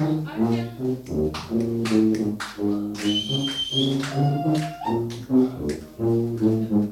[0.00, 0.30] Thank
[5.98, 6.89] you.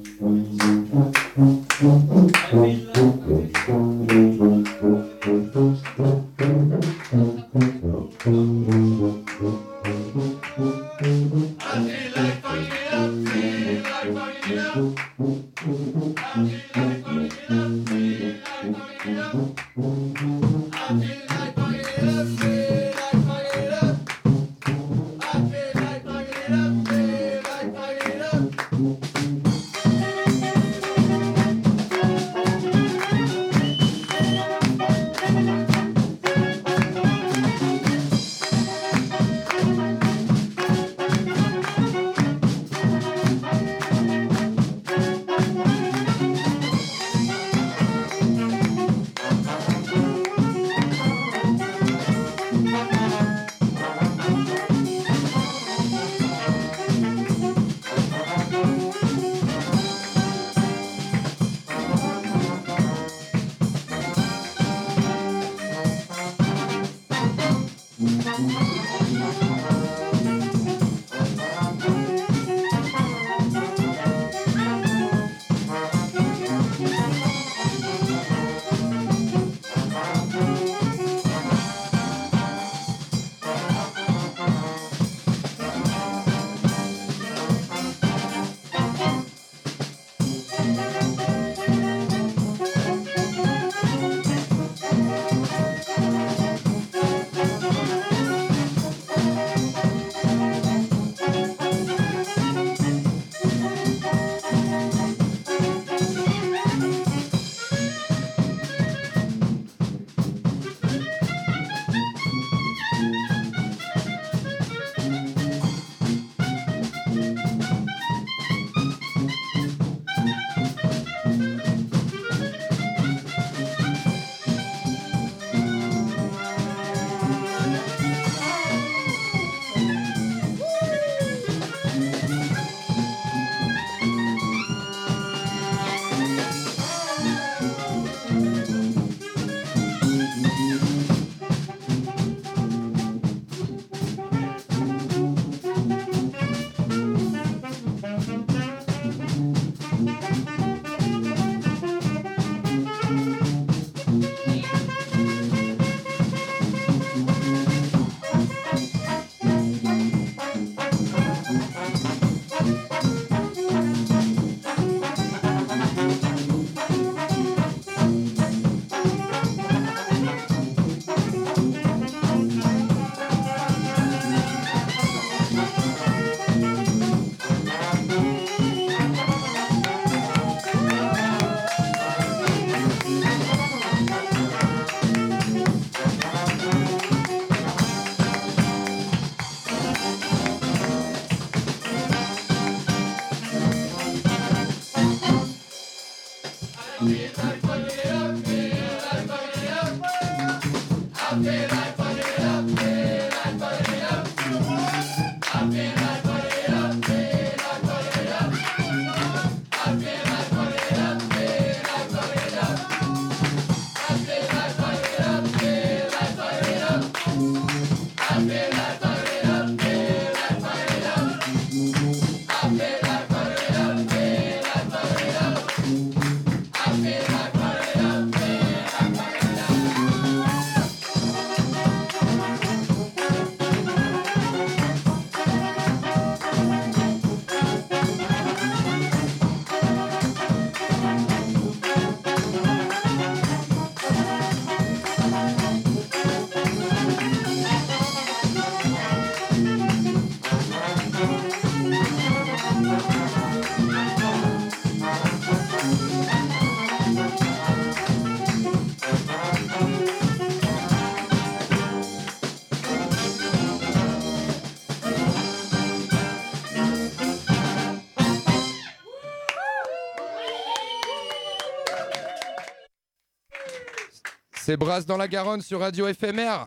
[274.68, 276.66] C'est Brasse dans la Garonne sur Radio FMR.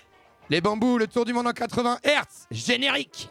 [0.49, 3.29] Les bambous, le tour du monde en 80 Hertz, générique.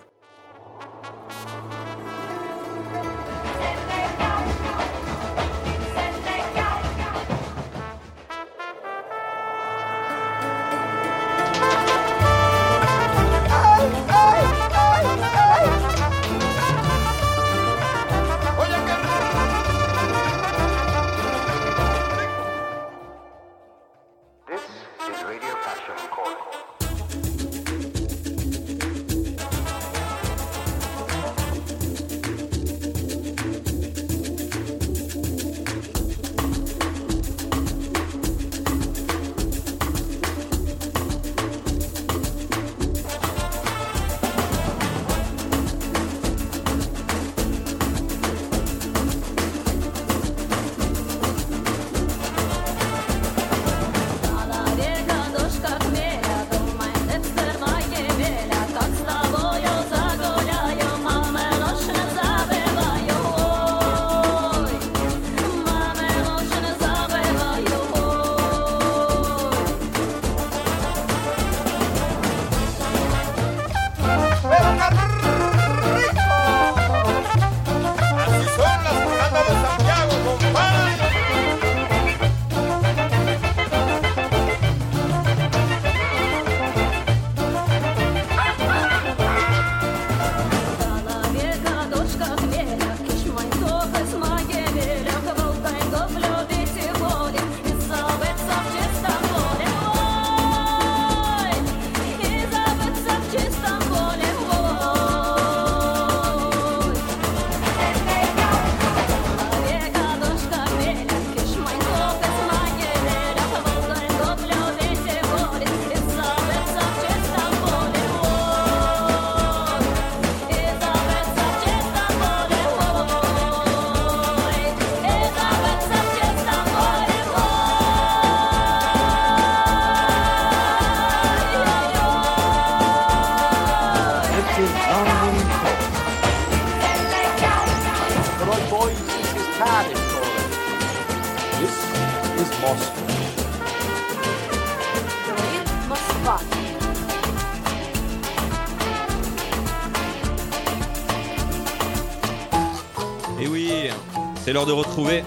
[154.60, 155.24] L'heure de retrouver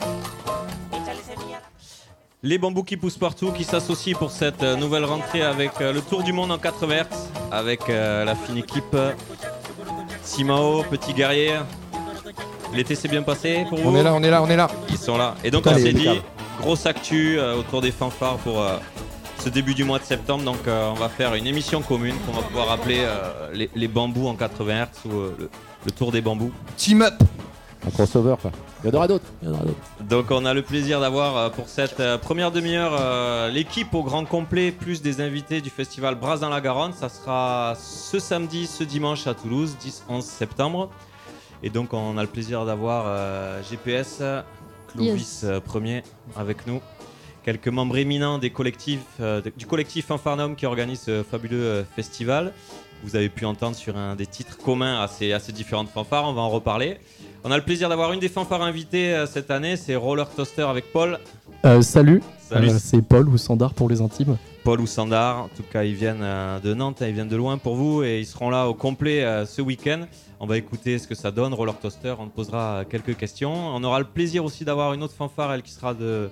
[2.46, 6.02] les bambous qui poussent partout, qui s'associent pour cette euh, nouvelle rentrée avec euh, le
[6.02, 7.06] Tour du Monde en 4 Hz,
[7.54, 8.98] avec euh, la fine équipe
[10.24, 11.60] Simao, Petit Guerrier.
[12.74, 14.70] L'été s'est bien passé pour vous On est là, on est là, on est là.
[14.90, 15.36] Ils sont là.
[15.42, 16.22] Et donc Putain, on s'est dit,
[16.60, 18.62] grosse actu autour des fanfares pour
[19.44, 20.44] ce début du mois de septembre.
[20.44, 23.88] Donc euh, on va faire une émission commune qu'on va pouvoir appeler euh, les, les
[23.88, 25.50] bambous en 80 Hz ou euh, le,
[25.86, 26.52] le Tour des bambous.
[26.78, 27.16] Team up
[27.86, 28.52] Un crossover, quoi.
[28.84, 29.26] Il y en aura d'autres.
[29.42, 29.78] Il y en aura d'autres.
[30.08, 34.04] Donc on a le plaisir d'avoir euh, pour cette euh, première demi-heure euh, l'équipe au
[34.04, 36.94] grand complet plus des invités du festival Brasse dans la Garonne.
[36.94, 39.76] Ça sera ce samedi, ce dimanche à Toulouse,
[40.10, 40.90] 10-11 septembre.
[41.62, 44.22] Et donc on a le plaisir d'avoir euh, GPS,
[44.94, 45.62] Clovis Yes.
[45.66, 46.04] premier
[46.36, 46.82] avec nous.
[47.44, 52.54] Quelques membres éminents des collectifs, euh, du collectif Fanfarnum qui organise ce fabuleux festival.
[53.04, 56.26] Vous avez pu entendre sur un des titres communs à ces, à ces différentes fanfares,
[56.26, 57.00] on va en reparler.
[57.46, 60.62] On a le plaisir d'avoir une des fanfares invitées euh, cette année, c'est Roller Toaster
[60.62, 61.20] avec Paul.
[61.66, 64.38] Euh, salut, Salut Euh, c'est Paul ou Sandar pour les intimes.
[64.64, 65.44] Paul ou Sandar.
[65.44, 66.26] En tout cas, ils viennent
[66.64, 69.26] de Nantes, hein, ils viennent de loin pour vous et ils seront là au complet
[69.46, 70.06] ce week-end.
[70.40, 72.16] On va écouter ce que ça donne, Roller Toaster.
[72.18, 73.54] On te posera quelques questions.
[73.54, 76.30] On aura le plaisir aussi d'avoir une autre fanfare, elle qui sera de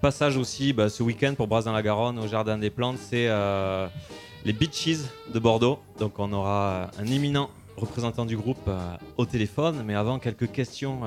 [0.00, 2.96] passage aussi bah, ce week-end pour Brasse dans la Garonne au Jardin des Plantes.
[2.98, 3.28] C'est
[4.46, 5.00] les Beaches
[5.34, 5.78] de Bordeaux.
[5.98, 9.82] Donc on aura un éminent représentant du groupe euh, au téléphone.
[9.84, 11.00] Mais avant, quelques questions.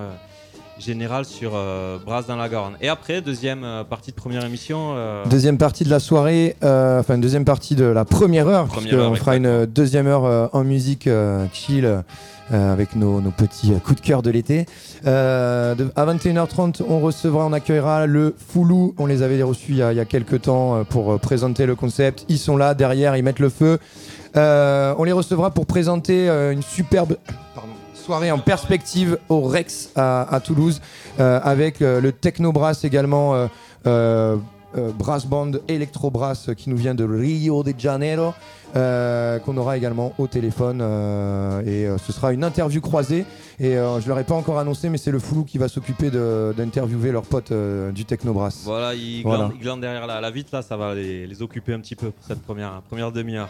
[0.80, 2.74] Générales sur euh, Brasse dans la Garonne.
[2.82, 4.94] Et après, deuxième euh, partie de première émission.
[4.96, 8.96] euh, Deuxième partie de la soirée, euh, enfin deuxième partie de la première heure, Première
[9.00, 11.08] heure, on fera une deuxième heure en musique
[11.54, 12.04] chill
[12.50, 14.66] avec nos, nos petits coups de cœur de l'été.
[15.06, 15.76] À
[16.06, 18.94] 21h30, on recevra, on accueillera le Foulou.
[18.98, 21.76] On les avait reçus il y a, il y a quelques temps pour présenter le
[21.76, 22.26] concept.
[22.28, 23.78] Ils sont là derrière, ils mettent le feu.
[24.36, 27.18] On les recevra pour présenter une superbe
[27.56, 27.70] pardon,
[28.02, 30.82] soirée en perspective au Rex à, à Toulouse
[31.20, 33.34] euh, avec euh, le Techno Brass également.
[33.36, 33.48] euh,
[34.78, 38.34] euh, brass band Electro Brass euh, qui nous vient de Rio de Janeiro
[38.78, 43.26] euh, qu'on aura également au téléphone euh, et euh, ce sera une interview croisée
[43.60, 46.10] et euh, je leur ai pas encore annoncé mais c'est le Foulou qui va s'occuper
[46.56, 48.62] d'interviewer leurs potes euh, du Techno Brass.
[48.64, 49.52] Voilà, ils Voilà.
[49.62, 52.26] glandent, derrière la, la vitre, là, ça va les, les occuper un petit peu pour
[52.26, 53.50] cette première, première demi-heure.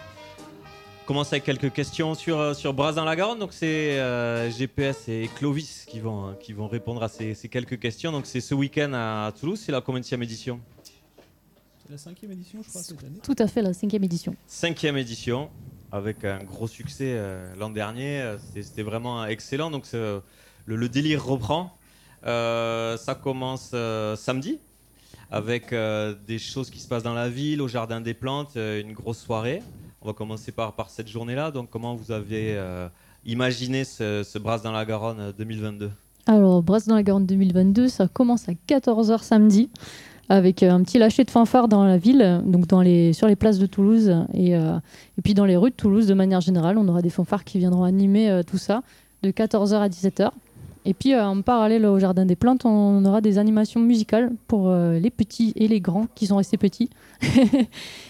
[1.04, 3.40] On commence avec quelques questions sur, euh, sur Brasse dans la Garonne.
[3.40, 7.50] Donc, c'est euh, GPS et Clovis qui vont, euh, qui vont répondre à ces, ces
[7.50, 8.12] quelques questions.
[8.12, 10.60] Donc, c'est ce week-end à Toulouse, c'est la combien édition?
[11.84, 13.20] C'est la cinquième édition, je crois, cette année.
[13.24, 14.36] Tout à fait, la cinquième édition.
[14.48, 15.50] Cinquième édition,
[15.92, 18.36] avec un gros succès euh, l'an dernier.
[18.62, 19.72] C'était vraiment excellent.
[19.72, 20.22] Donc, le,
[20.66, 21.76] le délire reprend.
[22.26, 24.60] Euh, ça commence euh, samedi
[25.32, 28.82] avec euh, des choses qui se passent dans la ville, au Jardin des Plantes, euh,
[28.82, 29.64] une grosse soirée.
[30.02, 31.52] On va commencer par, cette journée-là.
[31.52, 32.88] Donc, comment vous avez euh,
[33.26, 35.92] imaginé ce, ce Brasse dans la Garonne euh, 2022
[36.28, 39.70] Alors, Brasse dans la Garonne 2022, ça commence à 14h samedi
[40.32, 42.66] avec euh, un petit lâcher de fanfare dans la ville, euh, donc
[43.14, 44.78] sur les places de Toulouse et, euh,
[45.24, 46.78] puis dans les rues de Toulouse de manière générale.
[46.78, 48.82] On aura des fanfares qui viendront animer euh, tout ça
[49.24, 50.32] de 14h à 17h.
[50.84, 54.70] Et puis euh, en parallèle au Jardin des Plantes, on aura des animations musicales pour
[54.70, 56.90] euh, les petits et les grands qui sont restés petits.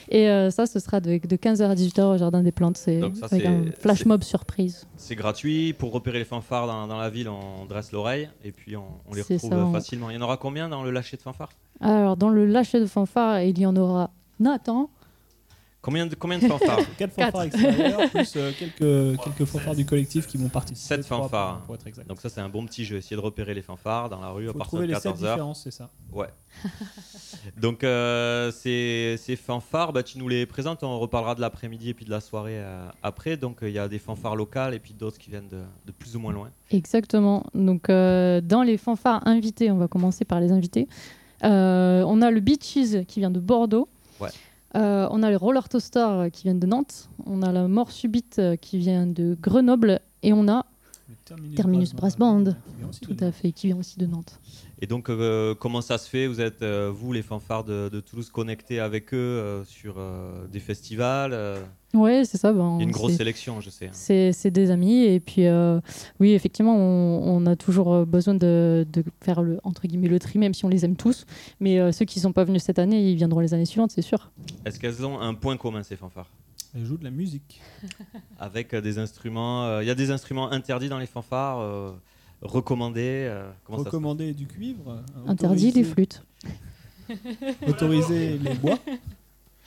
[0.09, 2.77] et euh, ça, ce sera de, de 15h à 18h au Jardin des Plantes.
[2.77, 3.11] C'est un
[3.77, 4.87] flash mob surprise.
[4.95, 5.73] C'est gratuit.
[5.73, 9.13] Pour repérer les fanfares dans, dans la ville, on dresse l'oreille et puis on, on
[9.13, 10.09] les retrouve ça, on- facilement.
[10.09, 11.51] Il y en aura combien dans le lâcher de fanfares
[11.81, 14.89] Alors, dans le lâcher de fanfare, il y en aura Nathan.
[15.81, 17.31] Combien de, combien de fanfares Quatre Quatre.
[17.31, 20.95] fanfares extérieures, plus euh, quelques, quelques fanfares du collectif qui vont participer.
[20.95, 21.61] Sept Trois, fanfares.
[21.61, 22.07] Pour être exact.
[22.07, 22.97] Donc ça, c'est un bon petit jeu.
[22.97, 25.13] Essayer de repérer les fanfares dans la rue à faut partir trouver de les sept
[25.13, 25.17] 14h.
[25.17, 25.89] différences, c'est ça.
[26.11, 26.27] Ouais.
[27.57, 30.83] Donc euh, ces, ces fanfares, bah, tu nous les présentes.
[30.83, 33.38] On reparlera de l'après-midi et puis de la soirée euh, après.
[33.38, 35.91] Donc euh, il y a des fanfares locales et puis d'autres qui viennent de, de
[35.91, 36.50] plus ou moins loin.
[36.71, 37.45] Exactement.
[37.53, 40.88] Donc, euh, dans les fanfares invités, on va commencer par les invités.
[41.43, 43.88] Euh, on a le Beaches qui vient de Bordeaux.
[44.75, 47.09] Euh, on a le Roller Toaster euh, qui vient de Nantes.
[47.25, 49.99] On a la Mort Subite euh, qui vient de Grenoble.
[50.23, 50.65] Et on a,
[51.25, 52.43] Terminus, Terminus Brass Band.
[52.43, 54.39] qui vient aussi tout de à fait, qui vient aussi de Nantes.
[54.81, 56.27] Et donc euh, comment ça se fait?
[56.27, 60.47] Vous êtes euh, vous les fanfares de, de Toulouse connectés avec eux euh, sur euh,
[60.47, 61.61] des festivals euh,
[61.93, 62.53] Ouais, c'est ça.
[62.53, 63.87] ben, Il y a une grosse c'est- sélection, je sais.
[63.87, 63.91] hein.
[64.31, 65.79] C'est des amis et puis euh,
[66.19, 70.39] oui effectivement on, on a toujours besoin de, de faire le entre guillemets le tri
[70.39, 71.25] même si on les aime tous
[71.59, 74.01] mais euh, ceux qui sont pas venus cette année ils viendront les années suivantes c'est
[74.01, 74.31] sûr.
[74.65, 76.31] Est-ce qu'elles ont un point commun ces fanfares?
[76.73, 77.61] Elle joue de la musique.
[78.39, 79.65] Avec euh, des instruments.
[79.65, 81.91] euh, Il y a des instruments interdits dans les fanfares, euh,
[82.41, 83.27] recommandés.
[83.29, 84.91] euh, Recommander du cuivre.
[84.91, 85.83] euh, Interdit les autorisé.
[85.83, 86.23] flûtes.
[87.67, 88.79] autoriser les bois.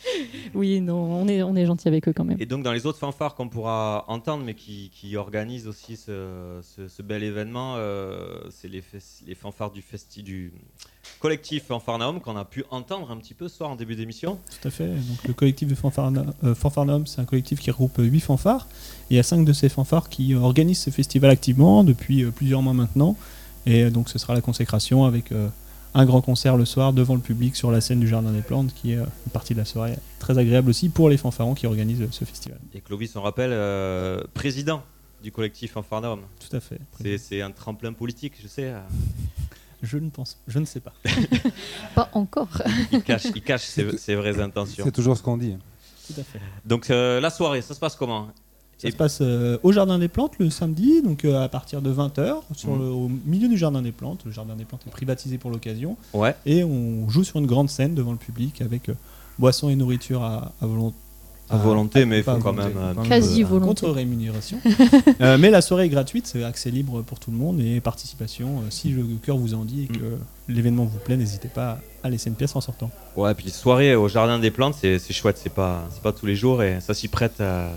[0.54, 2.36] Oui, non, on est, on est gentil avec eux quand même.
[2.40, 6.60] Et donc dans les autres fanfares qu'on pourra entendre, mais qui, qui organisent aussi ce,
[6.62, 8.82] ce- ce bel événement, euh, c'est les,
[9.26, 10.52] les fanfares du, festi du
[11.20, 14.38] collectif Fanfarnaum qu'on a pu entendre un petit peu ce soir en début d'émission.
[14.60, 14.88] Tout à fait.
[14.88, 18.68] Donc, le collectif de Fanfarna- euh, Fanfarnum, c'est un collectif qui regroupe 8 fanfares.
[19.10, 22.30] Et il y a 5 de ces fanfares qui organisent ce festival activement depuis euh,
[22.30, 23.16] plusieurs mois maintenant.
[23.66, 25.48] Et donc ce sera la consécration avec euh,
[25.94, 28.72] un grand concert le soir devant le public sur la scène du Jardin des Plantes,
[28.74, 31.66] qui est euh, une partie de la soirée très agréable aussi pour les fanfarons qui
[31.66, 32.58] organisent euh, ce festival.
[32.74, 34.82] Et Clovis, on rappelle, euh, président
[35.22, 36.20] du collectif Fanfarnaum.
[36.38, 36.78] Tout à fait.
[37.18, 38.74] C'est un tremplin politique, je sais.
[39.82, 40.92] Je ne pense, je ne sais pas.
[41.94, 42.48] Pas encore.
[42.92, 44.84] Il cache, il cache ses, ses vraies intentions.
[44.84, 45.56] C'est toujours ce qu'on dit.
[46.06, 46.40] Tout à fait.
[46.64, 48.28] Donc euh, la soirée, ça se passe comment?
[48.84, 51.80] Ça Et- se passe euh, au Jardin des Plantes le samedi, donc euh, à partir
[51.82, 52.78] de 20h, sur Mhm.
[52.82, 54.20] le- au milieu du Jardin des Plantes.
[54.26, 55.96] Le Jardin des Plantes est privatisé pour l'occasion.
[56.12, 56.34] Ouais.
[56.46, 58.94] Et on joue sur une grande scène devant le public avec euh,
[59.38, 60.96] boissons et nourriture à, à volonté.
[61.50, 62.72] À volonté, mais il faut à quand même.
[63.06, 63.82] Quasi volonté.
[63.86, 64.58] Contre-rémunération.
[65.20, 68.48] Euh, mais la soirée est gratuite, c'est accès libre pour tout le monde et participation.
[68.60, 70.16] euh, si le cœur vous en dit et que
[70.48, 72.90] l'événement vous plaît, n'hésitez pas à laisser une pièce en sortant.
[73.16, 76.26] Ouais, puis les soirées au jardin des plantes, c'est chouette, c'est pas, c'est pas tous
[76.26, 77.70] les jours et ça s'y prête, euh,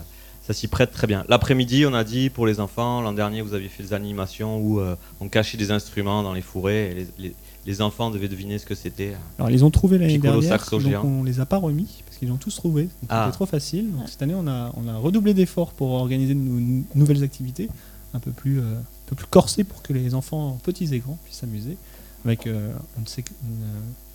[0.48, 1.26] ça s'y prête très bien.
[1.28, 4.80] L'après-midi, on a dit pour les enfants, l'an dernier vous aviez fait des animations où
[4.80, 7.36] euh, on cachait des instruments dans les fourrés et les, les-
[7.66, 9.14] les enfants devaient deviner ce que c'était.
[9.38, 11.04] Alors ils ont trouvé l'année dernière, donc géant.
[11.04, 12.84] on les a pas remis parce qu'ils ont tous trouvé.
[12.84, 13.24] Donc Ah.
[13.26, 13.92] C'était trop facile.
[13.92, 17.68] Donc cette année on a, on a redoublé d'efforts pour organiser de nou- nouvelles activités
[18.14, 21.18] un peu plus, euh, un peu plus corsées pour que les enfants petits et grands
[21.26, 21.76] puissent s'amuser
[22.24, 23.32] avec euh, on sait que-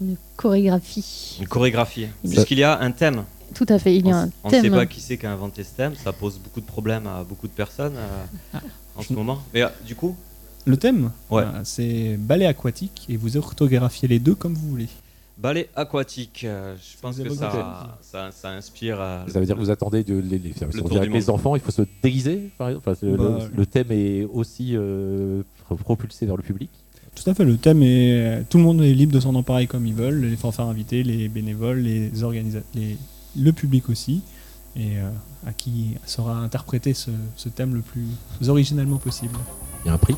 [0.00, 1.36] une, euh, Une chorégraphie.
[1.40, 2.06] Une chorégraphie.
[2.26, 3.24] Puisqu'il y a un thème.
[3.54, 4.72] Tout à fait, il y a on un on ne sait thème.
[4.72, 5.94] pas qui c'est qui a inventé ce thème.
[5.94, 8.60] Ça pose beaucoup de problèmes à beaucoup de personnes euh, Ah.
[8.96, 9.38] en ce moment.
[9.54, 10.16] Mais euh, du coup,
[10.64, 11.10] le thème.
[11.30, 11.42] Ouais.
[11.42, 14.88] euh, c'est ballet aquatique et vous orthographiez les deux comme vous voulez.
[15.38, 18.98] ballet aquatique, euh, je pense que ça, le ça, ça inspire.
[19.00, 21.28] euh, Ça veut dire que vous attendez de les, les, on tour du avec les
[21.30, 22.88] enfants, il faut se déguiser, par exemple.
[22.90, 25.42] Enfin, le, Bah, le- le thème est aussi euh,
[25.80, 26.70] propulsé vers le public.
[27.14, 28.44] Tout à fait, le thème est.
[28.48, 31.28] Tout le monde est libre de s'en emparer comme ils veulent, les fanfares invités, les
[31.28, 32.66] bénévoles, les organisateurs,
[33.36, 34.22] le public aussi,
[34.76, 35.10] et euh,
[35.46, 38.06] à qui sera interprété ce, ce thème le plus
[38.48, 39.36] originellement possible.
[39.84, 40.16] Il y a un prix.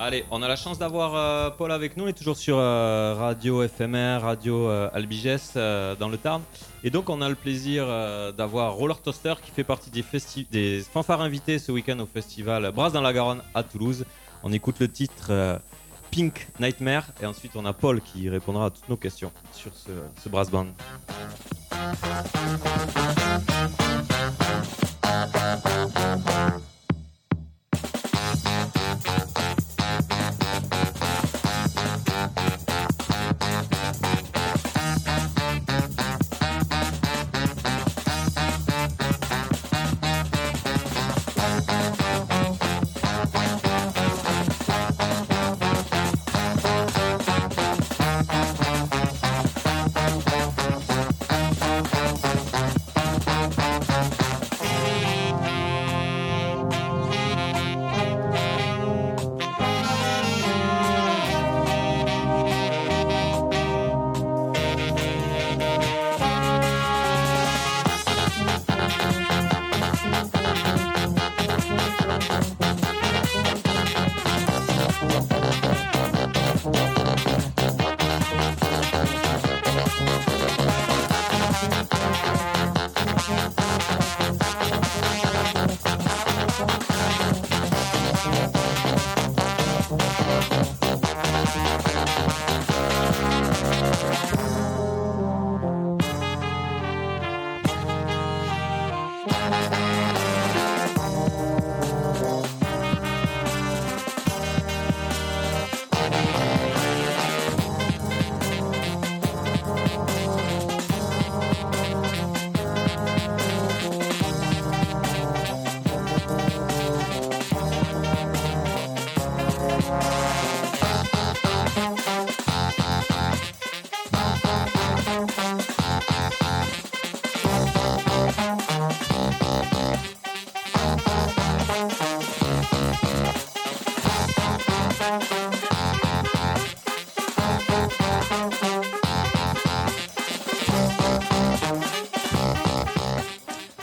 [0.00, 2.04] Allez, on a la chance d'avoir euh, Paul avec nous.
[2.04, 6.40] On est toujours sur euh, Radio FMR, Radio euh, Albigès euh, dans le Tarn.
[6.84, 10.46] Et donc, on a le plaisir euh, d'avoir Roller Toaster qui fait partie des, festi-
[10.52, 14.04] des fanfares invités ce week-end au festival Brasse dans la Garonne à Toulouse.
[14.44, 15.58] On écoute le titre euh,
[16.10, 19.90] Pink Nightmare et ensuite on a Paul qui répondra à toutes nos questions sur ce,
[20.22, 20.66] ce brass band.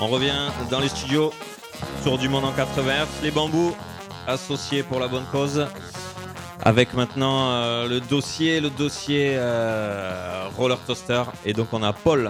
[0.06, 1.34] On revient dans les studios
[2.04, 2.92] sur du monde en 80
[3.24, 3.76] les bambous
[4.28, 5.66] associés pour la bonne cause
[6.62, 11.24] Avec maintenant euh, le dossier, le dossier euh, roller toaster.
[11.44, 12.30] Et donc on a Paul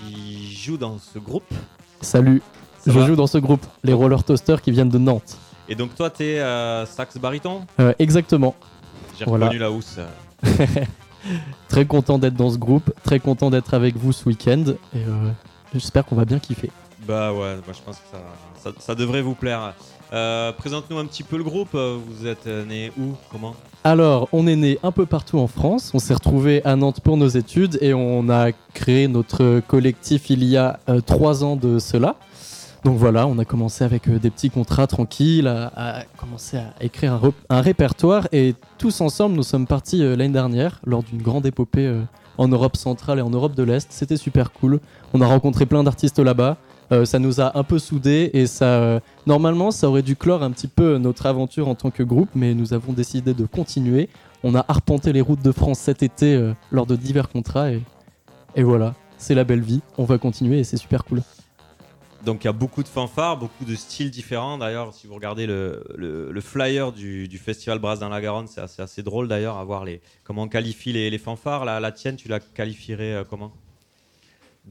[0.00, 1.44] qui joue dans ce groupe.
[2.00, 2.40] Salut,
[2.78, 5.36] Ça je joue dans ce groupe, les Roller Toasters qui viennent de Nantes.
[5.68, 7.66] Et donc toi t'es euh, sax baryton?
[7.80, 8.54] Euh, exactement.
[9.18, 9.44] J'ai Voilà.
[9.44, 9.98] reconnu la housse.
[11.68, 14.64] Très content d'être dans ce groupe, très content d'être avec vous ce week-end.
[14.94, 15.28] Et euh,
[15.74, 16.70] j'espère qu'on va bien kiffer.
[17.06, 19.74] Bah ouais, moi je pense que ça, devrait vous plaire.
[20.12, 21.74] Euh, Présente-nous un petit peu le groupe.
[21.74, 23.14] Vous êtes euh, né où?
[23.30, 23.54] Comment?
[23.84, 25.92] Alors, on est né un peu partout en France.
[25.94, 30.44] On s'est retrouvé à Nantes pour nos études et on a créé notre collectif il
[30.44, 32.16] y a euh, trois ans de cela.
[32.84, 37.60] Donc voilà, on a commencé avec des petits contrats tranquilles, à, commencer à écrire un,
[37.60, 41.94] répertoire et tous ensemble, nous sommes partis l'année dernière lors d'une grande épopée
[42.38, 43.88] en Europe centrale et en Europe de l'Est.
[43.90, 44.80] C'était super cool.
[45.12, 46.56] On a rencontré plein d'artistes là-bas.
[46.92, 50.42] Euh, ça nous a un peu soudés et ça, euh, normalement, ça aurait dû clore
[50.42, 54.08] un petit peu notre aventure en tant que groupe, mais nous avons décidé de continuer.
[54.42, 57.70] On a arpenté les routes de France cet été euh, lors de divers contrats
[58.56, 59.80] et, voilà, c'est la belle vie.
[59.98, 61.22] On va continuer et c'est super cool.
[62.24, 64.58] Donc il y a beaucoup de fanfares, beaucoup de styles différents.
[64.58, 69.28] D'ailleurs, si vous regardez le, flyer du, festival Brasse dans la Garonne, c'est assez, drôle
[69.28, 71.64] d'ailleurs à voir les, comment on qualifie les, fanfares.
[71.64, 73.52] La, tienne, tu la qualifierais comment?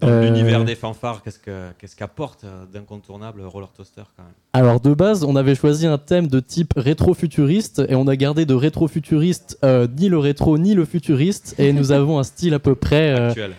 [0.01, 4.31] Dans Euh, l'univers des fanfares, qu'est-ce que- qu'est-ce qu'apporte euh, d'incontournable Roller Toaster quand même
[4.53, 8.45] Alors de base, on avait choisi un thème de type rétro-futuriste et on a gardé
[8.45, 12.59] de rétro-futuriste euh, ni le rétro ni le futuriste et nous avons un style à
[12.59, 13.53] peu près euh, actuel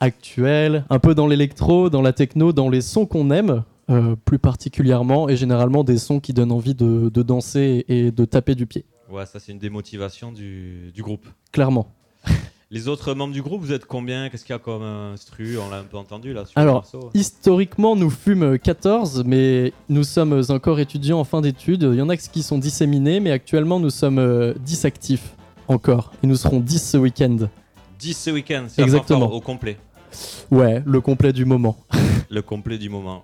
[0.00, 4.38] actuel, un peu dans l'électro, dans la techno, dans les sons qu'on aime euh, plus
[4.38, 8.66] particulièrement et généralement des sons qui donnent envie de, de danser et de taper du
[8.66, 11.26] pied, Ouais, ça c'est une démotivation du, du groupe.
[11.52, 11.86] clairement.
[12.72, 14.28] Les autres membres du groupe, vous êtes combien?
[14.28, 16.84] Qu'est-ce qu'il y a comme euh, instru On l'a un peu entendu là sur Alors.
[17.14, 21.88] Historiquement, nous fûmes 14, mais nous sommes encore étudiants en fin d'études.
[21.92, 25.36] Il y en a qui sont disséminés, mais actuellement, nous sommes euh, 10 actifs
[25.68, 26.12] encore.
[26.24, 27.36] Et nous serons 10 ce week-end.
[28.00, 29.30] 10 ce week-end, c'est Exactement.
[29.30, 29.78] au complet.
[30.50, 31.76] Ouais, le complet du moment.
[32.30, 33.22] le complet du moment.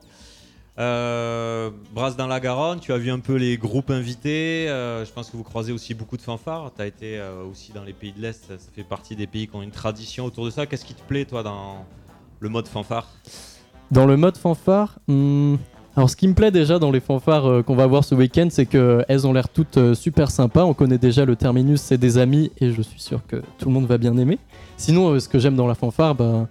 [0.78, 4.68] Euh, Brasse dans la Garonne, tu as vu un peu les groupes invités.
[4.68, 6.72] euh, je pense que vous croisez aussi beaucoup de fanfares.
[6.74, 8.46] Tu as été euh, aussi dans les pays de l'Est.
[8.46, 10.64] Ça fait partie des pays qui ont une tradition autour de ça.
[10.66, 11.84] Qu'est-ce qui te plaît, toi, dans
[12.40, 13.06] le mode fanfare?
[13.90, 15.56] Dans le mode fanfare, hmm,
[15.94, 18.48] alors ce qui me plaît déjà dans les fanfares euh, qu'on va voir ce week-end,
[18.50, 20.64] c'est qu'elles ont l'air toutes super sympas.
[20.64, 23.72] On connaît déjà le terminus, c'est des amis, et je suis sûr que tout le
[23.72, 24.38] monde va bien aimer.
[24.78, 26.48] Sinon, ce que j'aime dans la fanfare, ben,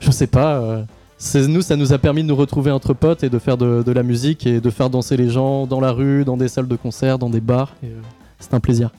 [0.00, 0.84] je sais pas.
[1.24, 3.84] C'est nous, ça nous a permis de nous retrouver entre potes et de faire de,
[3.84, 6.66] de la musique et de faire danser les gens dans la rue, dans des salles
[6.66, 7.74] de concert, dans des bars.
[7.84, 8.00] euh,
[8.40, 8.90] c'est un plaisir.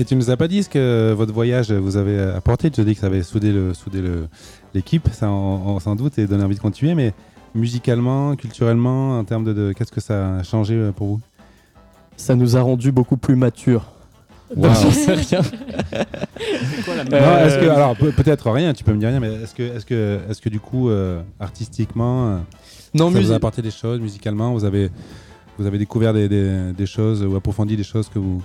[0.00, 2.70] Et tu nous as pas dit ce que votre voyage vous avait apporté.
[2.72, 4.26] Tu as dit que ça avait soudé le soudé le-
[4.74, 6.94] l'équipe, ça on, on s'en doute et donné envie de continuer.
[6.96, 7.12] Mais
[7.54, 11.20] musicalement, culturellement, en termes de, de- qu'est-ce que ça a changé pour vous?
[12.16, 13.91] Ça nous a rendu beaucoup plus matures.
[14.56, 14.62] Wow.
[14.64, 15.40] Donc, sais rien.
[17.10, 19.54] Non, Euh, est-ce que alors pe- peut-être rien, tu peux me dire rien, mais est-ce
[19.54, 22.38] que est-ce que est-ce que du coup euh, artistiquement, euh,
[22.94, 24.52] non, ça vous a apporté des choses musicalement?
[24.52, 24.90] Vous avez
[25.58, 28.42] vous avez découvert des, des- des choses ou approfondi des choses que vous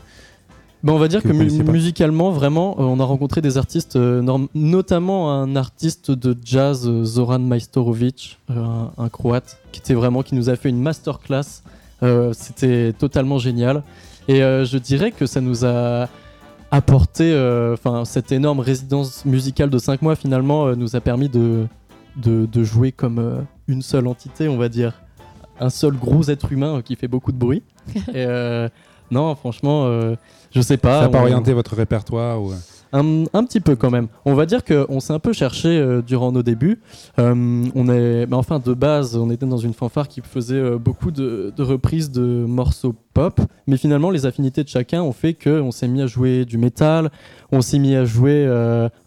[0.84, 1.72] Bah, on va dire que que, vous mu- connaissiez pas?
[1.72, 6.88] musicalement, vraiment, euh, on a rencontré des artistes, euh, norm- notamment un artiste de jazz,
[6.88, 10.82] euh, Zoran Majstorovic, euh, un, un croate, qui était vraiment, qui nous a fait une
[10.82, 11.64] masterclass.
[12.04, 13.84] Euh, C'était totalement génial.
[14.28, 16.08] Et euh, je dirais que ça nous a
[16.72, 21.30] apporté, euh, enfin, cette énorme résidence musicale de 5 mois, finalement, euh, nous a permis
[21.30, 21.66] de,
[22.18, 24.94] de, de jouer comme euh, une seule entité, on va dire.
[25.60, 27.64] Un seul gros être humain euh, qui fait beaucoup de bruit.
[27.96, 28.68] Et euh,
[29.12, 30.16] non, franchement, euh,
[30.52, 31.00] je sais pas.
[31.00, 32.56] ça a pas on- orienté votre répertoire ou euh,
[32.94, 34.08] un, petit peu quand même.
[34.26, 36.80] On va dire qu'on s'est un peu cherché euh, durant nos débuts.
[37.20, 40.78] Euh, on est, mais enfin de base, on était dans une fanfare qui faisait euh,
[40.78, 45.72] beaucoup de, reprises de morceaux pop, mais finalement les affinités de chacun ont fait qu'on
[45.72, 47.12] s'est mis à jouer du métal,
[47.52, 48.46] on s'est mis à jouer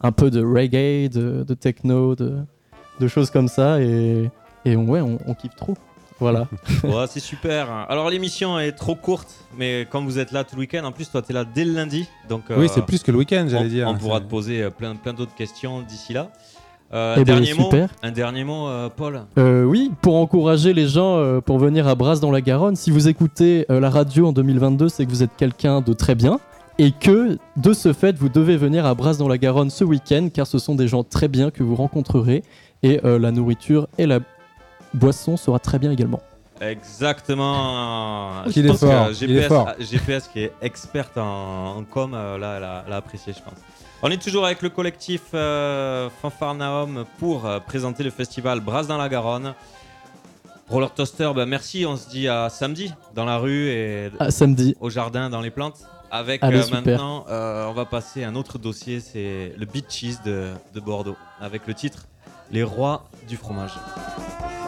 [0.02, 4.28] un peu de reggae, de, techno, de, choses comme ça, et,
[4.64, 5.74] et on, ouais, on, on kiffe trop.
[6.20, 6.46] Voilà.
[6.84, 7.68] Ouais, c'est super.
[7.88, 9.28] Alors l'émission est trop courte,
[9.58, 11.64] mais comme vous êtes là tout le week-end, en plus toi tu es là dès
[11.64, 13.88] le lundi, donc Oui, euh, c'est plus que le week-end, on, j'allais dire.
[13.88, 16.28] on pourra te poser euh, plein, plein d'autres questions d'ici là.
[16.92, 17.88] Euh, Eh un, ben, dernier mot, super.
[18.02, 19.22] un dernier mot, euh, Paul.
[19.38, 22.90] Euh, oui, pour encourager les gens euh, pour venir à Brasse dans la Garonne, si
[22.90, 26.40] vous écoutez euh, la radio en 2022, c'est que vous êtes quelqu'un de très bien
[26.78, 30.28] et que de ce fait, vous devez venir à Brasse dans la Garonne ce week-end
[30.34, 32.42] car ce sont des gens très bien que vous rencontrerez
[32.82, 34.18] et euh, la nourriture et la
[34.94, 36.20] boisson sera très bien également.
[36.60, 38.42] Exactement.
[38.46, 39.68] Il Je est pense que fort, il GPS, est fort.
[39.78, 43.54] GPS qui est experte en, en com, là, elle a, elle a apprécié, je pense.
[44.02, 48.86] On est toujours avec le collectif euh, Fanfare Naum pour euh, présenter le festival Brasse
[48.86, 49.54] dans la Garonne.
[50.68, 51.84] Roller Toaster, bah, merci.
[51.86, 54.74] On se dit à samedi dans la rue et À samedi.
[54.80, 55.78] au jardin, dans les plantes.
[56.10, 59.86] Avec Allez, euh, maintenant, euh, on va passer à un autre dossier, c'est le Beat
[59.92, 62.06] Cheese de, de Bordeaux, avec le titre
[62.50, 63.70] Les rois du fromage.
[63.70, 64.59] fromage.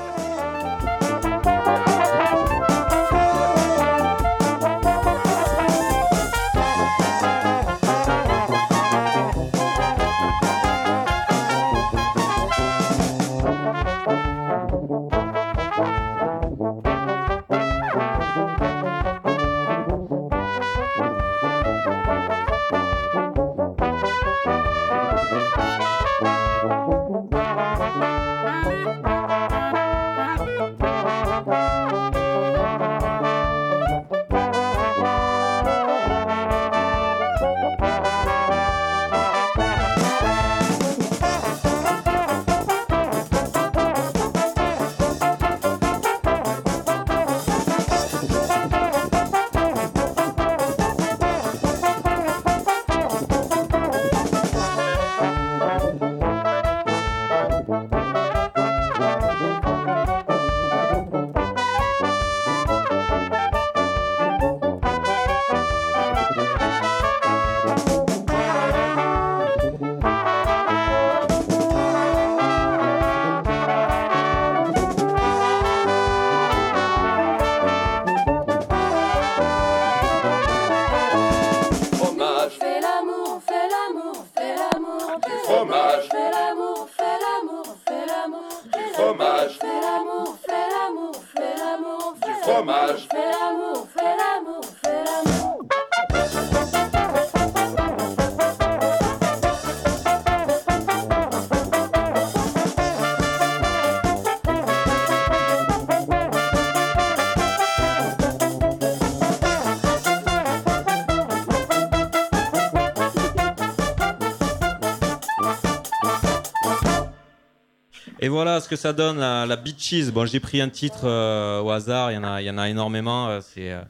[118.32, 120.10] Voilà ce que ça donne la, la Beat Cheese.
[120.10, 122.56] Bon, j'ai pris un titre euh, au hasard, il y en a, il y en
[122.56, 123.82] a énormément, euh, c'est euh,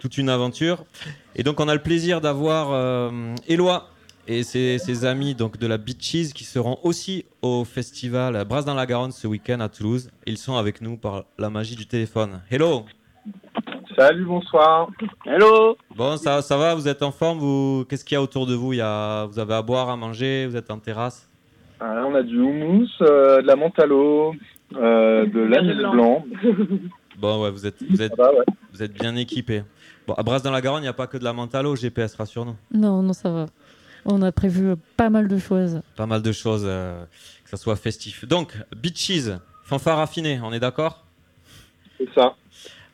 [0.00, 0.84] toute une aventure.
[1.34, 3.88] Et donc on a le plaisir d'avoir euh, Éloi
[4.28, 8.64] et ses, ses amis donc, de la Beat Cheese qui seront aussi au festival Brasse
[8.64, 10.10] dans la Garonne ce week-end à Toulouse.
[10.26, 12.40] Ils sont avec nous par la magie du téléphone.
[12.50, 12.84] Hello
[13.96, 14.88] Salut, bonsoir.
[15.26, 17.84] Hello Bon, ça, ça va, vous êtes en forme vous...
[17.88, 18.72] Qu'est-ce qu'il y a autour de vous?
[18.72, 19.26] Il y a...
[19.26, 21.27] Vous avez à boire, à manger, vous êtes en terrasse?
[21.80, 24.34] On a du houmous, euh, de la l'eau,
[24.76, 26.24] euh, de l'anis blanc.
[27.18, 28.44] Bon, ouais, vous êtes, vous êtes, Ça va, ouais.
[28.72, 29.64] vous êtes bien équipés.
[30.06, 32.14] Bon, à Brasse dans la Garonne, il n'y a pas que de la l'eau, GPS,
[32.14, 32.54] rassure-nous.
[32.72, 33.46] Non, non, ça va.
[34.04, 35.82] On a prévu pas mal de choses.
[35.96, 37.04] Pas mal de choses, euh,
[37.42, 38.24] que ça soit festif.
[38.24, 39.32] Donc, Beat Cheese,
[39.64, 41.04] fanfare affiné, on est d'accord?
[41.98, 42.36] C'est ça.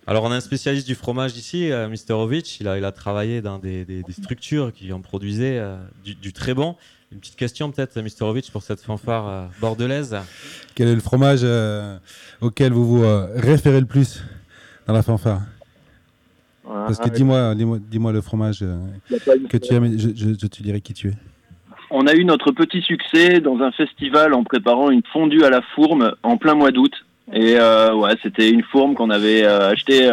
[0.07, 2.15] Alors, on a un spécialiste du fromage ici, euh, Mr.
[2.15, 2.61] Ovich.
[2.61, 6.15] Il a, il a travaillé dans des, des- des structures qui en produisaient euh, du,
[6.15, 6.77] du très bon.
[7.15, 8.25] Une petite question peut-être, Mr.
[8.29, 10.17] Ovich, pour cette fanfare euh, bordelaise.
[10.75, 11.97] Quel est le fromage euh,
[12.41, 14.23] auquel vous vous euh, référez le plus
[14.87, 15.41] dans la fanfare?
[16.65, 16.87] Voilà.
[16.87, 18.79] Parce que Avec- dis-moi dis-moi dis-moi le fromage euh,
[19.49, 21.13] que tu aimes, je, je- je te dirai qui tu es.
[21.91, 25.63] On a eu notre petit succès dans un festival en préparant une fondue à la
[25.75, 26.93] fourme en plein mois d'août.
[27.33, 30.11] Et euh, ouais, c'était une fourme qu'on avait euh, achetée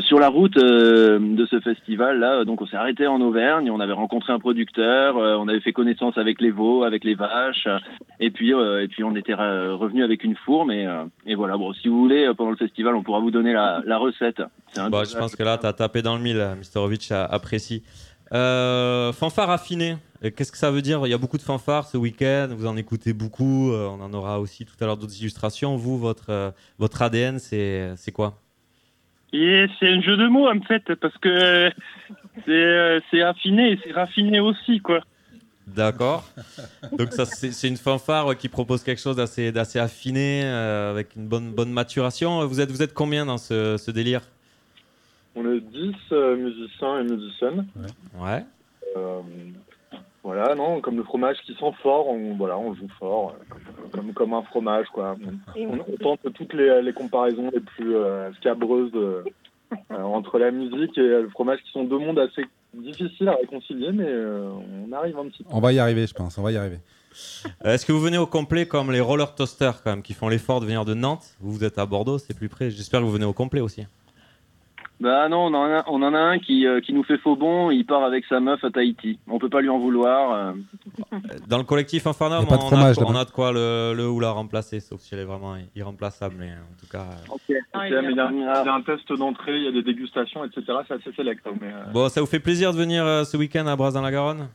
[0.00, 2.44] sur la route euh, de ce festival là.
[2.44, 5.72] Donc on s'est arrêté en Auvergne, on avait rencontré un producteur, euh, on avait fait
[5.72, 7.78] connaissance avec les veaux, avec les vaches, euh,
[8.18, 11.34] et puis euh, et puis on était euh, revenu avec une fourme et, euh, et
[11.34, 11.56] voilà.
[11.56, 14.42] Bon, si vous voulez euh, pendant le festival, on pourra vous donner la, la recette.
[14.76, 16.54] Un Bah, je pense que là, tu as tapé dans le mille, euh,
[17.10, 17.82] a- apprécie.
[18.32, 21.00] Euh, fanfare affiné, Euh, qu'est-ce que ça veut dire?
[21.06, 24.14] Il y a beaucoup de fanfares ce week-end, vous en écoutez beaucoup, euh, on en
[24.14, 25.76] aura aussi tout à l'heure d'autres illustrations.
[25.76, 28.38] Vous, votre, euh, votre ADN, c'est c'est quoi?
[29.32, 31.70] Et c'est un jeu de mots en fait, parce que
[32.44, 35.00] c'est euh, c'est affiné et c'est raffiné aussi, quoi.
[35.66, 36.28] D'accord.
[36.98, 41.16] Donc ça, c'est c'est une fanfare qui propose quelque chose d'assez d'assez affiné, euh, avec
[41.16, 42.44] une bonne, bonne maturation.
[42.46, 44.22] Vous êtes, vous êtes combien dans ce, ce délire?
[45.34, 47.66] On est 10 euh, musiciens et musiciennes.
[48.18, 48.44] Ouais.
[48.96, 49.20] Euh,
[50.24, 54.12] voilà, non, comme le fromage qui sent fort, on, voilà, on joue fort, euh, comme,
[54.12, 55.16] comme un fromage, quoi.
[55.56, 59.24] On, on tente toutes les, les comparaisons les plus euh, scabreuses euh,
[59.90, 64.06] entre la musique et le fromage, qui sont deux mondes assez difficiles à réconcilier, mais
[64.06, 64.50] euh,
[64.86, 65.50] on arrive un petit peu.
[65.52, 66.38] On va y arriver, je pense.
[66.38, 66.78] On va y arriver.
[67.64, 70.60] Est-ce que vous venez au complet comme les roller toasters quand même, qui font l'effort
[70.60, 71.36] de venir de Nantes?
[71.40, 72.70] Vous, vous êtes à Bordeaux, c'est plus près.
[72.70, 73.84] J'espère que vous venez au complet aussi.
[75.02, 77.34] Bah non, on en a, on en a un qui, euh, qui nous fait faux
[77.34, 79.18] bon, il part avec sa meuf à Tahiti.
[79.28, 80.32] On peut pas lui en vouloir.
[80.32, 80.52] euh.
[81.48, 83.50] Dans le collectif Infernom, Y a pas de on, fromage, a, on a de quoi
[83.52, 86.36] le, le ou la remplacer, sauf si elle est vraiment irremplaçable.
[86.38, 87.40] Mais en tout cas, euh, Ok.
[87.48, 89.82] Ok, mais il y, a, il y a un test d'entrée, il y a des
[89.82, 90.62] dégustations, etc.
[90.86, 91.44] C'est assez select.
[91.48, 93.90] hein, Mais, euh, bon, ça vous fait plaisir de venir euh, ce week-end à Bras
[93.90, 94.48] dans la Garonne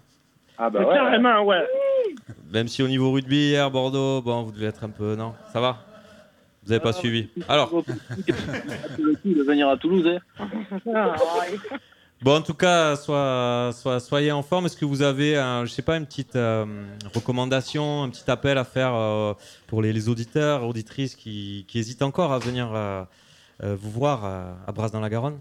[0.58, 0.94] Ah bah ouais.
[0.96, 1.66] Carrément, ouais.
[2.54, 5.16] Même si au niveau rugby hier, Bordeaux, bon, vous devez être un peu.
[5.16, 5.34] Non?
[5.52, 5.78] Ça va?
[6.68, 7.72] Vous n'avez pas suivi Alors,
[8.28, 10.06] de venir à Toulouse.
[10.06, 10.48] hein.
[10.94, 11.16] Ah,
[12.22, 14.66] bon, en tout cas, soit, soit, soyez en forme.
[14.66, 16.66] Est-ce que vous avez, un- je sais pas, une petite euh,
[17.16, 19.34] recommandation, un petit appel à faire euh,
[19.68, 23.04] pour les, les auditeurs, auditrices qui, qui hésitent encore à venir euh,
[23.62, 25.40] vous voir euh, à Bras dans la Garonne?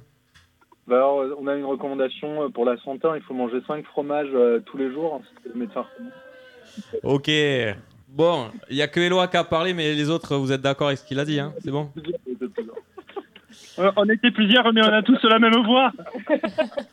[0.87, 3.09] Bah alors, on a une recommandation pour la santé.
[3.17, 5.21] Il faut manger 5 fromages euh, tous les jours.
[5.45, 6.12] Le médecin recommande.
[7.03, 7.29] Ok.
[8.09, 10.87] Bon, il y a que Eloi qui a parlé, mais les autres, vous êtes d'accord
[10.88, 11.90] avec ce qu'il a dit, hein C'est bon
[13.79, 15.92] Euh, On était plusieurs, mais on a tous la même voix.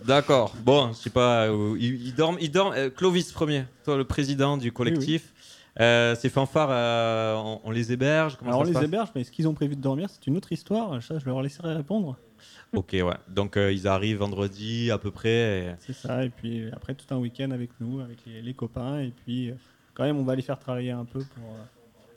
[0.05, 0.53] D'accord.
[0.63, 1.45] Bon, je sais pas.
[1.47, 2.37] euh, il, il dorme.
[2.41, 2.73] Il dorme.
[2.75, 5.31] euh, Clovis premier, toi le président du collectif.
[5.79, 8.35] Euh, ces fanfares, euh, on, on les héberge.
[8.37, 10.27] Comment Alors on se les passe héberge, mais est-ce qu'ils ont prévu de dormir C'est
[10.27, 11.01] une autre histoire.
[11.01, 12.17] Ça, je leur laisserai répondre.
[12.73, 13.03] Ok, ouais.
[13.29, 15.29] Donc euh, ils arrivent vendredi à peu près.
[15.29, 16.25] et- C'est ça.
[16.25, 18.99] Et puis après tout un week-end avec nous, avec les, les copains.
[18.99, 19.53] Et puis euh,
[19.93, 21.63] quand même, on va les faire travailler un peu pour euh,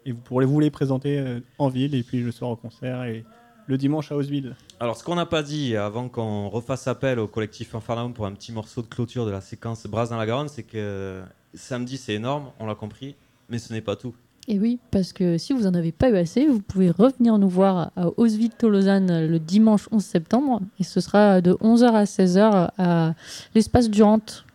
[0.04, 2.56] et vous- pour les vous les présenter euh, en ville et puis le soir au
[2.56, 3.24] concert et
[3.66, 4.54] le dimanche à Osville.
[4.78, 8.32] Alors, ce qu'on n'a pas dit avant qu'on refasse appel au collectif Infernaum pour un
[8.32, 11.20] petit morceau de clôture de la séquence Brasse dans la Garonne, c'est que
[11.54, 13.16] samedi c'est énorme, on l'a compris,
[13.48, 14.14] mais ce n'est pas tout.
[14.48, 17.48] Et oui, parce que si vous en avez pas eu assez, vous pouvez revenir nous
[17.48, 20.60] voir à Oswald-Tolosane le dimanche 11 septembre.
[20.78, 23.14] Et ce sera de 11h à 16h à
[23.56, 24.45] l'espace Durante.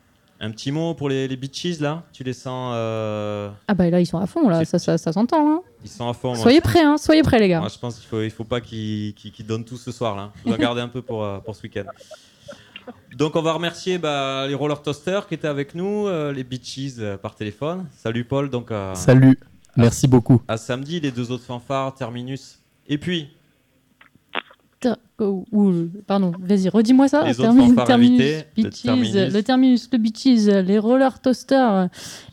[0.44, 2.02] Un petit mot pour les, les bitches là?
[2.12, 2.74] Tu les sens.
[2.76, 5.48] euh, Ah bah là, ils sont à fond, là, ça, ça, ça s'entend.
[5.48, 5.62] hein.
[5.84, 6.34] Ils sont à fond.
[6.34, 7.60] Soyez prêts, hein, soyez prêts, les gars.
[7.60, 9.14] Moi, je pense qu'il faut, il faut pas qu'ils
[9.48, 10.32] donnent tout ce soir là.
[10.44, 11.84] Je dois garder un peu pour, euh, pour ce week-end.
[13.16, 16.94] Donc on va remercier bah, les roller toasters qui étaient avec nous, euh, les bitches
[16.98, 17.86] euh, par téléphone.
[17.96, 19.38] Salut Paul, donc euh, Salut,
[19.78, 20.42] merci beaucoup.
[20.48, 22.60] à samedi les deux autres fanfares, Terminus.
[22.88, 23.30] Et puis
[25.20, 27.24] Ou- pardon, vas-y, redis-moi ça.
[27.24, 27.36] Les le
[28.56, 29.14] Beaches, terminus.
[29.16, 31.90] le terminus, le Beaches, les roller toasters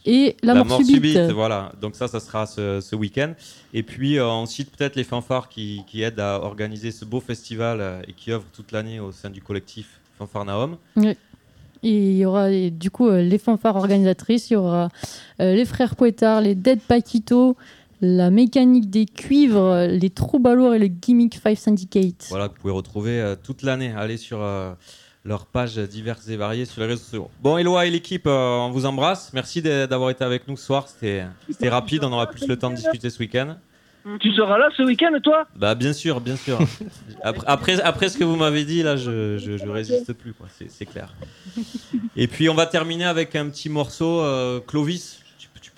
[0.07, 1.19] et la, mort, subite.
[1.33, 3.35] Voilà, donc ça, ça sera ce, ce week-end.
[3.75, 7.79] Et puis euh, ensuite, peut-être les fanfares qui, qui aident à organiser ce beau festival
[7.81, 10.77] euh, et qui œuvrent toute l'année au sein du collectif Fanfare Naum.
[10.97, 11.15] Oui.
[11.83, 14.89] Et il y aura et du coup euh, les fanfares organisatrices, il y aura
[15.41, 17.57] euh, les frères Poetard, les Dead Paquito,
[18.01, 22.27] la mécanique des cuivres, les Troubadours et le Gimmick 5 Syndicate.
[22.31, 23.93] Voilà, que vous pouvez retrouver euh, toute l'année.
[23.97, 24.73] Allez sur euh,
[25.25, 27.31] leurs pages diverses et variées sur les réseaux sociaux.
[27.43, 29.33] Bon, Eloi et l'équipe, euh, on vous embrasse.
[29.33, 30.87] Merci d'avoir été avec nous ce soir.
[30.89, 31.25] C'était
[31.69, 33.57] rapide, on aura plus le temps de discuter ce week-end.
[34.21, 35.47] Tu seras là ce week-end, toi?
[35.55, 36.59] Bah bien sûr, bien sûr.
[37.23, 40.47] Après, après, après ce que vous m'avez dit, là, je, je, je résiste plus, quoi.
[40.69, 41.13] C'est, clair.
[42.17, 44.21] Et puis on va terminer avec un petit morceau.
[44.21, 45.19] euh, Clovis,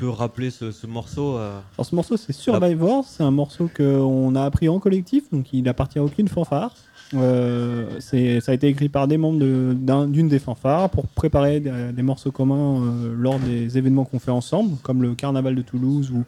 [0.01, 4.35] peux- rappeler ce, ce morceau euh, Alors ce morceau c'est Survivor, c'est un morceau qu'on
[4.35, 6.75] a appris en collectif, donc il appartient à aucune fanfare.
[7.15, 8.17] Euh, ça
[8.53, 12.31] a été écrit par des membres de- d'une des fanfares pour préparer des, des morceaux
[12.31, 16.23] communs euh, lors des événements qu'on fait ensemble, comme le carnaval de Toulouse ou,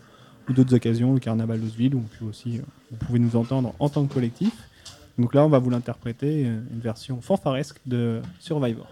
[0.48, 3.72] ou d'autres occasions, le carnaval d'Osville, où on peut aussi, euh, vous pouvez nous entendre
[3.78, 4.52] en tant que collectif.
[5.22, 8.88] Donc là, on va vous l'interpréter, euh, une version fanfaresque de Survivor.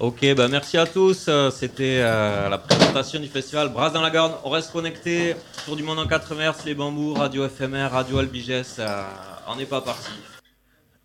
[0.00, 1.26] Ok, bah merci à tous.
[1.28, 4.32] Euh, C'était euh, la présentation du festival Brasse dans la Garde.
[4.44, 5.36] On reste connecté.
[5.66, 8.50] Tour du monde en 4 mers, les bambous, Radio FMR, Radio Albiges.
[8.78, 9.02] euh,
[9.46, 10.08] on n'est pas parti.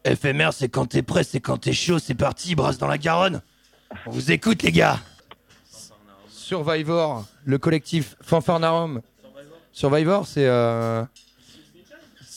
[0.05, 3.41] FMR, c'est quand t'es prêt, c'est quand t'es chaud, c'est parti, brasse dans la Garonne.
[4.05, 4.97] On vous écoute, les gars.
[6.29, 9.01] Survivor, le collectif Fanfare Narum.
[9.73, 10.47] Survivor, c'est.
[10.47, 11.03] euh,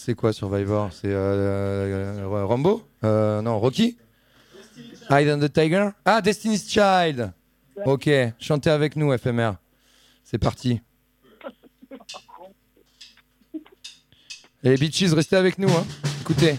[0.04, 0.90] C'est quoi Survivor?
[0.92, 2.82] C'est euh, euh, Rambo?
[3.04, 3.96] Euh, Non, Rocky?
[5.08, 5.90] Hide and the Tiger?
[6.04, 7.32] Ah, Destiny's Child
[7.86, 8.10] Ok,
[8.40, 9.52] chantez avec nous, FMR.
[10.24, 10.80] C'est parti.
[14.64, 15.86] Et les bitches, restez avec nous, hein.
[16.22, 16.56] Écoutez.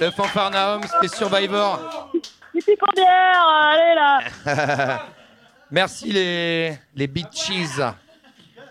[0.00, 2.10] Le fanfarnaum, c'est Survivor.
[2.52, 5.02] Pipi bière, allez là.
[5.70, 7.80] Merci les, les bitches.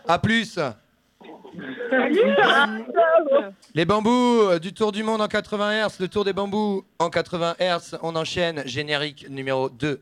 [0.07, 0.57] A plus.
[3.73, 7.09] Les bambous euh, du tour du monde en 80 Hz, le tour des bambous en
[7.09, 10.01] 80 Hz, on enchaîne, générique numéro 2.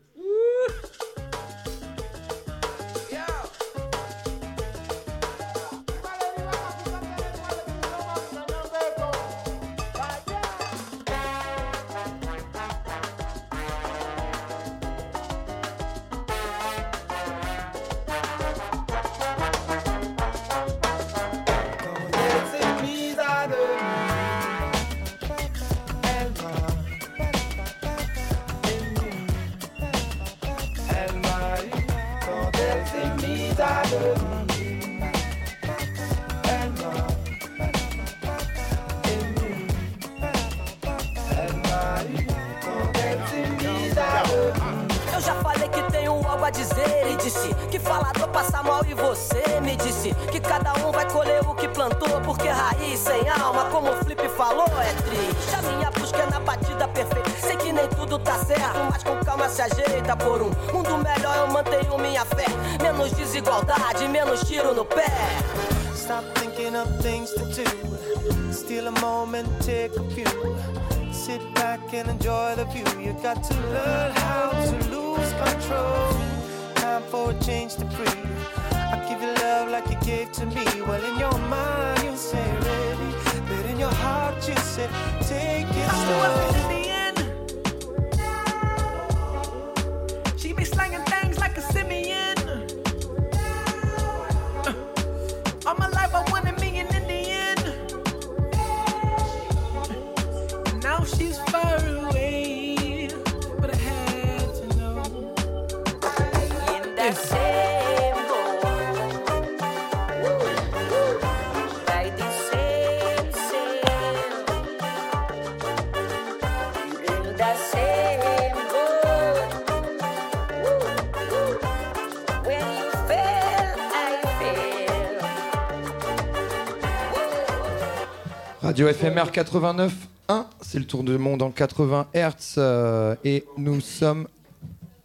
[128.66, 134.26] Radio FMR 89.1, c'est le tour du monde en 80 Hertz euh, et nous sommes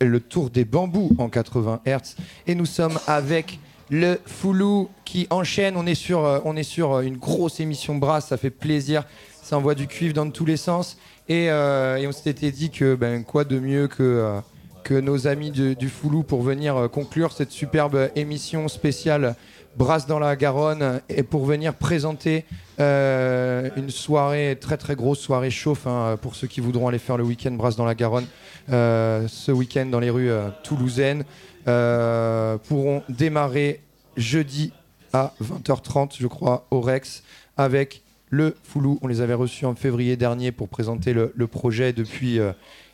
[0.02, 2.16] le tour des bambous en 80 Hertz
[2.48, 3.60] et nous sommes avec
[3.92, 5.78] le Foulou qui enchaîne.
[5.78, 9.04] On est sur, euh, euh, une grosse émission brasse, ça fait plaisir,
[9.44, 10.98] ça envoie du cuivre dans tous les sens
[11.30, 14.42] et, on s'était dit que ben, quoi de mieux que
[14.90, 19.36] nos amis du, du Foulou pour venir conclure cette superbe émission spéciale
[19.78, 22.44] Brasse dans la Garonne et pour venir présenter
[22.82, 27.16] euh, une soirée, très très grosse soirée chauffe hein, pour ceux qui voudront aller faire
[27.16, 28.26] le week-end Brasse dans la Garonne
[28.72, 31.24] euh, ce week-end dans les rues euh, toulousaines
[31.64, 33.82] pourront démarrer
[34.18, 34.74] jeudi
[35.14, 37.22] à 20h30 je crois au Rex
[37.56, 38.98] avec le Foulou.
[39.04, 41.94] On les avait reçus en février dernier pour présenter le, le projet.
[41.94, 42.40] Depuis,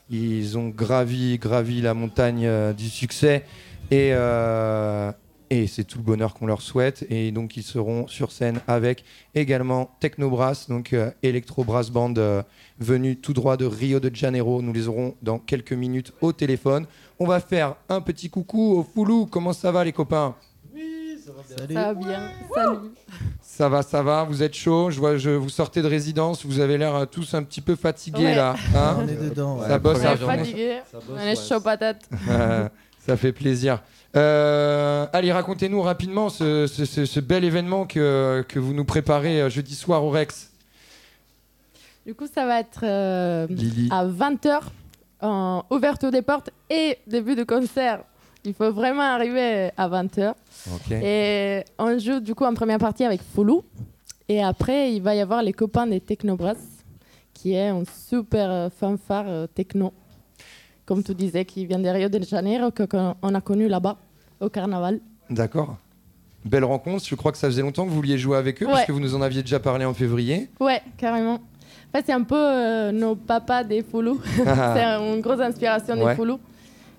[0.10, 3.46] ils ont gravi, gravi la montagne du succès
[3.92, 4.12] et,
[5.50, 7.06] et c'est tout le bonheur qu'on leur souhaite.
[7.10, 9.04] Et donc, ils seront sur scène avec
[9.36, 12.42] également Technobrass, donc euh, Electro Brass Band, euh,
[12.80, 14.62] venu tout droit de Rio de Janeiro.
[14.62, 16.86] Nous les aurons dans quelques minutes au téléphone.
[17.20, 19.26] On va faire un petit coucou au Foulou.
[19.26, 20.36] Comment ça va, les copains?
[21.50, 22.32] Ça va bien.
[22.54, 22.90] Salut.
[23.42, 24.92] Ça va, ça va, vous êtes chaud?
[24.92, 27.76] Je vois, je vous sortez de résidence, vous avez l'air euh, tous un petit peu
[27.76, 28.36] fatigués Ouais.
[28.36, 28.56] là.
[28.76, 28.98] hein?
[29.00, 29.80] On est dedans, Ça ouais.
[29.80, 30.80] bosse On à est fatigué.
[31.12, 32.08] On est chaud patate.
[33.00, 33.82] Ça fait plaisir.
[34.18, 39.42] Euh, allez, racontez-nous rapidement ce, ce- ce- ce bel événement que, que vous nous préparez
[39.42, 40.52] euh, jeudi soir au Rex.
[42.06, 43.48] Du coup, ça va être euh,
[43.92, 44.60] à 20h,
[45.22, 48.02] en ouverture des portes et début de concert.
[48.46, 50.34] Il faut vraiment arriver à 20h.
[50.74, 50.92] Ok.
[50.92, 53.64] Et on joue du coup en première partie avec Foulou.
[54.30, 56.58] Et après, il va y avoir les copains des Technobrass,
[57.34, 59.94] qui est un super euh, fanfare euh, techno,
[60.86, 63.98] comme tu disais, qui vient de Rio de Janeiro, que- qu'on on a connu là-bas,
[64.40, 65.00] au carnaval.
[65.30, 65.76] D'accord.
[66.46, 67.04] Belle rencontre.
[67.06, 68.72] Je crois que ça faisait longtemps que vous vouliez jouer avec eux, Ouais.
[68.74, 70.50] parce que vous nous en aviez déjà parlé en février.
[70.60, 71.40] Ouais, carrément.
[72.06, 74.22] C'est un peu euh, nos papas des Foulou.
[74.36, 76.12] c'est une grosse inspiration Ouais.
[76.12, 76.40] des Foulou.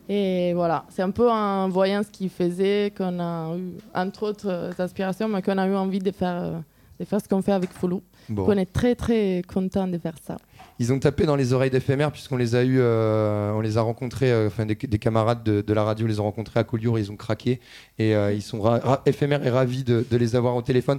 [0.08, 4.48] Et voilà, c'est un peu en voyant ce qu'ils faisaient qu'on a eu, entre autres
[4.48, 6.58] euh, inspirations, mais qu'on a eu envie de faire, euh,
[6.98, 8.02] de faire ce qu'on fait avec Foulou.
[8.28, 8.46] Bon.
[8.48, 10.36] On est très très content de faire ça.
[10.80, 13.82] Ils ont tapé dans les oreilles d'éphémère puisqu'on les a eu, euh, on les a
[13.82, 17.16] rencontrés, euh, des, des camarades de, la radio les ont rencontrés à Collioure, ils ont
[17.16, 17.60] craqué
[17.98, 18.62] et euh, ils sont
[19.04, 20.98] éphémères et ravis de, les avoir au téléphone.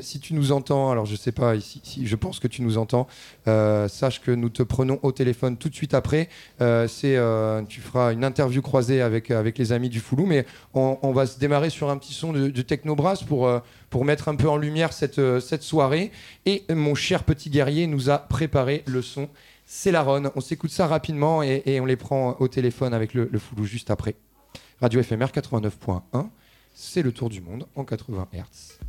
[0.00, 3.06] Si tu nous entends, alors je sais pas, ici, je pense que tu nous entends,
[3.44, 6.28] sache que nous te prenons au téléphone tout de suite après.
[6.58, 7.18] C'est,
[7.68, 11.38] tu feras une interview croisée avec avec les amis du Foulou, mais on, va se
[11.38, 13.48] démarrer sur un petit son de, de Technobrass pour
[13.90, 16.10] pour mettre un peu en lumière cette, euh, cette soirée.
[16.44, 19.28] Et mon cher petit guerrier nous a préparé le son.
[19.66, 20.30] C'est la Ronne.
[20.36, 23.90] On s'écoute ça rapidement et, on les prend au téléphone avec le, le Foulou juste
[23.90, 24.14] après.
[24.80, 26.28] Radio FMR 89.1,
[26.74, 28.85] c'est le tour du monde en 80 Hz.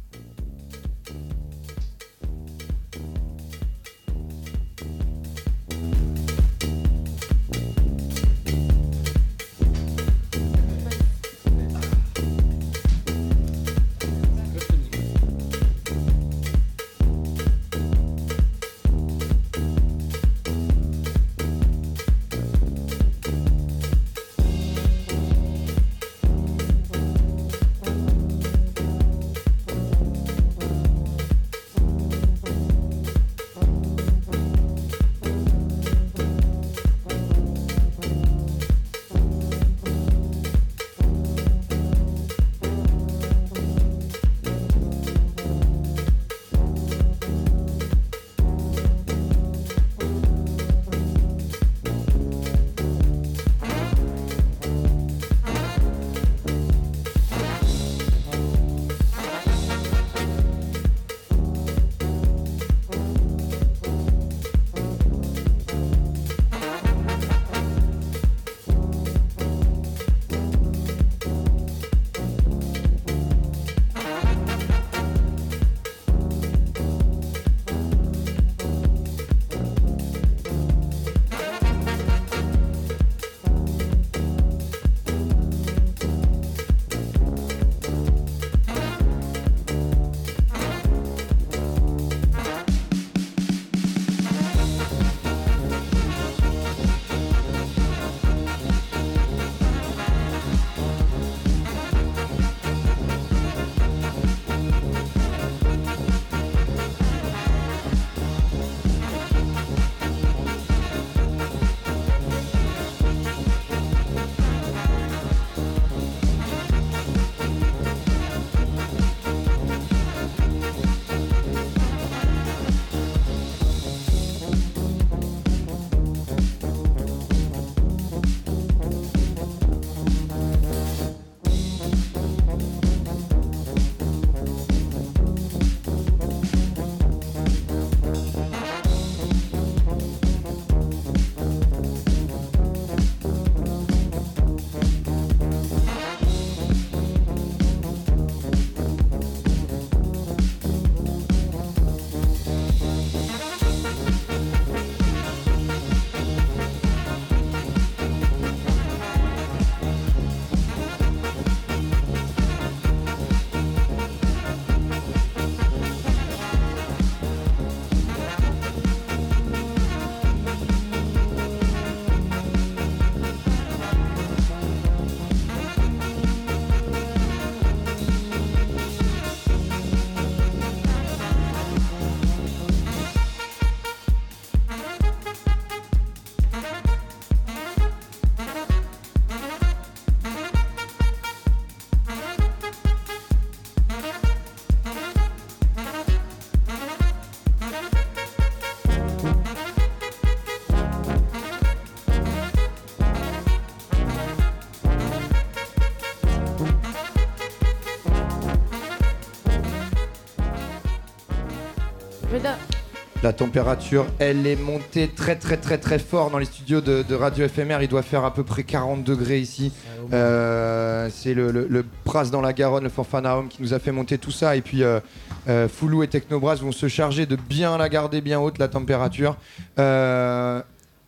[213.28, 217.14] La température, elle est montée très très très très fort dans les studios de, de
[217.14, 217.80] Radio FMR.
[217.82, 219.74] Il doit faire à peu près 40 degrés ici.
[220.14, 223.92] Euh, c'est le, le, le Pras dans la Garonne, le Fanfanaum qui nous a fait
[223.92, 224.56] monter tout ça.
[224.56, 225.02] Et puis euh,
[225.50, 229.36] euh, Foulou et Technobras vont se charger de bien la garder bien haute la température.
[229.78, 230.62] Euh,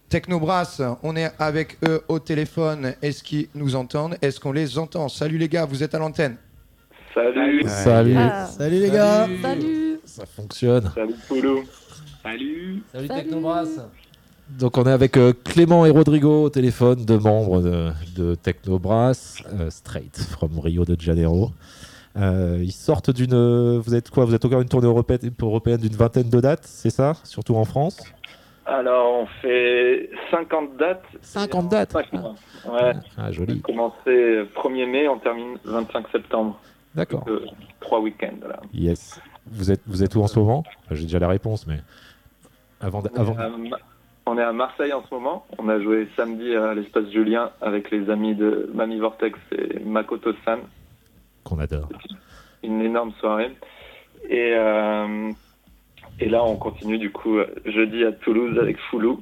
[0.10, 2.96] Technobras, on est avec eux au téléphone.
[3.02, 4.18] Est-ce qu'ils nous entendent?
[4.22, 5.08] Est-ce qu'on les entend?
[5.08, 6.36] Salut les gars, vous êtes à l'antenne.
[7.14, 7.64] Salut.
[7.66, 8.16] Salut.
[8.18, 8.46] Ah.
[8.46, 9.26] Salut les gars.
[9.42, 10.00] Salut.
[10.04, 10.92] Ça fonctionne.
[10.94, 11.64] Salut Poulou.
[12.24, 12.84] Salut.
[12.92, 13.22] Salut Salut.
[13.24, 13.68] Technobras.
[14.60, 19.44] Donc on est avec euh, Clément et Rodrigo au téléphone, deux membres de, de Technobras,
[19.54, 21.52] euh, straight from Rio de Janeiro.
[22.18, 23.34] Euh, ils sortent d'une.
[23.36, 24.26] euh, Vous êtes quoi?
[24.26, 27.14] Vous êtes encore une tournée européenne, européenne d'une vingtaine de dates, c'est ça?
[27.24, 28.00] Surtout en France?
[28.66, 31.04] Alors, on fait 50 dates.
[31.22, 32.36] 50 dates mois.
[32.68, 32.94] Ouais.
[33.18, 33.60] Ah, On joli.
[33.60, 36.60] a commencé 1er mai, on termine 25 septembre.
[36.96, 37.26] D'accord.
[37.80, 38.48] Trois week-ends.
[38.48, 38.60] Là.
[38.74, 39.20] Yes.
[39.52, 40.64] Vous êtes, vous êtes où en ce moment?
[40.92, 41.80] J'ai déjà la réponse, mais.
[42.82, 43.34] Avant, d- avant...
[43.34, 43.78] On, est à, Ma-
[44.26, 45.46] on est à Marseille en ce moment.
[45.58, 50.34] On a joué samedi à l'espace Julien avec les amis de Mami Vortex et Makoto
[50.46, 50.60] San.
[51.44, 51.90] Qu'on adore.
[52.64, 53.56] Une énorme soirée.
[54.30, 55.32] Et, euh,
[56.20, 59.22] et là, on continue du coup jeudi à Toulouse avec Foulou.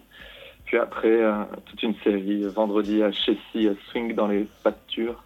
[0.66, 2.44] Puis après, euh, toute une série.
[2.44, 5.24] Vendredi à Chessy, à Swing dans les pâtures.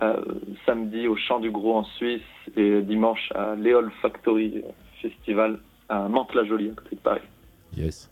[0.00, 0.22] Euh,
[0.64, 2.22] samedi au Chant du Gros en Suisse.
[2.56, 4.62] Et dimanche à Léol Factory
[5.02, 5.58] Festival
[5.88, 7.20] à Mantes-la-Jolie, à côté de Paris.
[7.76, 8.08] Yes.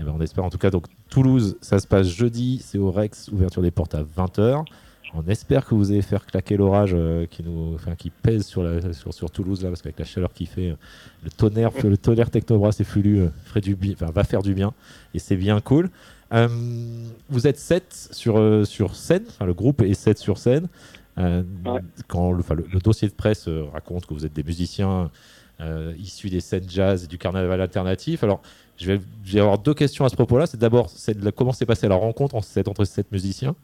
[0.00, 0.70] Eh ben, on espère en tout cas.
[0.70, 4.64] Donc Toulouse, ça se passe jeudi, c'est au Rex, ouverture des portes à 20h.
[5.14, 8.62] On espère que vous allez faire claquer l'orage euh, qui nous, enfin, qui pèse sur,
[8.62, 10.74] la, sur, sur Toulouse là, parce qu'avec la chaleur qui fait, euh,
[11.24, 14.52] le tonnerre, le tonnerre Technobras et Fulu euh, ferait du bi- enfin, va faire du
[14.52, 14.74] bien
[15.14, 15.88] et c'est bien cool.
[16.34, 16.46] Euh,
[17.30, 20.68] vous êtes 7 sur, sur scène, enfin, le groupe est 7 sur scène.
[22.06, 25.10] Quand le, enfin, le- le dossier de presse raconte que vous êtes des musiciens
[25.98, 28.22] issus des scènes jazz et du carnaval alternatif.
[28.24, 28.40] Alors,
[28.76, 30.46] je vais, je vais avoir deux questions à ce propos-là.
[30.46, 30.88] C'est d'abord
[31.34, 33.54] comment s'est passée la rencontre en- cette- entre ces sept musiciens?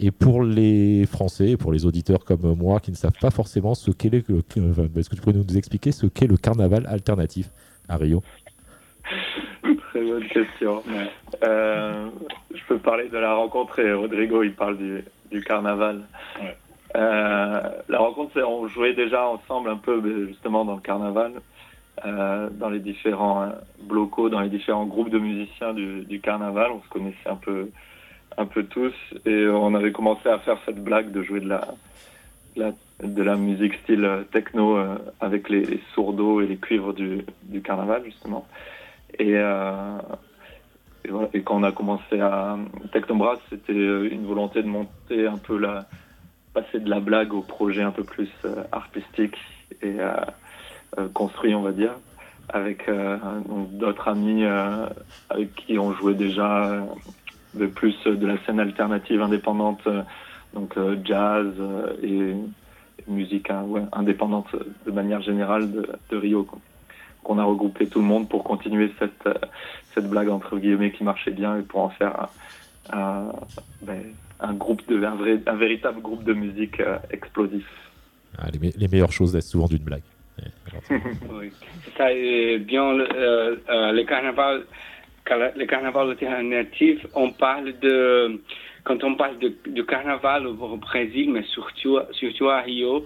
[0.00, 3.90] Et pour les Français, pour les auditeurs comme moi qui ne savent pas forcément ce
[3.90, 7.50] qu'est le, est-ce que tu pourrais nous expliquer ce qu'est le carnaval alternatif
[7.88, 8.22] à Rio?
[9.90, 10.82] Très bonne question.
[11.42, 12.08] Euh,
[12.54, 16.02] je peux parler de la rencontre et Rodrigo, il parle du, du carnaval.
[16.96, 21.32] Euh, la rencontre, on jouait déjà ensemble un peu justement dans le carnaval,
[22.06, 23.50] euh, dans les différents euh,
[23.82, 26.70] blocos, dans les différents groupes de musiciens du, carnaval.
[26.72, 27.68] On se connaissait un peu,
[28.36, 28.94] un peu tous
[29.26, 31.48] et on avait commencé à faire cette blague de jouer de
[33.22, 34.78] la, musique style techno
[35.20, 37.24] avec les, les et les cuivres du,
[37.62, 38.46] carnaval justement.
[39.18, 39.34] Et,
[41.44, 42.58] quand on a commencé à
[42.92, 45.86] Technobras, c'était une volonté de monter un peu la,
[46.60, 49.36] passer de la blague au projet un peu plus euh, artistique
[49.82, 50.12] et euh,
[50.98, 51.94] euh, construit, on va dire,
[52.48, 53.16] avec euh,
[53.72, 54.86] d'autres amis euh,
[55.30, 56.80] avec qui on jouait déjà euh,
[57.54, 60.02] de plus de la scène alternative indépendante, euh,
[60.54, 62.34] donc euh, jazz euh, et,
[63.06, 64.54] musique hein, indépendante
[64.84, 65.70] de manière générale
[66.10, 66.46] de, Rio.
[67.22, 71.30] qu'on a regroupé tout le monde pour continuer cette, euh, blague entre guillemets qui marchait
[71.30, 72.28] bien et pour en faire
[72.90, 74.02] ben,
[74.40, 77.66] un groupe de un, vrai, un véritable groupe de musique euh, explosif.
[78.38, 80.02] Ah, les, me- les meilleures choses restent souvent d'une blague.
[81.30, 81.50] Oui.
[81.96, 84.64] Ça est bien le, euh, euh, le carnaval,
[85.24, 87.04] car- le carnaval alternatif.
[87.14, 88.40] On parle de
[88.84, 93.04] quand on parle de, de carnaval au, au Brésil, mais surtout surtout à Rio,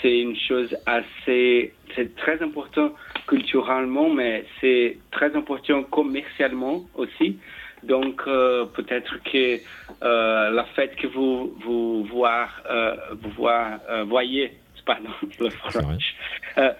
[0.00, 2.92] c'est une chose assez, c'est très important
[3.28, 7.38] culturellement, mais c'est très important commercialement aussi.
[7.82, 9.60] Donc euh, peut-être que
[10.02, 14.52] euh, la fête que vous vous voir, euh, vous voir, euh, voyez,
[14.86, 15.10] pardon,
[15.40, 16.14] le French,
[16.58, 16.72] euh,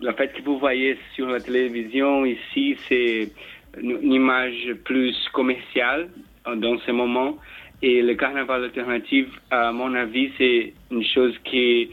[0.00, 3.32] la fête que vous voyez sur la télévision ici, c'est
[3.80, 6.08] une, image plus commerciale
[6.46, 7.38] euh, dans ce moment.
[7.80, 11.90] Et le carnaval alternatif, à mon avis, c'est une chose qui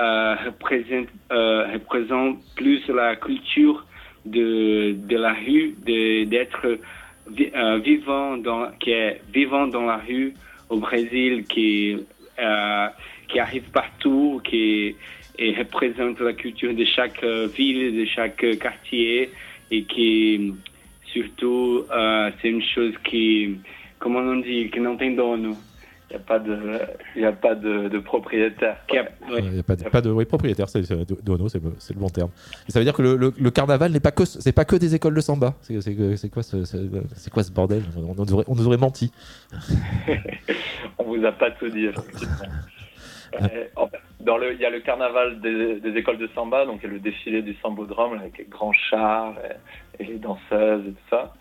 [0.00, 3.86] euh, représente, euh, représente plus la culture
[4.24, 6.80] de, de la rue, de- d'être vi-
[7.54, 10.34] euh, vivant dans, qui est vivant dans la rue
[10.68, 11.96] au Brésil, qui,
[12.38, 12.86] euh,
[13.28, 14.96] qui arrive partout, qui
[15.38, 19.30] représente la culture de chaque euh, ville, de chaque quartier,
[19.70, 20.54] et qui
[21.12, 21.84] surtout
[22.40, 23.56] c'est une chose qui,
[23.98, 25.56] comment on dit, qui não tem dono.
[26.10, 26.80] Il n'y a pas de,
[27.16, 28.78] il y a pas de, de propriétaire.
[28.90, 29.04] Ouais.
[29.40, 31.92] Il n'y a pas de, pas de oui, propriétaire, c'est c'est- Dono, c'est le, c'est
[31.92, 32.30] le bon terme.
[32.66, 34.76] Et ça veut dire que le, le- le carnaval n'est pas que c'est pas que
[34.76, 35.54] des écoles de samba.
[35.60, 36.78] C'est c'est que- c'est quoi ce c'est
[37.14, 37.82] c'est quoi ce bordel?
[37.96, 39.12] On, nous aurait, on nous aurait menti.
[40.98, 41.88] On vous a pas tout dit.
[41.88, 41.92] Euh,
[44.20, 46.90] dans le, il y a le carnaval des, des écoles de samba, donc il y
[46.90, 49.34] a le défilé du sambodrome avec les grands chars
[50.00, 51.34] et, et les danseuses et tout ça.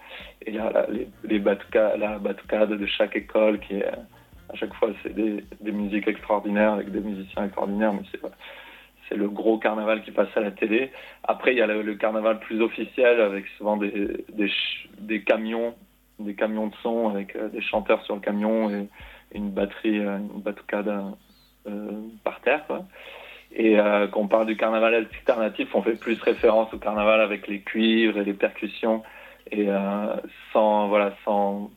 [0.45, 3.85] Et là, là, les, les la batucade de chaque école qui est
[4.49, 8.01] à chaque fois c'est des, musiques extraordinaires avec des musiciens extraordinaires, mais
[9.09, 10.91] c'est le gros carnaval qui passe à la télé.
[11.23, 15.75] Après, il y a le, carnaval plus officiel avec souvent des, camions,
[16.19, 18.87] des camions de son avec euh, des chanteurs sur le camion et,
[19.33, 20.87] une batterie, euh, une batucade
[21.67, 21.91] euh,
[22.23, 22.65] par terre.
[23.53, 23.77] Et
[24.11, 28.17] quand on parle du carnaval alternatif, on fait plus référence au carnaval avec les cuivres
[28.19, 29.03] et les percussions
[29.51, 29.69] et
[30.51, 31.71] sans voilà sans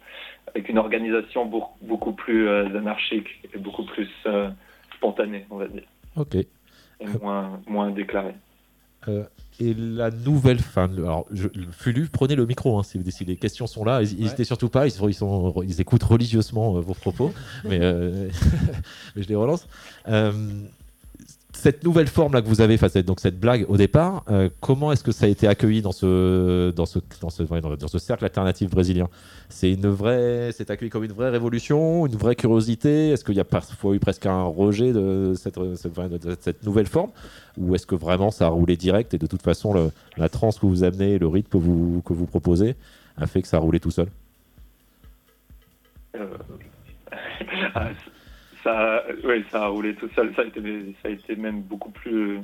[0.55, 4.51] avec une organisation beaucoup, beaucoup plus euh, anarchique et beaucoup plus euh,
[4.97, 5.83] spontanée, on va dire,
[6.17, 6.35] Ok.
[6.37, 6.47] et
[7.23, 8.35] moins moins déclarée.
[9.09, 9.25] Euh,
[9.59, 10.85] et la nouvelle fin.
[10.93, 14.01] Alors, je, Fulu, prenez le micro hein, si, vous- si les questions sont là.
[14.01, 14.87] N'hésitez surtout pas.
[14.87, 17.33] Ils, sont, ils, sont- ils écoutent religieusement euh, vos propos,
[17.65, 18.29] mais, euh,
[19.17, 19.67] mais je les relance.
[21.61, 25.05] Cette nouvelle forme là que vous avez, donc cette blague au départ, euh, comment est-ce
[25.05, 26.73] que ça a été accueilli dans ce
[27.99, 29.11] cercle alternatif brésilien?
[29.51, 33.11] C'est une vraie, c'est accueilli comme une vraie révolution, une vraie curiosité?
[33.11, 37.11] Est-ce qu'il y a parfois eu presque un rejet de cette, nouvelle forme,
[37.59, 40.65] ou est-ce que vraiment ça a roulé direct et de toute façon la trance que
[40.65, 42.75] vous amenez, le rythme que vous que vous proposez,
[43.19, 44.09] a fait que ça a roulé tout seul?
[46.17, 46.27] Euh,
[47.75, 47.91] ah,
[48.63, 50.33] ça, oui, ça a roulé tout seul.
[50.35, 52.41] Ça a été, même beaucoup plus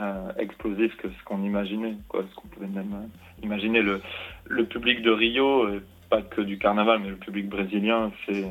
[0.00, 3.82] euh, explosif que ce qu'on imaginait, quoi, ce qu'on pouvait même euh, imaginer.
[3.82, 8.44] Le, public de Rio, euh, pas que du carnaval, mais le public brésilien, c'est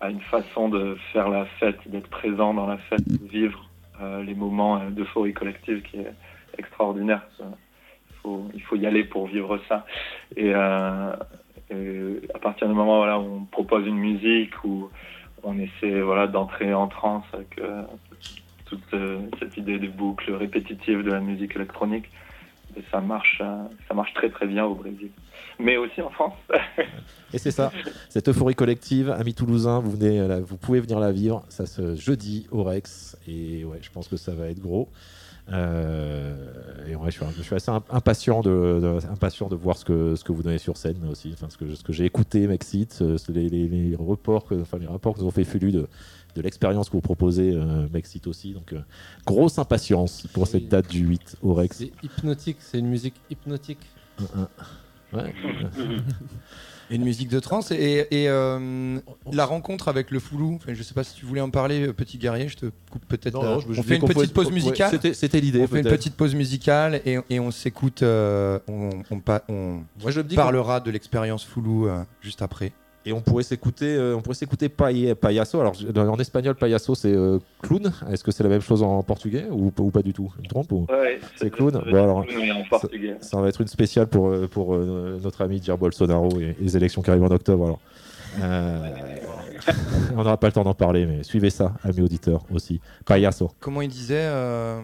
[0.00, 3.68] a une façon de faire la fête, d'être présent dans la fête, de vivre
[4.24, 6.12] les moments d'euphorie collective qui est
[6.58, 7.22] extraordinaire.
[8.52, 9.86] Il faut, y aller pour vivre ça.
[10.36, 11.18] Et, à
[12.40, 14.90] partir du moment où on propose une musique, où
[15.42, 17.82] on essaie voilà, d'entrer en transe avec euh,
[18.66, 22.10] toute euh, cette idée de boucle répétitive de la musique électronique,
[22.76, 25.10] et ça marche, euh, ça marche très très bien au Brésil.
[25.58, 26.34] Mais aussi en France.
[27.32, 27.70] Et c'est ça,
[28.08, 32.46] cette euphorie collective, amis toulousains, vous, venez, vous pouvez venir la vivre, ça se jeudi
[32.50, 34.90] au Rex, et je pense que ça va être gros.
[35.52, 39.76] Euh, et ouais, je suis, je suis assez imp- impatient de, de- impatient de voir
[39.76, 41.30] ce que, ce que vous donnez sur scène aussi.
[41.34, 44.78] Enfin, ce que, ce que j'ai écouté m'excite, euh, les, les- les reports, que, enfin,
[44.78, 45.88] les rapports que vous ont fait Fulu de,
[46.34, 48.52] de l'expérience que vous proposez euh, m'excite aussi.
[48.52, 48.80] Donc, euh,
[49.26, 51.76] grosse impatience pour cette date du 8 au Rex.
[51.78, 53.80] C'est hypnotique, c'est une musique hypnotique.
[55.12, 55.34] Ouais.
[56.92, 58.98] Et une musique de trance et, et, euh,
[59.32, 60.56] la rencontre avec le Foulou.
[60.56, 62.48] Enfin, je sais pas si tu voulais en parler, euh, petit guerrier.
[62.48, 63.34] Je te coupe peut-être.
[63.34, 63.48] Non, là.
[63.54, 64.90] non, je- je on fait une petite pause musicale.
[64.90, 68.02] c'était- c'était l'idée, On fait une petite pause musicale et, et on s'écoute.
[68.02, 72.42] euh, on, on, pa- on Moi, je me dis parlera de l'expérience Foulou euh, juste
[72.42, 72.72] après.
[73.04, 75.60] Et on pourrait s'écouter, euh, on pourrait s'écouter pay- payaso.
[75.60, 77.92] Alors en espagnol, payaso c'est euh, clown.
[78.10, 80.32] Est-ce que c'est la même chose en portugais ou, ou pas du tout?
[80.38, 80.86] Je me trompe ou...
[80.88, 81.72] Ouais, C'est clown.
[81.72, 82.24] Bon, alors, en
[82.80, 82.88] ça,
[83.20, 86.62] ça va être une spéciale pour, euh, pour euh, notre ami Jair Bolsonaro et, et
[86.62, 87.78] les élections qui arrivent en octobre.
[88.40, 89.41] Alors.
[90.14, 92.80] On n'aura pas le temps d'en parler, mais suivez ça, amis auditeurs aussi.
[93.06, 93.50] Payaso.
[93.60, 94.80] Comment il disait euh,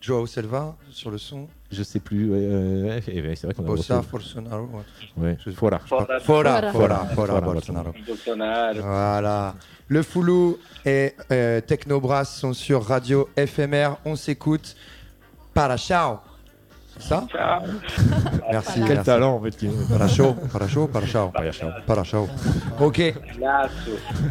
[0.00, 1.46] Joao Selva sur le son?
[1.70, 2.30] Je sais plus.
[2.32, 4.68] euh, et ouais, c'est vrai qu'on a Bossa, reçu- Bolsonaro.
[4.72, 5.22] ouais.
[5.24, 5.78] Ouais, Je- Fora.
[5.80, 6.20] Fora, Fora.
[6.20, 7.92] Fora, Fora, Fora, Fora, Bolsonaro.
[8.06, 8.80] Bolsonaro.
[8.80, 9.54] Voilà.
[9.88, 13.96] Le Foulou et euh, Technobrass sont sur Radio FMR.
[14.04, 14.76] On s'écoute.
[15.54, 16.18] Para ciao.
[16.98, 17.24] Ça
[18.50, 18.72] Merci.
[18.80, 19.04] Quel merci.
[19.04, 21.30] talent, en fait, qui- Para ciao, para ciao, para ciao.
[21.86, 22.28] Para ciao.
[22.80, 23.14] Ok.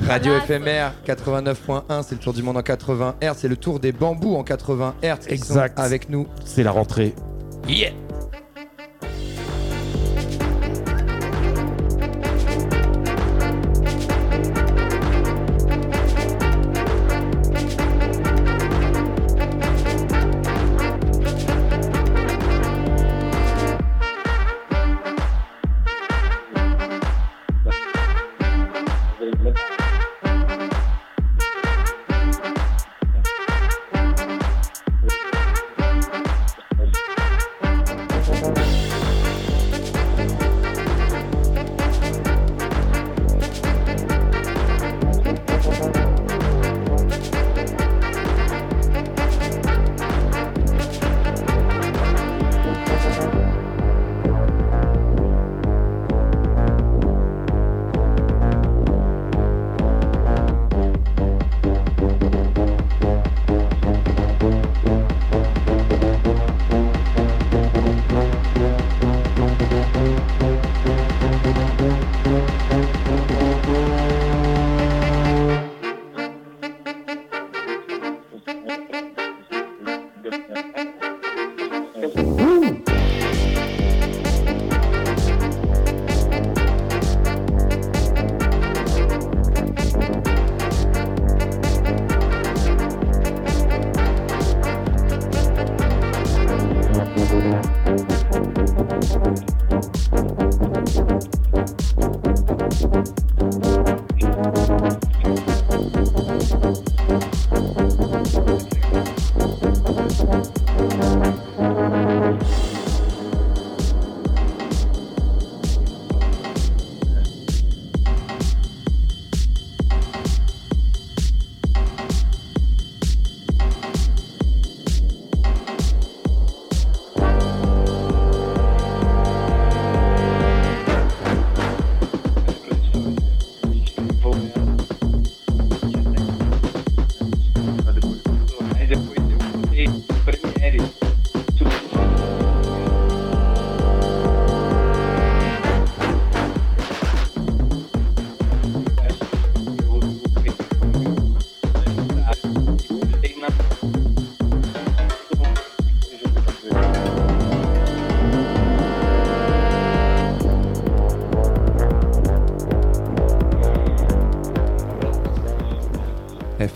[0.07, 3.91] Radio FMR 89.1, c'est le tour du monde en 80 Hz, c'est le tour des
[3.91, 5.27] bambous en 80 Hz.
[5.27, 5.79] Exact.
[5.79, 6.27] Avec nous.
[6.43, 7.13] C'est la rentrée.
[7.67, 7.91] Yeah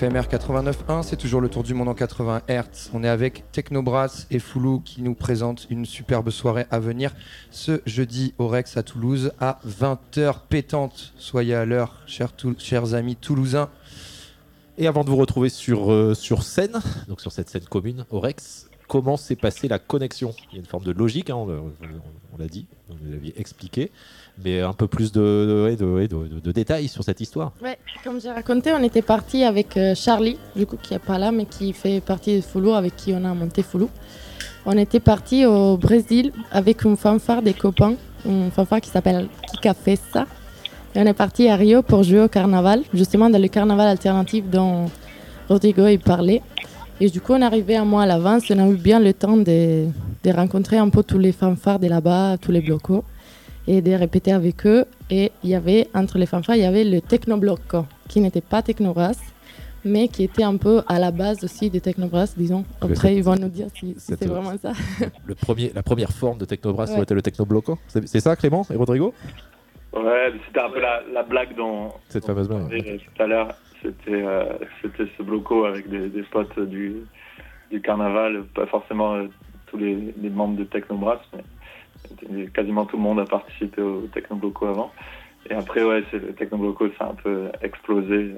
[0.10, 2.89] FMR 89.1, c'est toujours le tour du monde en 80 Hz.
[2.95, 7.14] On est avec Technobrass et Foulou qui nous présentent une superbe soirée à venir
[7.51, 11.14] ce jeudi au Rex à Toulouse à 20h pétante.
[11.20, 13.70] Soyez à l'heure, chers amis toulousains.
[14.80, 18.20] Et avant de vous retrouver sur, euh, sur scène, donc sur cette scène commune au
[18.20, 18.59] Rex,
[18.89, 22.47] comment s'est passée la connexion Il y a une forme de logique, hein, on, l'a-
[22.47, 23.91] dit, vous l'aviez expliqué,
[24.43, 27.53] mais un peu plus de, détails sur cette histoire.
[28.03, 31.31] Comme j'ai raconté, on était parti avec euh, Charlie, du coup, qui est pas là,
[31.31, 33.89] mais qui fait partie de Foulou, avec qui on a monté Foulou.
[34.65, 39.73] On était parti au Brésil avec une fanfare des copains, une fanfare qui s'appelle Kika
[39.73, 40.25] Festa.
[40.95, 44.45] Et on est parti à Rio pour jouer au carnaval, justement dans le carnaval alternatif
[44.49, 44.89] dont
[45.47, 46.41] Rodrigo il parlait.
[47.01, 49.13] Et du coup, on est arrivé un mois à l'avance, on a eu bien le
[49.13, 49.85] temps de,
[50.23, 53.05] de rencontrer un peu tous les fanfares de là-bas, tous les blocos,
[53.67, 54.83] et de répéter avec eux.
[55.09, 58.61] Et il y avait, entre les fanfares, il y avait le Technobloco, qui n'était pas
[58.61, 59.17] Technobrass,
[59.85, 62.65] mais qui était un peu à la base aussi des Technobrass, disons.
[62.81, 64.73] Mais Après, c'est- ils vont nous dire si, si c'est vraiment ça.
[65.25, 66.95] Le premier, la première forme de Technobrass Ouais.
[66.95, 67.77] aurait été le Technobloco.
[67.87, 69.13] C'est c'est ça, Clément et Rodrigo?
[69.93, 72.99] Ouais, c'était un peu la, la blague dont Cette fameuse blague.
[73.15, 73.47] tout à l'heure.
[73.82, 74.45] C'était euh,
[74.82, 76.97] c'était ce bloco avec des, potes du,
[77.71, 79.27] du carnaval, pas forcément euh,
[79.67, 81.19] tous les, membres de Technobrass,
[82.30, 84.91] mais quasiment tout le monde a participé au Technobloco avant.
[85.49, 88.34] Et après, ouais, le Technobloco, ça a un peu explosé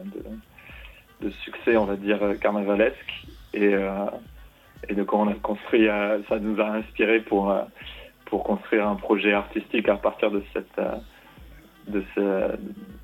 [1.21, 3.27] de, succès, on va dire, carnavalesque.
[3.53, 4.05] Et, euh,
[4.89, 7.55] et donc, on a construit, euh, ça nous a inspiré pour,
[8.25, 10.79] pour construire un projet artistique à partir de cette,
[11.91, 12.55] de, ce-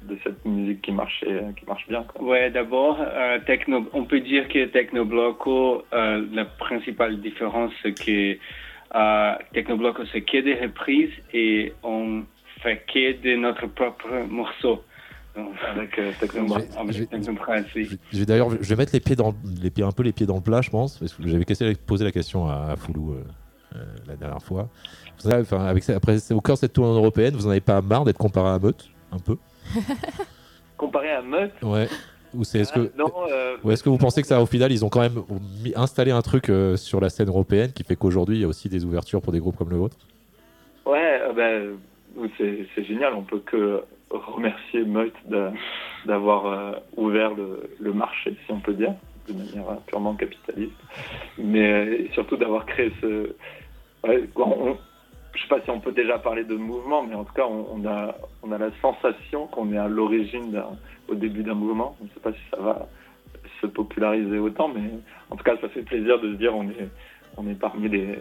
[0.09, 2.03] de cette musique qui marchait, qui marche bien.
[2.03, 2.27] Quoi.
[2.27, 8.37] Ouais, d'abord, euh, techno, on peut dire que Technobloco, euh, la principale différence, c'est que
[8.95, 12.23] euh, Technobloco, c'est que des reprises et on
[12.63, 14.83] fait que de notre propre morceau.
[15.35, 16.11] Donc, avec euh.
[18.11, 20.25] Je vais d'ailleurs, je vais mettre les pieds dans, les pieds, un peu les pieds
[20.25, 23.23] dans le plat, je pense, parce que j'avais posé la question à, à Foulou euh,
[24.07, 24.69] la dernière fois.
[25.21, 27.81] Vous avez- enfin, avec, après, au cœur de cette tournée européenne, vous en avez pas
[27.81, 29.37] marre d'être comparé à Meute, un peu?
[30.77, 31.87] Comparé à Meute, Ouais.
[32.33, 34.45] Ou c'est est-ce Ah, que, non, euh, ou est-ce que vous pensez que ça, au
[34.45, 35.23] final, ils ont quand même
[35.75, 38.67] installé un truc euh, sur la scène européenne qui fait qu'aujourd'hui, il y a aussi
[38.69, 39.95] des ouvertures pour des groupes comme le vôtre?
[40.85, 41.77] Ouais, euh, ben,
[42.19, 42.27] euh,
[42.75, 43.13] c'est génial.
[43.13, 45.53] On peut que remercier Meut d'a-
[46.05, 48.93] d'avoir euh, ouvert le, le marché, si on peut dire,
[49.29, 50.73] de manière euh, purement capitaliste.
[51.37, 53.33] Mais euh, surtout d'avoir créé ce.
[54.45, 54.77] On-
[55.35, 57.67] je sais pas si on peut déjà parler de mouvement, mais en tout cas, on,
[57.75, 60.59] on a, on a la sensation qu'on est à l'origine,
[61.07, 61.95] au début d'un mouvement.
[61.99, 62.87] Je ne sais pas si ça va
[63.61, 64.89] se populariser autant, mais
[65.29, 66.89] en tout cas, ça fait plaisir de se dire on est,
[67.37, 68.17] on est parmi les,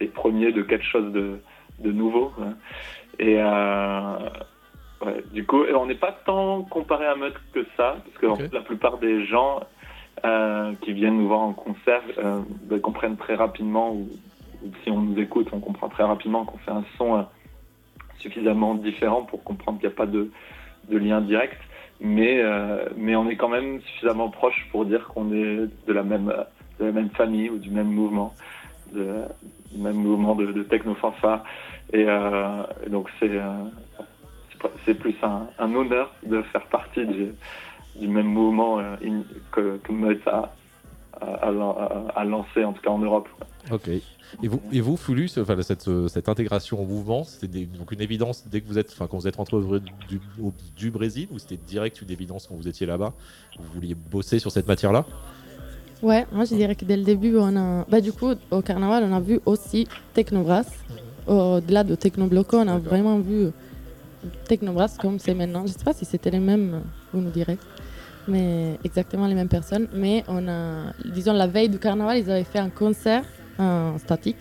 [0.00, 1.38] les premiers de quelque chose de,
[1.80, 2.32] de nouveau.
[2.36, 2.46] quoi.
[3.18, 4.18] Et euh,
[5.06, 8.36] ouais, du coup, on n'est pas tant comparé à Meute que ça, parce que en
[8.36, 9.60] fait, la plupart des gens
[10.26, 14.08] euh, qui viennent nous voir en concert euh, ben, comprennent très rapidement, ou
[14.82, 17.22] si on nous écoute, on comprend très rapidement qu'on fait un son euh,
[18.18, 20.30] suffisamment différent pour comprendre qu'il n'y a pas de,
[20.90, 21.60] lien direct.
[22.00, 26.02] Mais, euh, mais on est quand même suffisamment proche pour dire qu'on est de la
[26.02, 26.32] même,
[27.14, 28.34] famille ou du même mouvement,
[28.92, 29.24] de,
[29.72, 31.42] du même mouvement de, techno-fanfare.
[31.92, 38.80] Et, euh, et donc c'est plus un, honneur de faire partie du, même mouvement
[39.50, 39.92] que, que
[41.20, 43.28] a, a, a lan- a- a lancé, en tout cas en Europe.
[43.72, 43.88] Ok.
[43.88, 47.92] Et vous, et vous Fulus, enfin, cette, euh, cette intégration au mouvement, c'était des- donc
[47.92, 50.90] une évidence dès que vous êtes, enfin, quand vous êtes rentré au- du, au- du
[50.90, 53.12] Brésil, ou c'était direct une évidence quand vous étiez là-bas
[53.58, 55.04] Vous vouliez bosser sur cette matière-là?
[56.02, 57.84] Ouais, moi je dirais que dès le début, on a.
[57.88, 60.68] Bah, du coup, au carnaval, on a vu aussi Technobrass.
[61.26, 63.48] Au-delà de Technobloco, on a vraiment vu
[64.46, 65.66] Technobrass comme c'est maintenant.
[65.66, 67.58] Je sais pas si c'était les mêmes, vous nous direz,
[68.28, 69.88] mais exactement les mêmes personnes.
[69.94, 73.24] Mais on a, disons, la veille du carnaval, ils avaient fait un concert
[73.58, 74.36] en statique.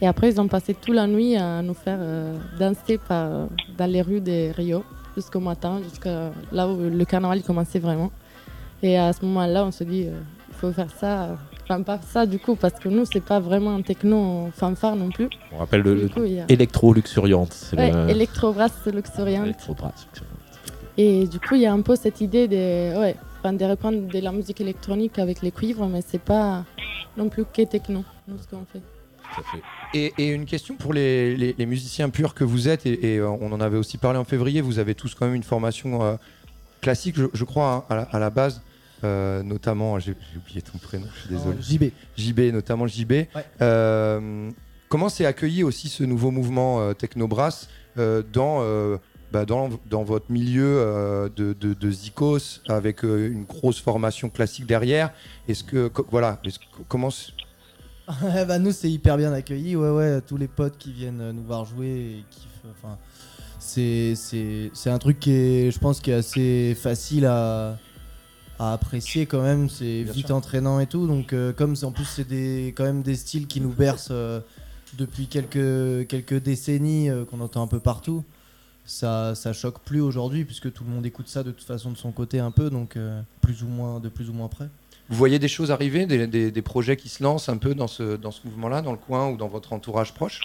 [0.00, 3.46] Et après, ils ont passé toute la nuit à nous faire euh, danser par,
[3.78, 4.82] dans les rues de Rio
[5.16, 8.10] jusqu'au matin, jusqu'à là où le carnaval commençait vraiment.
[8.82, 10.18] Et à ce moment-là, on se dit, euh,
[10.48, 11.36] il faut faire ça.
[11.64, 15.10] Enfin, pas ça du coup, parce que nous, c'est pas vraiment un techno fanfare non
[15.10, 15.28] plus.
[15.52, 17.52] On rappelle le coup, a- électro-luxuriante.
[17.52, 19.44] c'est Ouais, le- Electrobrass Luxuriante.
[19.44, 20.08] Electrobrass.
[20.98, 24.18] Et du coup, il y a un peu cette idée de, ouais, de reprendre de
[24.18, 26.64] la musique électronique avec les cuivres, mais c'est pas
[27.16, 28.82] non plus que techno, nous, ce qu'on fait.
[29.94, 33.18] Et, et une question pour les, les- les musiciens purs que vous êtes, et, et,
[33.18, 36.02] euh, on en avait aussi parlé en février, vous avez tous quand même une formation
[36.02, 36.16] euh,
[36.80, 38.60] classique, je, je crois, hein, à, la, à la base,
[39.04, 41.56] euh, notamment, j'ai oublié ton prénom, je suis désolé.
[41.62, 41.84] JB.
[42.18, 43.12] JB, notamment JB.
[43.62, 44.50] Euh,
[44.88, 47.68] comment s'est accueilli aussi ce nouveau mouvement euh, Technobrass
[47.98, 48.96] euh, dans euh,
[49.32, 54.28] bah, dans, dans votre milieu euh, de, de, de Zikos, avec euh, une grosse formation
[54.28, 55.12] classique derrière,
[55.48, 56.50] est-ce que, co- voilà, que-
[56.88, 57.10] comment
[58.46, 59.76] bah, nous, c'est hyper bien accueilli.
[59.76, 62.24] Ouais, ouais, tous les potes qui viennent euh, nous voir jouer.
[62.70, 62.98] Enfin,
[63.58, 67.78] c'est, c'est, c'est un truc qui est, je pense, qui est assez facile à,
[68.58, 69.68] à apprécier quand même.
[69.68, 70.36] C'est vite sûr.
[70.36, 71.06] entraînant et tout.
[71.06, 74.40] Donc, euh, comme en plus, c'est des, quand même des styles qui nous bercent euh,
[74.98, 78.24] depuis quelques, quelques décennies, euh, qu'on entend un peu partout.
[78.90, 81.96] Ça, ça choque plus aujourd'hui puisque tout le monde écoute ça de toute façon de
[81.96, 84.68] son côté un peu, donc euh, plus ou moins, de plus ou moins près.
[85.08, 87.86] vous voyez des choses arriver, des, des- des projets qui se lancent un peu dans
[87.86, 90.40] ce, dans ce mouvement-là, dans le coin ou dans votre entourage proche?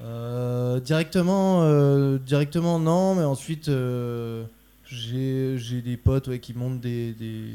[0.00, 3.70] Euh, directement, euh, directement non, mais ensuite
[4.90, 7.52] j'ai des potes ouais, qui montent des, des,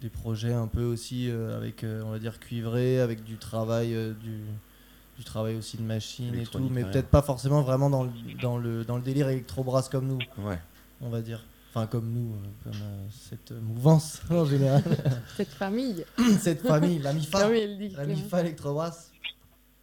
[0.00, 3.90] des projets un peu aussi avec, on va dire, cuivré, avec du travail,
[4.20, 4.38] du,
[5.22, 8.10] du travail aussi de machine et tout, mais peut-être pas forcément vraiment dans le,
[8.42, 10.58] dans le, dans le délire électro-brass comme nous, Ouais.
[11.00, 11.44] on va dire.
[11.70, 14.82] Enfin, comme nous, euh, comme euh, cette mouvance en général.
[15.36, 16.04] Cette famille.
[16.40, 17.48] cette famille, la MIFA,
[17.78, 18.04] dit, la.
[18.04, 19.10] MIFA électro-brass.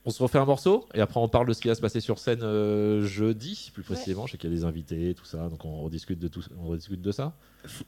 [0.05, 1.99] On se refait un morceau et après on parle de ce qui va se passer
[2.01, 4.27] sur scène euh, jeudi, plus précisément.
[4.27, 6.67] Je sais qu'il y a des invités, tout ça, donc on rediscute de tout, on
[6.67, 7.33] rediscute de ça.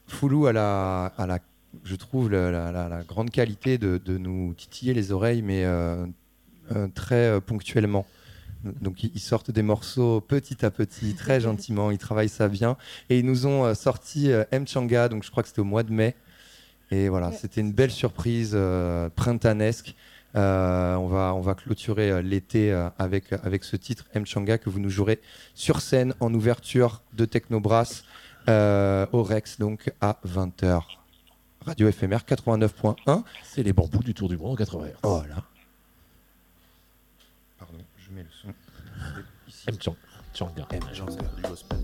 [0.07, 1.11] Foulou a la,
[1.83, 5.63] je trouve, la, la- la- la grande qualité de, de nous titiller les oreilles, mais
[5.65, 6.05] euh,
[6.93, 8.05] très euh, ponctuellement.
[8.63, 12.77] Donc ils sortent des morceaux petit à petit, très gentiment, ils travaillent ça bien.
[13.09, 14.67] Et ils nous ont euh, sorti euh, M.
[14.67, 16.15] Changa, donc je crois que c'était au mois de mai.
[16.91, 19.95] Et voilà, c'était une belle surprise euh, printaniesque.
[20.35, 24.25] Euh, on, va, on va clôturer euh, l'été euh, avec, avec ce titre M.
[24.25, 25.19] Changa que vous nous jouerez
[25.55, 28.03] sur scène en ouverture de Technobrass
[28.47, 30.81] euh, au Rex, donc à 20h.
[31.65, 33.23] Radio éphémère 89.1.
[33.43, 34.91] C'est les bambous du Tour du Monde en 80 Hz.
[35.03, 35.43] Voilà.
[37.59, 38.49] Pardon, je mets le son.
[39.67, 39.77] M.
[39.77, 39.95] Chang-
[40.33, 40.65] Changa.
[41.35, 41.79] du gospel.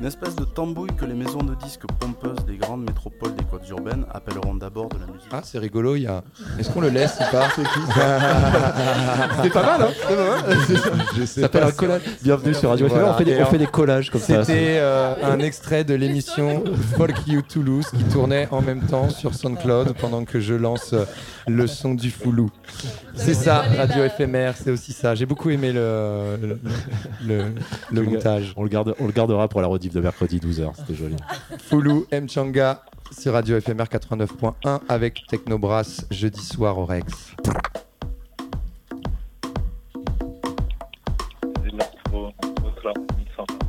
[0.00, 3.68] Une espèce de tambouille que les maisons de disques pompeuses des grandes métropoles des côtes
[3.70, 5.28] urbaines appelleront d'abord de la musique.
[5.32, 6.22] Ah, c'est rigolo, il y a.
[6.58, 7.48] Est-ce qu'on le laisse ou pas
[9.42, 9.88] C'est pas mal, hein
[10.66, 11.06] C'est pas mal.
[11.16, 12.02] Je sais Ça s'appelle pas un si- collage.
[12.22, 13.04] Bienvenue sur Radio Voilà.
[13.04, 14.44] FMR, on fait des- Et on fait des collages comme ça.
[14.44, 16.64] C'était euh, un extrait de l'émission
[16.96, 21.04] Folk You Toulouse qui tournait en même temps sur SoundCloud pendant que je lance euh,
[21.48, 22.50] le son du foulou.
[23.14, 25.14] C'est ça, Radio éphémère, c'est aussi ça.
[25.14, 26.58] J'ai beaucoup aimé le,
[27.26, 28.52] le, montage.
[28.56, 31.16] On le, garde, on le gardera pour la rediff de mercredi 12h, c'était joli.
[31.58, 32.28] Foulou M.
[32.28, 37.34] Changa sur Radio FMR 89.1 avec Technobrass jeudi soir au Rex.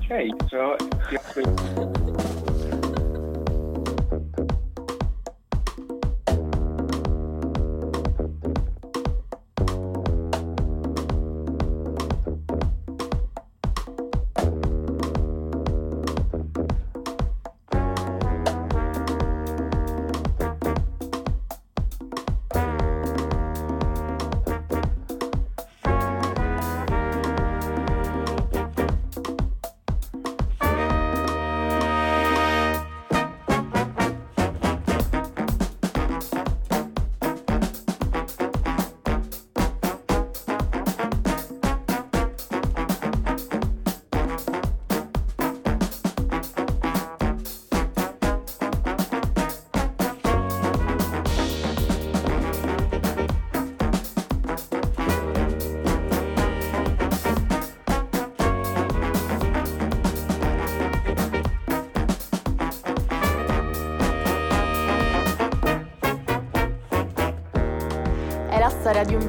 [0.07, 0.77] Okay, so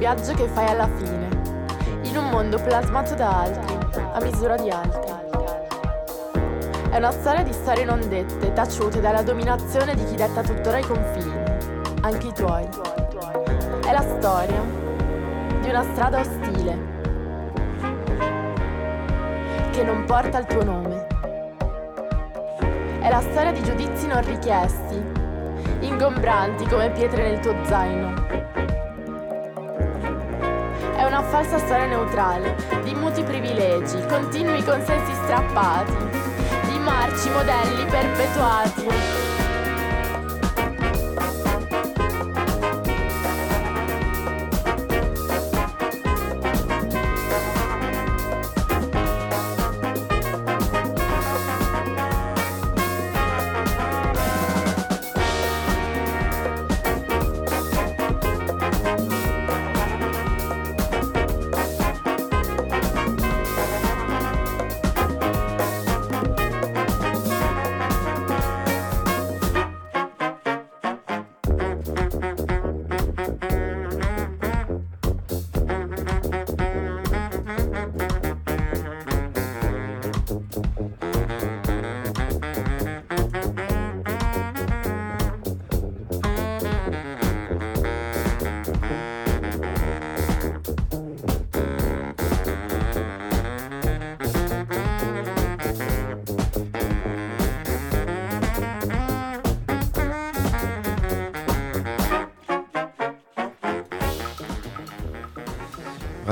[0.07, 1.29] viaggio che fai alla fine,
[2.03, 3.77] in un mondo plasmato da altri,
[4.13, 5.13] a misura di altri.
[6.91, 10.85] È una storia di storie non dette, taciute dalla dominazione di chi detta tuttora i
[10.85, 11.35] confini,
[12.03, 12.69] anche i tuoi.
[13.85, 14.63] È la storia
[15.61, 16.79] di una strada ostile
[19.73, 21.07] che non porta il tuo nome.
[23.01, 25.03] È la storia di giudizi non richiesti,
[25.81, 28.16] ingombranti come pietre nel tuo zaino.
[31.29, 35.93] Falsa storia neutrale, di muti privilegi, continui consensi strappati,
[36.69, 39.26] di marci modelli perpetuati.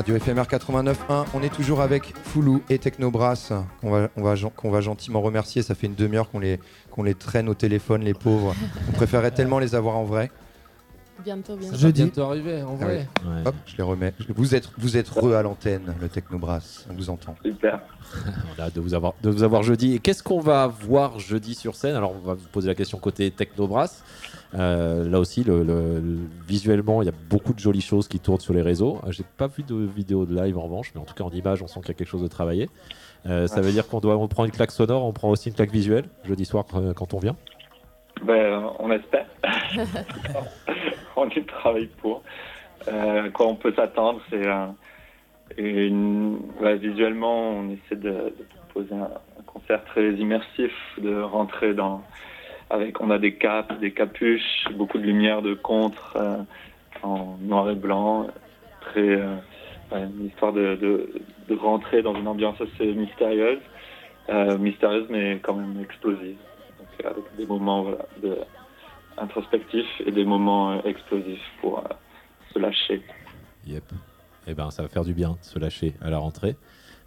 [0.07, 5.63] Radio FMR 89.1, on est toujours avec Foulou et Technobrass, qu'on va gentiment remercier.
[5.63, 8.55] Ça fait une demi-heure qu'on les, qu'on les traîne au téléphone, les pauvres.
[8.91, 10.31] On préférait tellement les avoir en vrai.
[11.25, 11.77] Bientôt, bientôt.
[11.77, 13.09] Ça va bientôt arriver, en Ah vrai.
[13.47, 14.13] Hop, je les remets.
[14.37, 17.35] Vous êtes, vous êtes re à l'antenne, le Technobrass, on vous entend.
[17.45, 17.81] Super.
[18.57, 19.95] On a hâte de vous avoir, de vous avoir jeudi.
[19.95, 21.95] Et qu'est-ce qu'on va voir jeudi sur scène?
[21.97, 24.05] Alors, on va vous poser la question côté Technobrass.
[24.55, 28.21] Euh, là aussi, le, le- le- visuellement, il y a beaucoup de jolies choses qui
[28.21, 29.01] tournent sur les réseaux.
[29.07, 31.31] Euh, J'ai pas vu de vidéo de live en revanche, mais en tout cas en
[31.31, 32.69] image, on sent qu'il y a quelque chose de travaillé.
[33.27, 35.55] Euh, ça veut dire qu'on doit, on prend une claque sonore, on prend aussi une
[35.55, 37.37] claque visuelle jeudi soir euh, quand on vient?
[38.23, 39.27] Ben, on espère.
[41.17, 42.23] on y travaille pour.
[42.89, 44.75] Euh, quoi on peut s'attendre, c'est un,
[45.57, 46.39] une,
[46.81, 52.03] visuellement, on essaie de, de proposer un, un concert très immersif, de rentrer dans,
[52.71, 56.37] avec, on a des capes, des capuches, beaucoup de lumière de contre euh,
[57.03, 58.27] en noir et blanc,
[58.81, 59.37] très, euh,
[59.93, 61.11] une histoire de, de,
[61.49, 63.61] de rentrer dans une ambiance assez mystérieuse,
[64.59, 66.37] mystérieuse mais quand même explosive.
[67.05, 67.87] Avec des moments
[68.23, 68.39] de,
[69.19, 71.83] introspectifs et des moments euh, explosifs pour euh,
[72.53, 73.03] se lâcher.
[73.67, 73.85] Yep.
[74.47, 76.57] Eh ben, ça va faire du bien de se lâcher à la rentrée.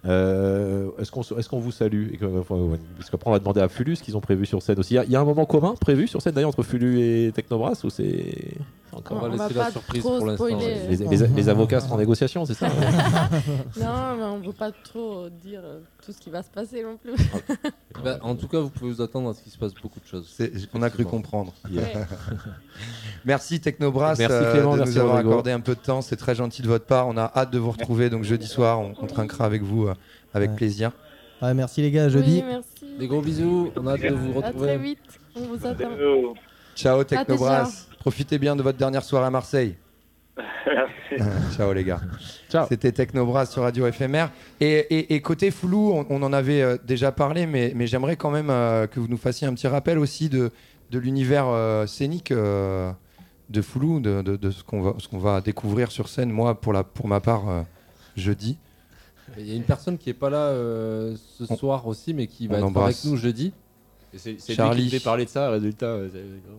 [0.04, 2.12] Euh, est-ce qu'on est qu'on vous salue?
[2.20, 4.94] Parce qu'après, on va demander à Fulus ce qu'ils ont prévu sur scène aussi.
[4.94, 7.84] Il y y, a un moment commun prévu sur scène d'ailleurs entre Fulus et Technobrass
[7.84, 8.54] ou c'est
[8.92, 10.46] encore On va On va laisser la surprise pour l'instant.
[10.48, 10.74] spoiler.
[10.88, 12.68] Les, les- les avocats sont en négociation, c'est ça
[13.80, 16.82] non, mais on ne veut pas trop dire euh, tout ce qui va se passer
[16.82, 17.14] non plus.
[18.02, 20.06] Bah, en tout cas, vous pouvez vous attendre à ce qu'il se passe beaucoup de
[20.06, 20.32] choses.
[20.36, 21.52] C'est- On a cru comprendre.
[21.70, 22.06] Yeah.
[23.24, 25.30] Merci Technobrass Merci euh, Clément, de merci nous avoir Rodrigo.
[25.32, 26.00] accordé un peu de temps.
[26.02, 27.08] C'est très gentil de votre part.
[27.08, 28.10] On a hâte de vous retrouver.
[28.10, 29.94] Donc jeudi soir, on, on trinquera avec vous euh,
[30.34, 30.56] avec Ouais.
[30.56, 30.92] plaisir.
[31.42, 32.42] Ouais, merci les gars, à jeudi.
[32.44, 32.98] Oui, merci.
[32.98, 34.78] Des gros bisous, on a hâte de vous À très retrouver.
[34.78, 34.98] vite,
[35.36, 35.88] on vous attend.
[36.74, 37.87] Ciao À Technobrass.
[38.00, 39.76] Profitez bien de votre dernière soirée à Marseille.
[41.56, 42.00] Ciao les gars.
[42.68, 44.26] C'était Technobrass sur Radio FMR.
[44.60, 48.16] Et, et- et côté Foulou, on, on en avait euh, déjà parlé, mais, mais j'aimerais
[48.16, 50.50] quand même euh, que vous nous fassiez un petit rappel aussi de,
[50.90, 52.92] de l'univers euh, scénique euh,
[53.48, 56.30] de Foulou, de, de- de ce qu'on va, ce qu'on va découvrir sur scène.
[56.30, 57.62] Moi, pour, la, pour ma part, euh,
[58.16, 58.58] jeudi.
[59.38, 62.26] Il y a une personne qui est pas là euh, ce On- soir aussi, mais
[62.26, 63.00] qui va être embrasse.
[63.04, 63.52] avec nous jeudi.
[64.16, 64.84] C'est c'est lui Charlie.
[64.84, 65.86] qui fait parler de ça, résultat.
[65.86, 66.08] euh,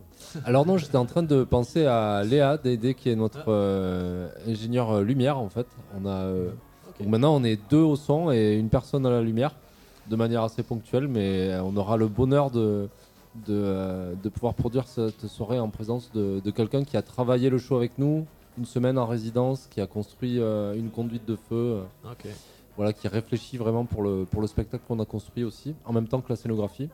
[0.44, 4.90] Alors non, j'étais en train de penser à Léa Dédé qui est notre euh, ingénieur
[4.90, 5.66] euh, lumière en fait.
[6.00, 6.50] On a euh,
[6.98, 9.54] donc maintenant on est deux au son et une personne à la lumière
[10.08, 12.88] de manière assez ponctuelle, mais on aura le bonheur de
[13.46, 17.48] de, euh, de pouvoir produire cette soirée en présence de, de quelqu'un qui a travaillé
[17.48, 18.26] le show avec nous
[18.58, 21.78] une semaine en résidence, qui a construit une conduite de feu.
[22.76, 26.08] Voilà, qui réfléchit vraiment pour le, pour le spectacle qu'on a construit aussi, en même
[26.08, 26.88] temps que la scénographie.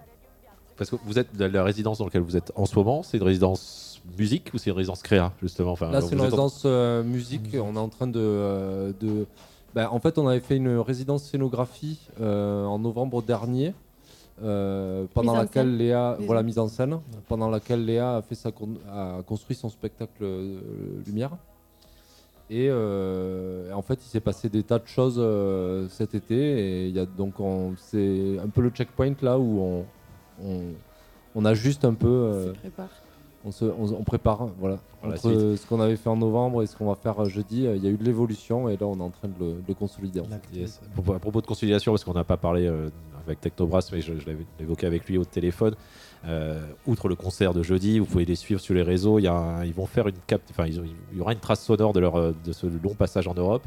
[0.77, 3.17] Parce que vous êtes la, la résidence dans laquelle vous êtes en ce moment, c'est
[3.17, 6.63] une résidence musique ou c'est une résidence créa justement enfin, Là, c'est une en- résidence
[6.67, 7.57] euh, musique.
[7.61, 8.21] On est en train de.
[8.21, 9.27] euh, de...
[9.75, 13.73] bah, en fait, on avait fait une résidence scénographie euh, en novembre dernier.
[14.43, 15.79] euh, pendant Mise laquelle scène.
[15.79, 19.57] Léa, Mise voilà mise en scène, pendant laquelle Léa a fait sa con- a construit
[19.57, 20.59] son spectacle euh,
[21.07, 21.31] lumière.
[22.51, 26.87] Et euh, en fait, il s'est passé des tas de choses euh, cet été et
[26.89, 29.85] il y a donc on- c'est un peu le checkpoint là où on
[30.45, 30.61] on,
[31.35, 32.07] on ajuste un peu.
[32.09, 32.89] euh, prépare.
[33.45, 34.79] on, se, on, on prépare, voilà.
[35.03, 37.29] Pour Entre euh, ce qu'on avait fait en novembre et ce qu'on va faire euh,
[37.29, 39.35] jeudi, euh, il y a eu de l'évolution et là on est en train de
[39.39, 40.21] le, de le consolider.
[40.21, 40.41] en fait.
[40.53, 40.81] Yes.
[40.97, 42.89] À propos- de conciliation, parce qu'on n'a pas parlé euh,
[43.27, 45.75] avec Technobrass, mais je, je l'avais évoqué avec lui au téléphone.
[46.27, 49.19] euh, outre le concert de jeudi, vous pouvez les suivre sur les réseaux.
[49.21, 51.33] Il y a un- ils vont faire une cap, enfin, ils ont- il y aura
[51.33, 53.63] une trace sonore de leur de ce long passage en Europe.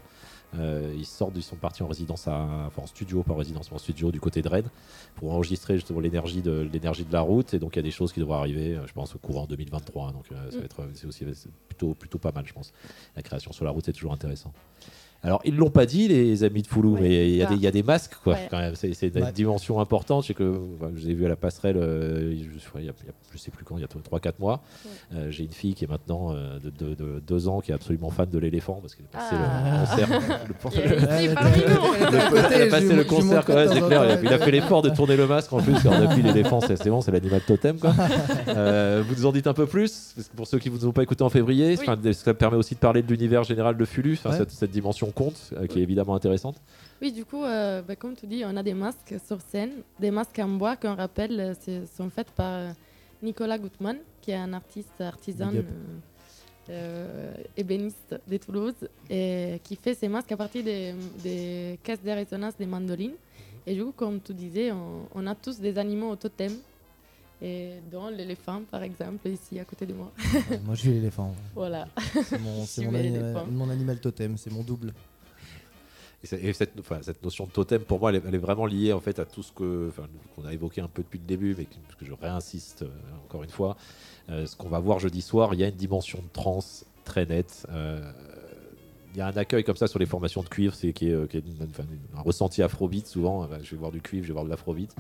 [0.58, 3.70] Euh, ils sortent, ils sont partis en résidence, à, enfin en studio, pas en résidence,
[3.70, 4.70] mais en studio du côté de Rennes,
[5.16, 7.54] pour enregistrer justement l'énergie de l'énergie de la route.
[7.54, 9.46] Et donc il y a des choses qui devraient arriver, euh, je pense, au courant
[9.46, 10.12] 2023.
[10.12, 11.26] Donc euh, ça va être, c'est aussi
[11.68, 12.74] plutôt plutôt pas mal, je pense.
[13.16, 14.52] La création sur la route, c'est toujours intéressant.
[15.22, 17.50] Alors, ils l'ont pas dit, les amis de Foulou, mais il y, a Ah.
[17.50, 18.48] des- il y a des masques, quoi, Ouais.
[18.50, 18.76] quand même.
[18.76, 19.32] C'est c'est une Ouais.
[19.34, 20.24] dimension importante.
[20.24, 22.86] Je sais que enfin, je vous ai vu à la passerelle, euh, je, je, il
[22.86, 24.62] y a, il y a- je sais plus quand, il y a 3-4 mois.
[25.14, 27.74] Euh, J'ai une fille qui est maintenant euh, de, de, de deux ans, qui est
[27.74, 30.40] absolument fan de l'éléphant, parce qu'elle a passé Ah.
[30.48, 30.84] le concert.
[31.36, 32.50] parmi nous.
[32.54, 34.06] Elle a passé le concert, quoi, c'est clair.
[34.06, 36.62] Il a, il a fait l'effort de tourner le masque en plus, car depuis l'éléphant,
[36.62, 37.78] c'est c'est bon, c'est l'animal totem.
[37.78, 37.94] Quoi.
[38.48, 40.86] Euh, vous nous en dites un peu plus parce que Pour ceux qui ne vous
[40.88, 41.76] ont pas écouté en février,
[42.14, 44.16] ça permet aussi de parler de l'univers général de Ouais.
[44.38, 44.72] cette, cette
[45.12, 46.62] compte, euh, qui est évidemment intéressante.
[47.02, 50.12] Oui, du coup, euh, bah, comme tu dis, on a des masques sur scène, des
[50.12, 52.74] masques en bois qu'on rappelle euh, sont faits par
[53.22, 55.52] Nicolas Gutmann, qui est un artiste artisan
[57.58, 58.76] ébéniste de Toulouse,
[59.10, 63.16] et qui fait ses masques à partir des, des caisses de résonance des mandolines.
[63.66, 66.54] Et du coup, comme tu disais, on, on a tous des animaux au totem,
[67.42, 70.12] et dont l'éléphant, par exemple, ici à côté de moi.
[70.66, 71.34] Moi je suis l'éléphant.
[71.56, 71.88] Voilà.
[72.66, 72.86] C'est
[73.52, 74.94] mon, animal totem, c'est mon double.
[76.22, 78.92] Et, cette, enfin, cette notion de totem, pour moi, elle est, elle est vraiment liée
[78.92, 79.90] en fait à tout ce que
[80.36, 82.90] qu'on a évoqué un peu depuis le début, mais que, que je réinsiste euh,
[83.26, 83.78] encore une fois.
[84.30, 87.26] Euh, ce qu'on va voir jeudi soir, il y a une dimension de trance très
[87.26, 87.66] nette.
[87.70, 88.12] Euh,
[89.14, 91.14] il y a un accueil comme ça sur les formations de cuivre, c'est qui est,
[91.14, 91.84] euh, qui est une- enfin,
[92.18, 93.48] un ressenti afrobeat souvent.
[93.64, 94.94] Je vais voir du cuivre, je vais voir de l'afrobeat.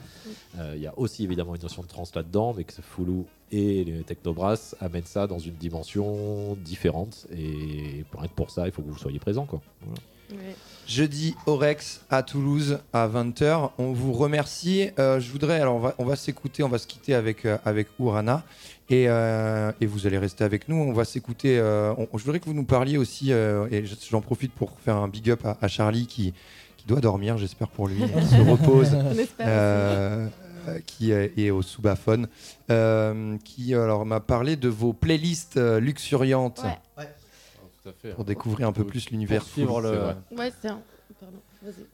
[0.57, 3.84] Euh, il y a aussi évidemment une notion de trance là-dedans, mais que Foulou et
[3.84, 7.27] les Technobrass amènent ça dans une dimension différente.
[7.36, 9.45] Et pour être pour ça, il faut que vous soyez présents.
[9.45, 9.61] Quoi.
[9.81, 9.99] Voilà.
[10.88, 13.72] Jeudi au Rex à Toulouse à 20h.
[13.80, 14.90] On vous remercie.
[14.99, 17.57] Euh, je voudrais, alors on va, on va s'écouter, on va se quitter avec, euh,
[17.65, 18.44] avec Urana.
[18.91, 20.76] Et, euh, et vous allez rester avec nous.
[20.76, 21.60] On va s'écouter.
[21.60, 25.07] euh, je voudrais que vous nous parliez aussi, euh, et j'en profite pour faire un
[25.07, 26.34] big up à, à Charlie qui,
[26.78, 28.94] qui doit dormir, j'espère pour lui, qui se repose.
[28.95, 30.30] On espère
[30.86, 32.28] qui est, est au soubaphone,
[32.70, 36.61] euh, qui alors m'a parlé de vos playlists luxuriantes
[36.98, 37.07] Ouais.
[37.82, 38.14] Tout à fait.
[38.14, 39.44] pour découvrir un peu plus l'univers.
[39.44, 40.14] Full, le-.
[40.38, 40.82] Ouais, c'est un.
[41.20, 41.86] Pardon, vas-y.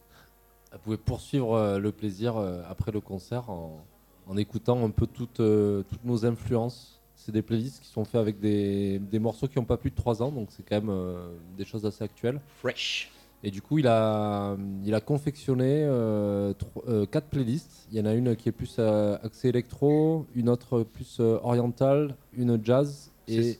[0.72, 2.36] Vous pouvez poursuivre le plaisir
[2.68, 3.82] après le concert en,
[4.26, 7.00] en écoutant un peu toutes, euh, toutes nos influences.
[7.14, 9.96] C'est des playlists qui sont faits avec des, des morceaux qui n'ont pas plus de
[9.96, 12.40] 3 ans, donc c'est quand même euh, des choses assez actuelles.
[12.60, 13.10] Fresh.
[13.42, 17.86] Et du coup, il a, il a confectionné euh, tro- euh, quatre playlists.
[17.90, 21.38] Il y en a une qui est plus euh, axée électro, une autre plus euh,
[21.42, 23.58] orientale, une jazz et,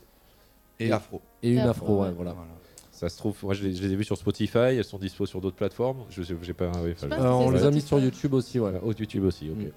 [0.81, 1.21] Et afro.
[1.43, 2.15] Et une Et afro, afro, ouais, ouais.
[2.15, 2.35] voilà.
[2.91, 5.27] Ça se trouve, moi je les, je les ai vus sur Spotify, elles sont dispo
[5.27, 5.99] sur d'autres plateformes.
[6.09, 6.71] Je sais- j'ai pas.
[6.73, 8.73] je- Euh, on les a mis sur YouTube aussi, ouais.
[8.83, 9.59] Oh, YouTube aussi, ok.
[9.59, 9.71] Mm.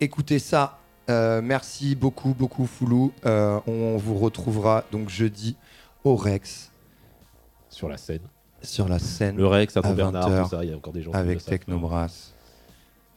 [0.00, 0.78] Écoutez ça.
[1.10, 3.12] Euh, merci beaucoup, beaucoup Foulou.
[3.26, 5.56] Euh, on vous retrouvera donc jeudi
[6.02, 6.70] au Rex
[7.68, 8.20] Sur la scène.
[8.62, 10.92] sur la scène Le Rex, à à Bernard, 20h tout ça, il y a encore
[10.94, 11.44] des gens avec.
[11.44, 12.32] Technobrass.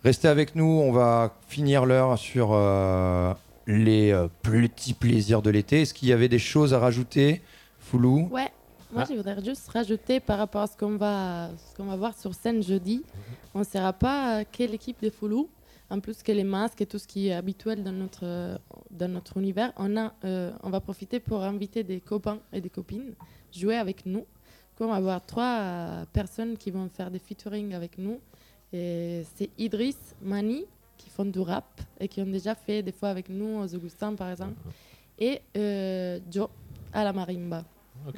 [0.03, 3.33] Restez avec nous, on va finir l'heure sur euh,
[3.65, 5.81] les euh, petits plaisirs de l'été.
[5.81, 7.41] Est-ce qu'il y avait des choses à rajouter,
[7.79, 8.27] Foulou?
[8.31, 8.51] Ouais,
[8.91, 9.05] moi Ah.
[9.09, 12.33] je voudrais juste rajouter par rapport à ce qu'on va, ce qu'on va voir sur
[12.35, 13.03] scène jeudi.
[13.53, 15.49] On ne sera pas euh, que l'équipe de Foulou,
[15.89, 18.59] en plus que les masques et tout ce qui est habituel dans notre,
[18.91, 19.71] dans notre univers.
[19.77, 23.13] On, a, euh, on va profiter pour inviter des copains et des copines
[23.51, 24.25] jouer avec nous.
[24.79, 28.19] On va avoir trois euh, personnes qui vont faire des featuring avec nous.
[28.71, 30.65] Et c'est Idriss, Mani,
[30.97, 34.13] qui font du rap et qui ont déjà fait des fois avec nous aux Augustins
[34.13, 34.59] par exemple.
[35.17, 36.49] Et euh, Joe
[36.93, 37.63] à la marimba.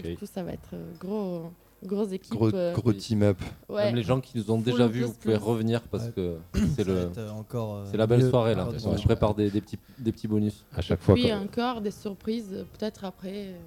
[0.03, 1.51] Du coup, ça va être gros,
[1.83, 2.31] grosse équipe.
[2.33, 3.37] Gros, euh, gros team-up.
[3.69, 3.85] ouais.
[3.85, 6.11] Même les gens qui nous ont déjà vus, vous pouvez revenir parce Ouais.
[6.15, 6.37] que
[6.75, 8.29] c'est le, euh, encore, c'est la belle mieux.
[8.29, 8.67] soirée là.
[8.69, 9.01] Ah, On ouais.
[9.03, 10.65] prépare des, des petits, des petits bonus.
[10.75, 11.15] À chaque fois.
[11.15, 13.57] Puis encore des surprises, peut-être après, euh,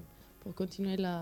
[0.40, 1.20] pour continuer la,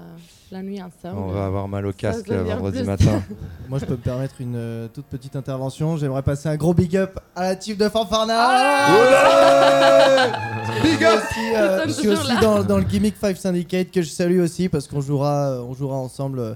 [0.51, 1.19] la nuit ensemble.
[1.19, 3.23] On va avoir mal au casque vendredi matin.
[3.69, 5.99] Moi, je peux me permettre une euh, toute petite intervention.
[5.99, 8.87] J'aimerais passer un gros big up à la team de Fanfarna.
[10.83, 13.91] Big Je suis up aussi, euh, je suis aussi dans, dans le Gimmick 5 Syndicate
[13.91, 16.55] que je salue aussi parce qu'on jouera, on jouera ensemble euh,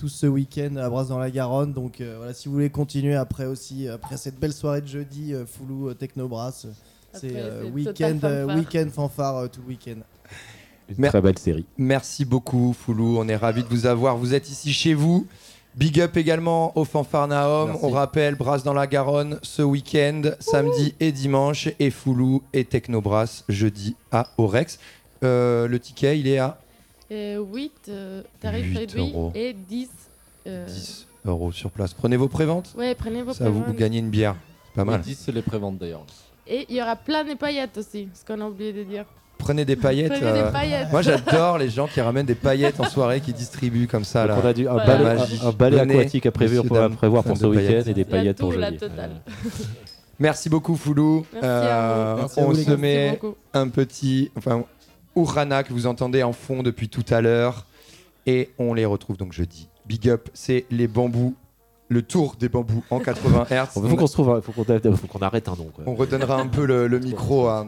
[0.00, 1.74] tous ce week-end à Brasse dans la Garonne.
[1.74, 5.34] Donc euh, voilà, si vous voulez continuer après aussi, après cette belle soirée de jeudi,
[5.34, 6.68] euh, Foulou euh, Techno Brass, euh,
[7.12, 8.56] c'est euh, week-end, fanfare.
[8.56, 10.00] week-end fanfare euh, tout le week-end.
[10.88, 11.66] Une Mer- très belle série.
[11.76, 13.18] Merci beaucoup, Foulou.
[13.18, 14.16] On est ravis de vous avoir.
[14.16, 15.26] Vous êtes ici chez vous.
[15.76, 17.68] Big up également au Fanfarnaum.
[17.68, 17.84] Merci.
[17.84, 21.68] On rappelle Brasse dans la Garonne ce week-end, samedi et dimanche.
[21.78, 24.78] Et Foulou et Technobrass jeudi à Orex.
[25.22, 26.58] Euh, le ticket, il est à
[27.10, 29.32] 8 euh, tarifs 8 réduits euros.
[29.34, 29.88] et 10.
[30.46, 31.92] euh, 10 euros sur place.
[31.94, 32.74] Prenez vos préventes.
[32.78, 34.36] Ouais, prenez vos Ça vous, gagnez une bière.
[34.68, 35.00] C'est pas mal.
[35.00, 36.04] Les 10, c'est les préventes d'ailleurs.
[36.46, 39.04] Et il y aura plein de paillettes aussi, ce qu'on a oublié de dire.
[39.38, 40.12] Prenez des paillettes.
[40.12, 40.90] Prenez des euh, paillettes.
[40.92, 44.26] Moi, j'adore les gens qui ramènent des paillettes en soirée, qui distribuent comme ça.
[44.26, 44.36] Là.
[44.42, 44.86] on a du, un Voilà.
[44.86, 45.40] balai, La magie.
[45.42, 47.64] un- un balai Donnez, aquatique à, prévu, messieurs, pour- à dames, prévoir pour ce week-end
[47.66, 47.86] paillettes.
[47.88, 48.78] et des La paillettes pour jeudi.
[50.18, 51.24] Merci beaucoup, Foulou.
[51.32, 52.20] Merci à vous.
[52.20, 53.20] Merci à on se met
[53.54, 54.30] un petit.
[54.36, 54.64] Enfin,
[55.22, 57.66] Urana que vous entendez en fond depuis tout à l'heure.
[58.26, 59.68] Et on les retrouve donc jeudi.
[59.86, 61.34] Big up, c'est les bambous.
[61.88, 63.66] Le tour des bambous en 80 Hz.
[63.82, 65.70] Il faut qu'on se trouve, un- faut qu'on arrête un nom.
[65.74, 65.84] quoi.
[65.86, 67.66] On redonnera un peu le, le micro à,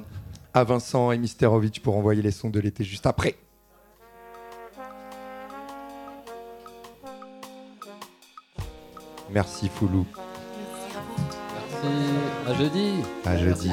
[0.55, 3.35] à Vincent et Misterovic pour envoyer les sons de l'été juste après.
[9.31, 10.07] Merci Foulou.
[11.55, 11.97] Merci.
[12.47, 12.91] À jeudi.
[13.25, 13.71] À jeudi.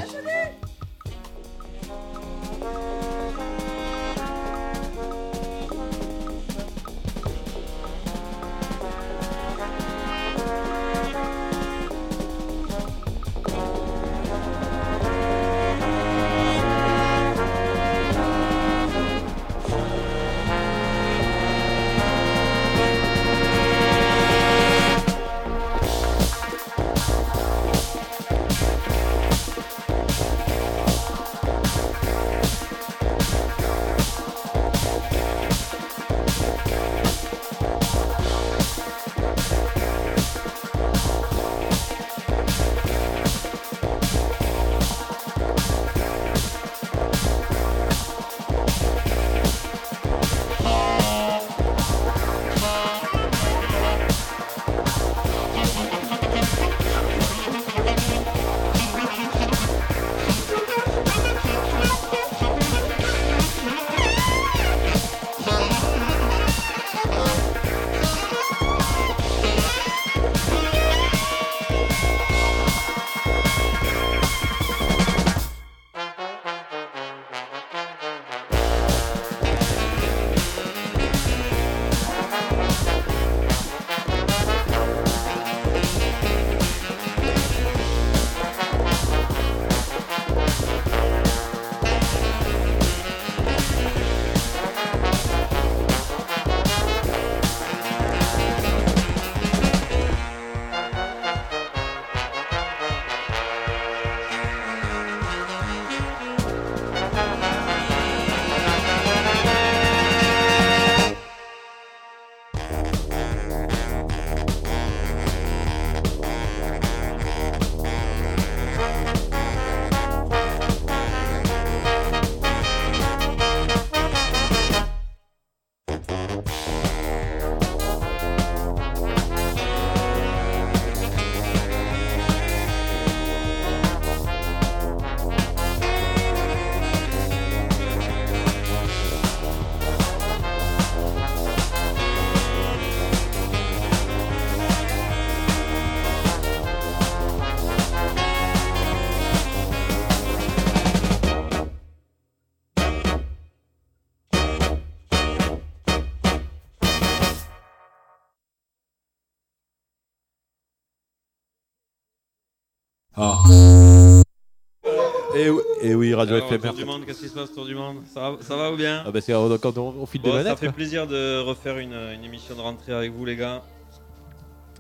[166.20, 166.60] Radio Alors, FMR.
[166.62, 168.76] Tour du monde, qu'est-ce qui se passe Tour du monde ça va, ça va ou
[168.78, 170.60] bien Ah bah c'est euh, quand on, on file des Bon, Ça manettes.
[170.60, 170.74] fait quoi.
[170.76, 173.62] plaisir de refaire une, une émission de rentrée avec vous les gars.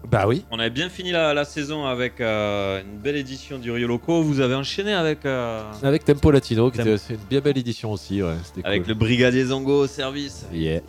[0.10, 0.45] Bah oui.
[0.49, 4.22] On avait bien fini la, la saison avec euh, une belle édition du Rio Loco.
[4.24, 8.24] Vous avez enchaîné avec, euh, Avec Tempo Latino, qui était- une bien belle édition aussi.
[8.24, 8.90] Ouais, avec cool.
[8.90, 10.45] le Brigadier Zongo au service.
[10.53, 10.80] Yeah.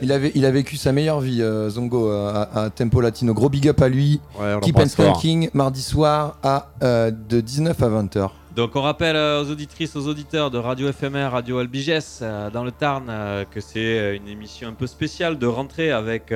[0.00, 3.34] Il, avait, il a vécu sa meilleure vie, euh, Zongo, à, à Tempo Latino.
[3.34, 4.20] Gros big up à lui.
[4.38, 4.86] Ouais, Keep and.
[4.86, 8.30] Skanking, mardi soir à, euh, de 19 à 20h.
[8.56, 12.64] Donc on rappelle euh, aux auditrices, aux auditeurs de Radio FMR, Radio Albiges euh, dans
[12.64, 16.32] le Tarn euh, que c'est une émission un peu spéciale de rentrée avec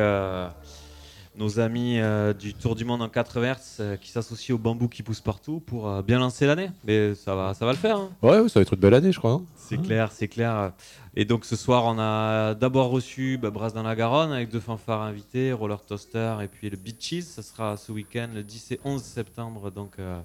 [1.37, 1.99] nos amis
[2.39, 5.59] du Tour du Monde en 4 Hertz euh, qui s'associent au bambou qui pousse partout
[5.59, 6.71] pour bien lancer l'année.
[6.85, 7.97] Mais ça va, ça va le faire.
[7.97, 8.11] hein.
[8.23, 9.33] Ouais, ouais, ça va être une belle année, je crois.
[9.33, 9.43] hein.
[9.57, 10.71] C'est clair, c'est clair.
[11.17, 14.61] Et donc ce soir, on a d'abord reçu bah, Brasse dans la Garonne avec deux
[14.61, 17.23] fanfares invités, Roller Toaster et puis le Beat Cheese.
[17.23, 20.21] Ça sera ce week-end, le 10 et 11 septembre, donc euh,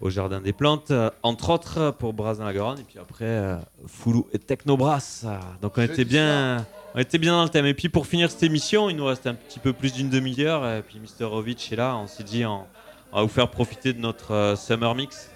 [0.00, 2.78] au Jardin des Plantes, euh, entre autres pour Brasse dans la Garonne.
[2.80, 3.56] Et puis après, euh,
[3.86, 5.24] Foulou et Technobrass.
[5.60, 6.66] Donc on était bien.
[6.94, 7.66] On était bien dans le thème.
[7.66, 10.66] Et puis pour finir cette émission, il nous reste un petit peu plus d'une demi-heure.
[10.68, 11.24] Et puis Mr.
[11.26, 11.96] Rovitch est là.
[11.96, 12.64] On s'est dit, on,
[13.12, 15.30] on va vous faire profiter de notre euh, Summer Mix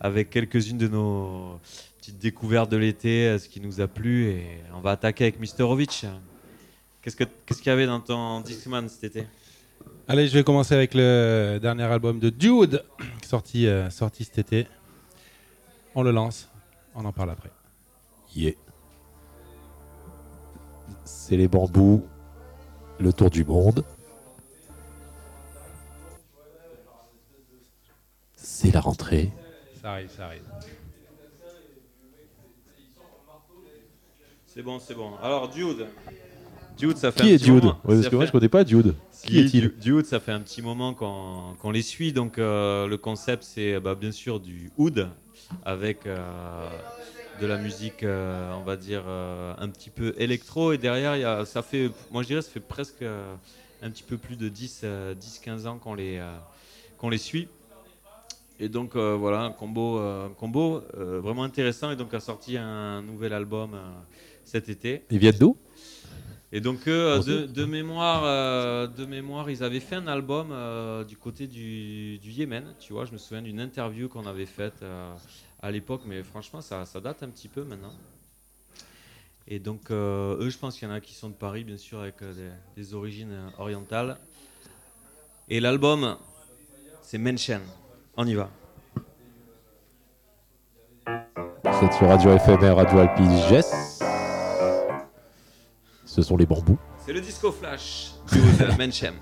[0.00, 1.58] avec quelques-unes de nos
[1.98, 4.28] petites découvertes de l'été, euh, ce qui nous a plu.
[4.30, 5.38] Et on va attaquer avec.
[7.02, 9.26] Qu'est-ce que- qu'est-ce qu'il y avait dans ton Discman cet été?
[10.10, 12.82] Allez, je vais commencer avec le dernier album de Dude,
[13.24, 14.66] sorti, euh, sorti cet été.
[15.94, 16.48] On le lance,
[16.96, 17.50] on en parle après.
[18.34, 18.54] Yeah.
[21.04, 22.04] C'est les bambous,
[22.98, 23.84] le tour du monde.
[28.34, 29.30] C'est la rentrée.
[29.80, 30.42] Ça arrive, ça arrive.
[34.44, 35.12] C'est bon, c'est bon.
[35.22, 35.86] Alors, Dude.
[36.76, 38.26] Dude, ça fait Qui un est petit Dude moment- Ouais, parce ça que moi, fait-
[38.28, 38.96] je connais pas Dude.
[39.24, 42.12] Qui est-il Du- Dude, ça fait un petit moment qu'on les suit.
[42.12, 45.08] Donc, euh, le concept, c'est bah, bien sûr du oud
[45.64, 46.68] avec euh,
[47.40, 50.72] de la musique, euh, on va dire, un petit peu électro.
[50.72, 53.02] Et derrière, il y a, ça fait, moi je dirais, ça fait presque
[53.82, 56.20] un petit peu plus de 10-15 ans qu'on les,
[57.18, 57.48] suit.
[58.58, 61.90] Et donc voilà, un combo, un combo vraiment intéressant.
[61.90, 63.78] Et donc a sorti un nouvel album
[64.44, 65.02] cet été.
[65.10, 65.56] Ils viennent d'où
[66.52, 71.04] Et donc eux, de, de mémoire, euh, de mémoire, ils avaient fait un album euh,
[71.04, 72.74] du côté du, du Yémen.
[72.80, 75.14] Tu vois, je me souviens d'une interview qu'on avait faite euh,
[75.62, 77.92] à l'époque, mais franchement, ça, ça date un petit peu maintenant.
[79.46, 81.76] Et donc euh, eux, je pense qu'il y en a qui sont de Paris, bien
[81.76, 84.16] sûr, avec euh, des, des origines euh, orientales.
[85.48, 86.16] Et l'album,
[87.02, 87.62] c'est Menchen.
[88.16, 88.50] On y va.
[91.82, 93.99] Êtes sur Radio FMR, Radio Alpiges.
[96.10, 96.76] Ce sont les bambous.
[97.06, 99.14] C'est le disco flash de Menchem.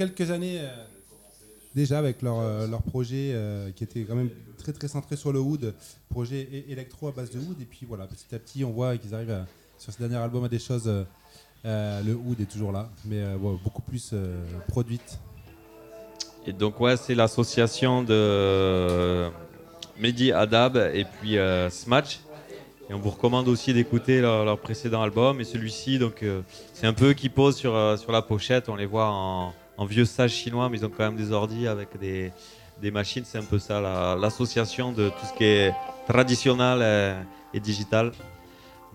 [0.00, 0.68] Quelques années euh,
[1.74, 5.30] déjà avec leur, euh, leur projet euh, qui était quand même très très centré sur
[5.30, 5.74] le wood,
[6.08, 7.60] projet électro à base de wood.
[7.60, 9.44] Et puis voilà, petit à petit, on voit qu'ils arrivent
[9.76, 10.90] sur ce dernier album à des choses.
[11.64, 13.22] le wood est toujours là, mais
[13.62, 14.14] beaucoup plus
[14.68, 15.18] produite.
[16.46, 19.28] Et donc ouais, c'est l'association de
[19.98, 21.36] Mehdi Adab et puis
[21.70, 22.20] Smatch.
[22.88, 25.42] Et on vous recommande aussi d'écouter leur, précédent album.
[25.42, 26.24] Et celui-ci, donc
[26.72, 28.70] c'est un peu qui posent sur, sur la pochette.
[28.70, 31.66] On les voit en, en vieux sage chinois, mais ils ont quand même des ordis
[31.66, 32.32] avec des,
[32.82, 33.24] des machines.
[33.24, 35.72] C'est un peu ça, la- l'association de tout ce qui est
[36.06, 37.16] traditionnel
[37.54, 38.12] et digital.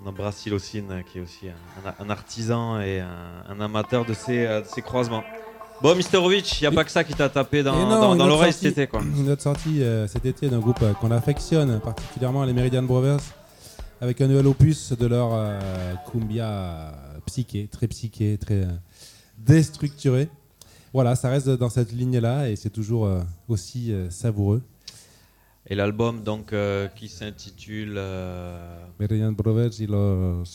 [0.04, 1.48] On embrasse Silocine, qui est aussi
[2.00, 3.08] un, artisan et un,
[3.50, 5.24] un amateur de ces, euh, de ces croisements.
[5.82, 8.54] Bon, Misterovic, il n'y a pas que ça qui t'a tapé dans, non, dans- l'oreille
[8.54, 8.88] cet été.
[8.88, 9.02] Quoi.
[9.02, 13.22] Une autre sortie euh, cet été d'un groupe euh, qu'on affectionne particulièrement, les Meridian Brothers,
[14.02, 15.60] avec un nouvel opus de leur euh,
[16.12, 16.94] cumbia
[17.26, 18.68] psyché, très psyché, très euh,
[19.38, 20.30] déstructuré.
[20.96, 23.20] Voilà, ça reste dans cette ligne-là et c'est toujours euh,
[23.50, 24.62] aussi euh, savoureux.
[25.68, 30.46] Et l'album donc euh, qui s'intitule euh, Meridian Brothers y los...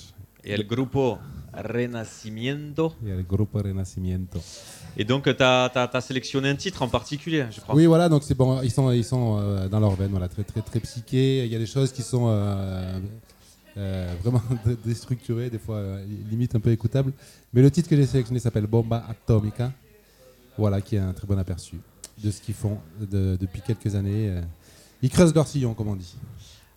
[0.43, 1.19] Et el grupo
[1.53, 2.95] Renacimiento.
[3.05, 4.41] y el grupo Renacimiento.
[4.97, 7.75] Et donc tu as, sélectionné un titre en particulier, je crois.
[7.75, 10.45] Oui, voilà, donc c'est bon, ils sont, ils sont euh, dans leur veine, voilà, très,
[10.45, 11.45] très, très psyché.
[11.45, 12.29] Il y a des choses qui sont
[13.77, 15.83] vraiment dé- déstructurées, des fois
[16.31, 17.13] limite un peu écoutables.
[17.53, 19.71] Mais le titre que j'ai sélectionné s'appelle Bomba Atomica,
[20.59, 21.77] voilà, qui est un très bon aperçu
[22.23, 24.29] de ce qu'ils font de- depuis quelques années.
[24.29, 24.43] euh.
[25.03, 26.15] Ils creusent leur sillon, comme on dit.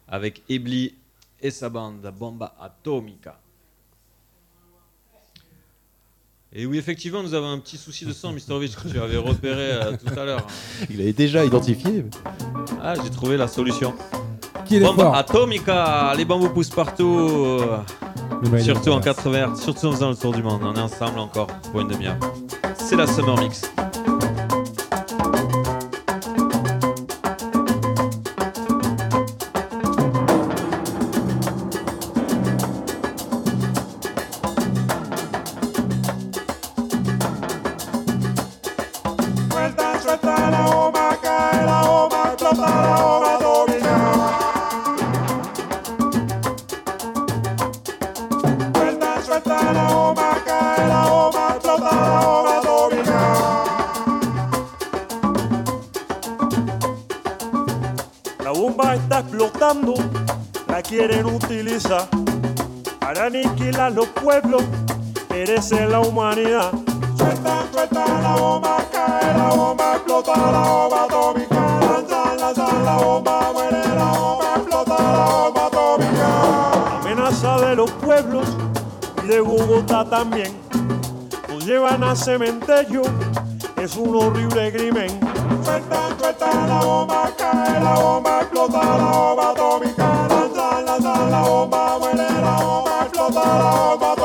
[0.08, 0.94] Avec Ebli
[1.42, 3.38] et sa bande Bomba Atomica.
[6.56, 9.72] Et oui, effectivement, nous avons un petit souci de son, Misterovic, que tu avais repéré
[9.74, 10.46] euh, tout à l'heure.
[10.90, 12.06] Il avait déjà identifié.
[12.82, 13.94] Ah, j'ai trouvé la solution.
[14.66, 17.18] Qui est Bomba Atomica, les bambous poussent partout.
[17.60, 17.78] euh,
[18.62, 19.16] surtout en Brothers.
[19.16, 20.62] 80 Hz, surtout en faisant le tour du monde.
[20.64, 22.18] On est ensemble encore pour une demi-heure.
[22.94, 23.73] C'est la Summer Mix.
[80.10, 80.54] También.
[81.50, 83.02] Nos llevan a cementerio,
[83.82, 85.08] es un horrible crimen.
[85.64, 90.28] Suelta, suelta la bomba, cae la bomba, explota la bomba atómica.
[90.30, 94.23] Lanzan, lanzan la bomba, muere la bomba, explota la bomba atómica.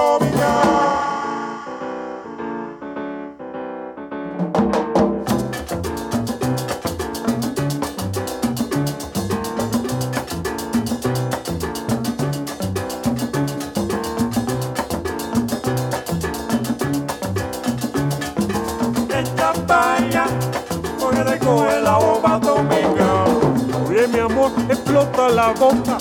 [25.49, 25.97] La bomba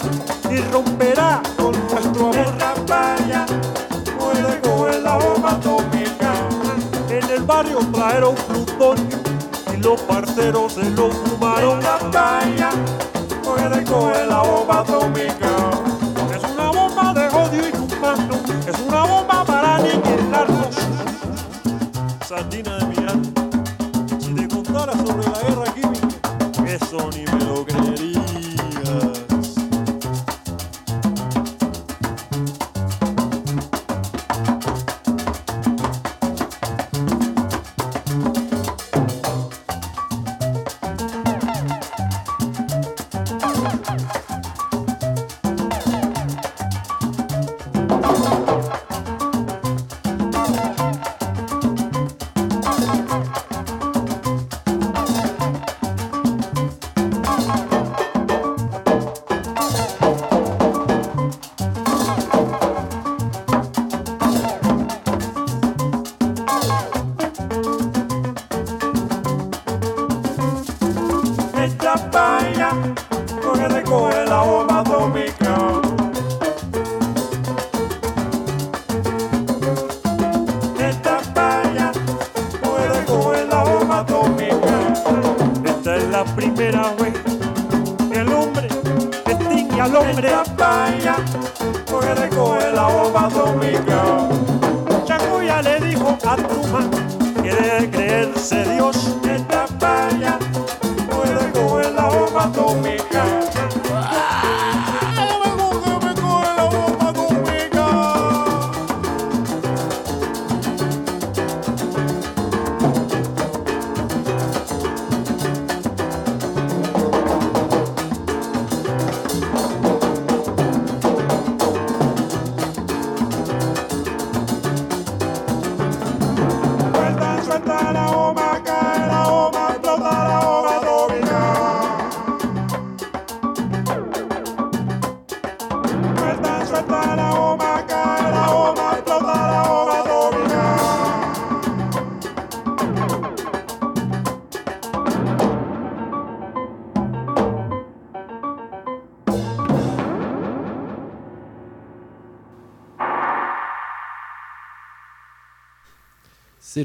[0.52, 2.36] y romperá con nuestro amor.
[2.36, 3.46] En campaña,
[4.20, 6.34] porque te coge la bomba atómica.
[7.10, 9.18] En el barrio trajeron plutonio
[9.74, 11.80] y los parceros se lo fumaron.
[11.80, 12.72] En campaña,
[13.42, 15.87] porque te coge la bomba atómica.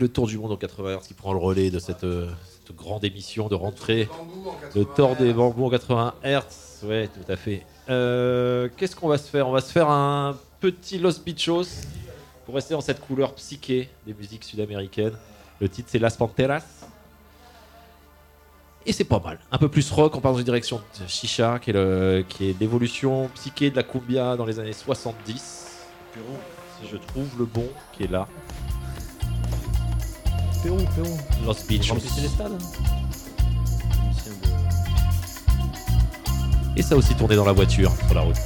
[0.02, 2.28] Le tour du monde en 80 Hz qui prend le relais de cette, euh,
[2.66, 4.08] cette grande émission de rentrée.
[4.74, 6.84] Le tour des bambous en 80 Hz.
[6.84, 7.64] Ouais, tout à fait.
[7.88, 9.48] Euh, Qu'est-ce qu'on va se faire?
[9.48, 11.68] On va se faire un petit Los Bichos
[12.44, 15.16] pour rester dans cette couleur psyché des musiques sud-américaines.
[15.60, 16.64] Le titre c'est Las Panteras.
[18.84, 19.38] Et c'est pas mal.
[19.52, 23.70] Un peu plus rock, on part dans une direction de Chicha, qui est l'évolution psyché
[23.70, 25.76] de la cumbia dans les années 70.
[26.80, 28.26] Si je trouve le bon qui est là.
[30.62, 31.18] Pérou, Pérou.
[31.44, 31.94] Los Bichos.
[31.94, 32.58] Remplissez les stades.
[36.76, 38.36] Et ça a aussi tourné dans la voiture, sur la route.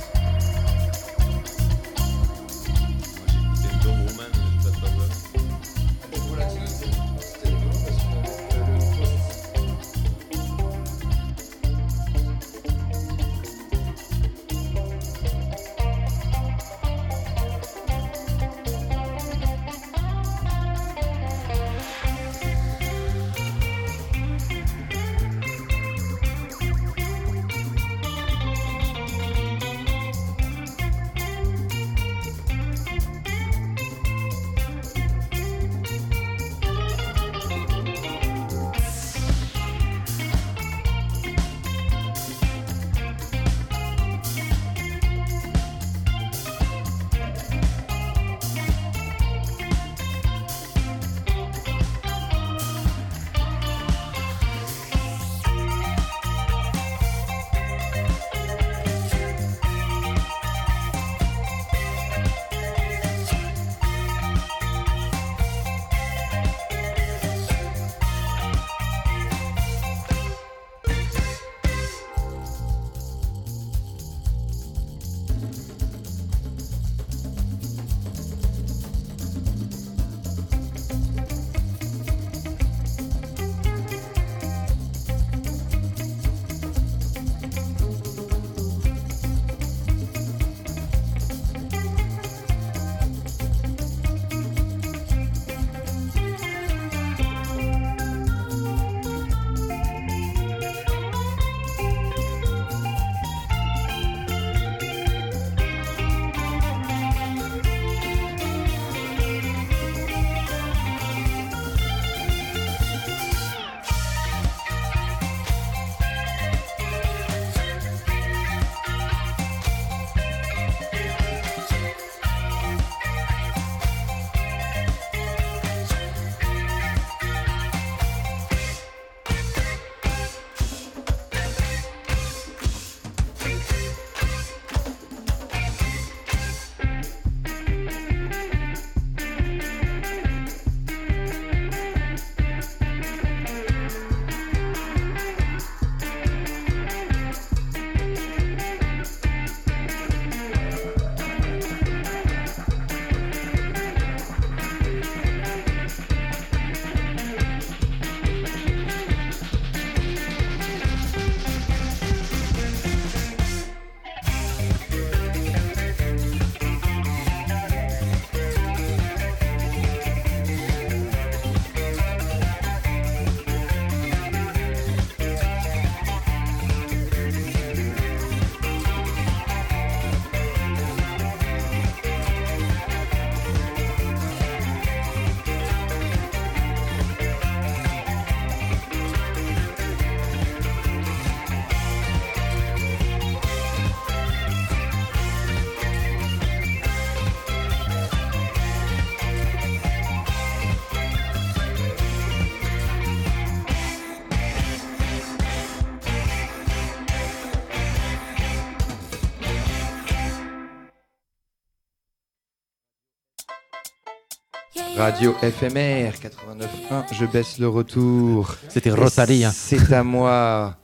[214.97, 218.55] Radio FMR 89.1, je baisse le retour.
[218.69, 219.51] C'était Rosalia.
[219.51, 220.77] C'est à moi,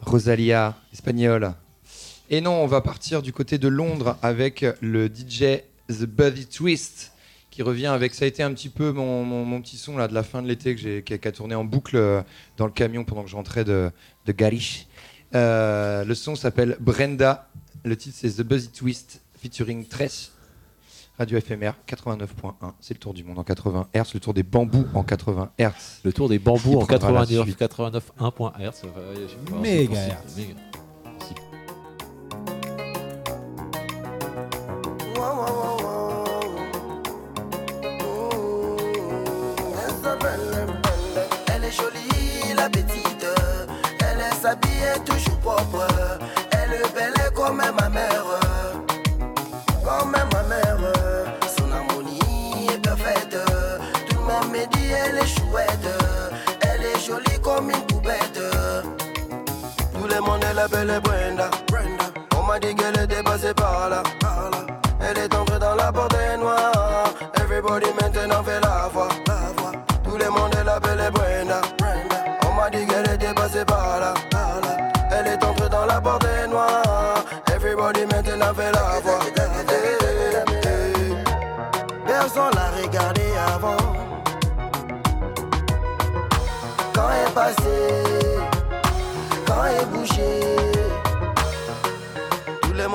[0.00, 1.52] Rosalia, espagnole.
[2.28, 7.12] Et non, on va partir du côté de Londres avec le DJ The Buddy Twist
[7.50, 8.14] qui revient avec.
[8.14, 10.42] Ça a été un petit peu mon, mon- mon petit son là, de la fin
[10.42, 12.22] de l'été que j'ai, qui, a, tourné en boucle euh,
[12.56, 13.90] dans le camion pendant que je rentrais de,
[14.26, 14.86] de Garish.
[15.34, 17.48] Euh, le son s'appelle Brenda.
[17.84, 20.32] Le titre c'est The Buzzy Twist featuring Tress.
[21.20, 22.72] Radio FMR 89.1.
[22.80, 25.70] C'est le tour du monde en 80 Hz, le tour des bambous en 80 Hz.
[26.02, 27.58] Le tour des bambous en Qui prendra la 99, suite.
[27.58, 28.86] 89 1.1 Hz.
[29.60, 30.16] Méga
[60.80, 61.50] monde l'appelle Brenda.
[61.68, 62.04] Brenda.
[62.36, 64.02] On m'a dit qu'elle était passée par là.
[64.20, 64.66] par là.
[65.00, 67.14] Elle est entrée dans la porte noire.
[67.36, 68.59] Everybody maintenant fait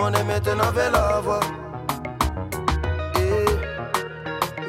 [0.05, 1.39] monde est maintenant la voix.
[3.15, 3.45] Eh.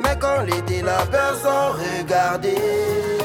[0.03, 3.16] Mais quand l'été, la personne regardait.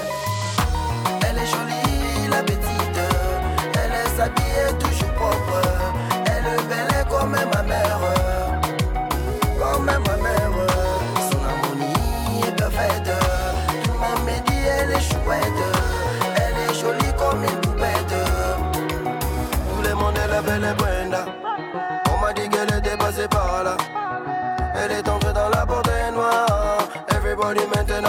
[27.51, 28.00] Everybody maintenant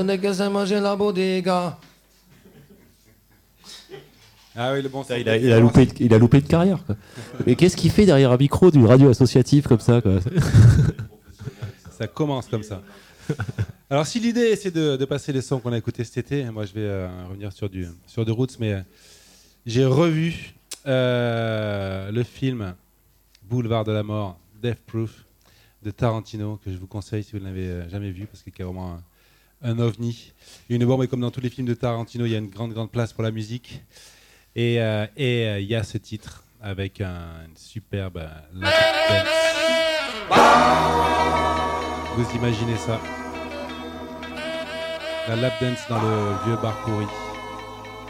[0.00, 1.78] Donnez que c'est manger la bodega.
[4.56, 6.82] Ah oui, le bon Il a, il a loupé, il a loupé une carrière.
[6.86, 6.96] quoi.
[7.46, 10.20] Mais qu'est-ce qu'il fait derrière un micro du radio associatif comme ça quoi
[11.98, 12.80] Ça commence comme ça.
[13.90, 16.64] Alors, si l'idée c'est de, de passer les sons qu'on a écoutés cet été, moi
[16.64, 18.80] je vais euh, revenir sur du sur The Roots, mais euh,
[19.66, 20.54] j'ai revu
[20.86, 22.74] euh, le film
[23.42, 25.26] Boulevard de la mort, Death Proof
[25.82, 28.62] de Tarantino que je vous conseille si vous ne l'avez jamais vu parce qu'il y
[28.62, 28.98] a vraiment
[29.62, 30.32] un, ovni,
[30.68, 31.02] une bombe.
[31.04, 33.12] Et comme dans tous les films de Tarantino, il y a une grande grande place
[33.12, 33.82] pour la musique.
[34.56, 39.22] Et euh, euh, il y a ce titre avec un une superbe euh.
[42.16, 43.00] Vous imaginez ça
[45.28, 47.06] La lap dance dans le vieux bar pourri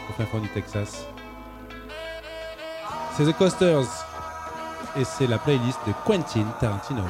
[0.09, 1.05] au fin fond du Texas.
[3.15, 3.85] C'est The Coasters
[4.97, 7.03] et c'est la playlist de Quentin Tarantino.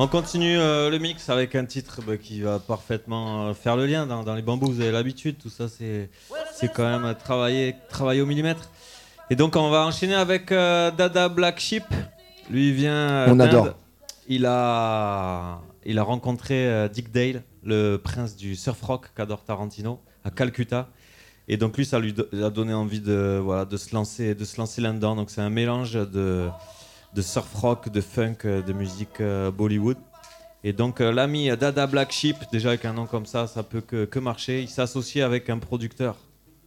[0.00, 3.84] On continue euh, le mix avec un titre bah, qui va parfaitement euh, faire le
[3.84, 4.70] lien dans, dans les bambous.
[4.70, 6.08] Vous avez l'habitude, tout ça c'est
[6.54, 8.70] c'est quand même travailler travailler au millimètre.
[9.28, 11.82] Et donc on va enchaîner avec euh, Dada Black Sheep.
[12.48, 13.26] Lui il vient.
[13.26, 13.74] On adore.
[14.28, 20.30] Il a il a rencontré Dick Dale, le prince du surf rock qu'adore Tarantino à
[20.30, 20.90] Calcutta.
[21.50, 24.44] Et donc lui, ça lui do- a donné envie de, voilà, de se lancer, de
[24.44, 25.16] se lancer là-dedans.
[25.16, 26.46] Donc c'est un mélange de,
[27.17, 29.97] de surf rock, de funk, euh, de musique euh, Bollywood.
[30.63, 33.81] Et donc euh, l'ami Dada Black Sheep, déjà avec un nom comme ça, ça peut
[33.81, 34.61] que, que marcher.
[34.61, 36.15] Il s'associe avec un producteur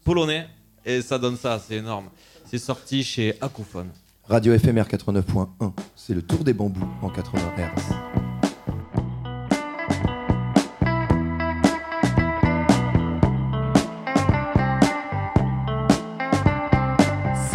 [0.05, 0.47] polonais
[0.85, 2.09] et ça donne ça, c'est énorme.
[2.45, 3.87] C'est sorti chez Akufon.
[4.29, 8.17] Radio FMR 89.1, c'est le tour des bambous en 80 Hz.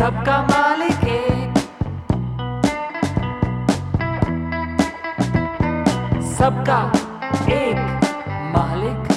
[0.02, 0.65] सबका मालिक
[6.39, 6.81] सबका
[7.53, 8.05] एक
[8.55, 9.16] मालिक।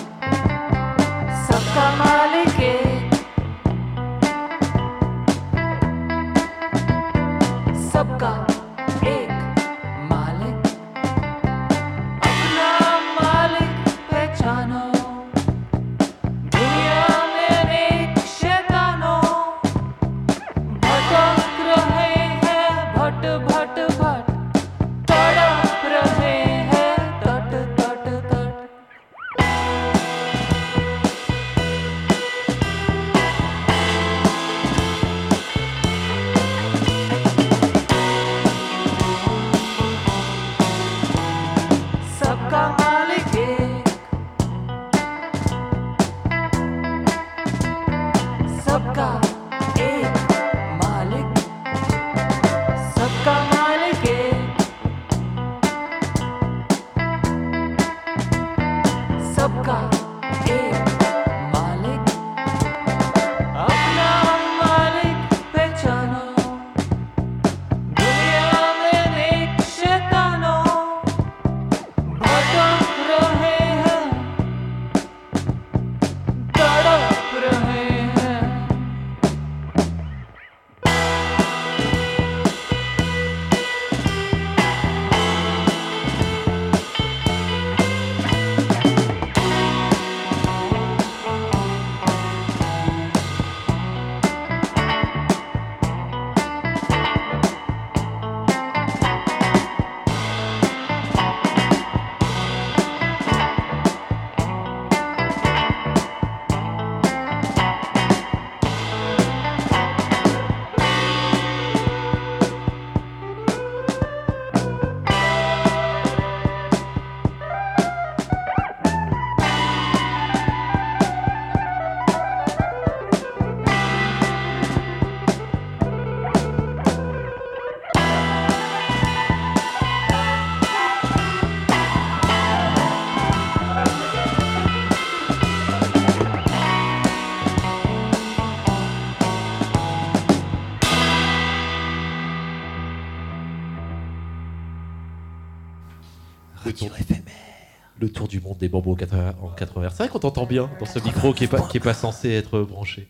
[149.60, 151.77] 80 en 80 C'est vrai qu'on t'entend bien dans ce micro qui est pas, qui
[151.77, 153.07] est pas censé être branché.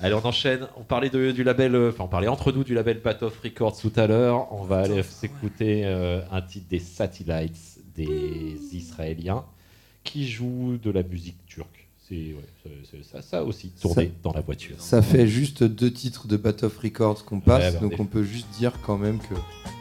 [0.00, 0.66] Allez, on enchaîne.
[0.76, 3.78] On parlait de- du label, euh, enfin, on parlait entre nous du label Patoff Records
[3.80, 4.52] tout à l'heure.
[4.52, 9.44] On va aller s'écouter euh, un titre des Satellites, des Israéliens,
[10.02, 11.86] qui jouent de la musique turque.
[12.08, 12.72] C'est ouais,
[13.04, 14.74] ça, ça aussi, tourné Ça- dans la voiture.
[14.78, 18.04] Ça fait juste deux titres de Bat of Records qu'on passe, Ouais, bah, donc on
[18.06, 19.34] peut juste dire quand même que.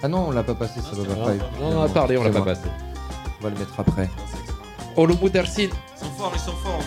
[0.04, 1.34] Ah non, on l'a pas passé, ça va Non, pas.
[1.34, 2.68] non, on a parlé, on l'a pas passé.
[3.40, 4.08] On va le mettre après.
[4.96, 5.64] Olomu Dersin.
[5.64, 6.84] Ils sont forts, ils sont forts.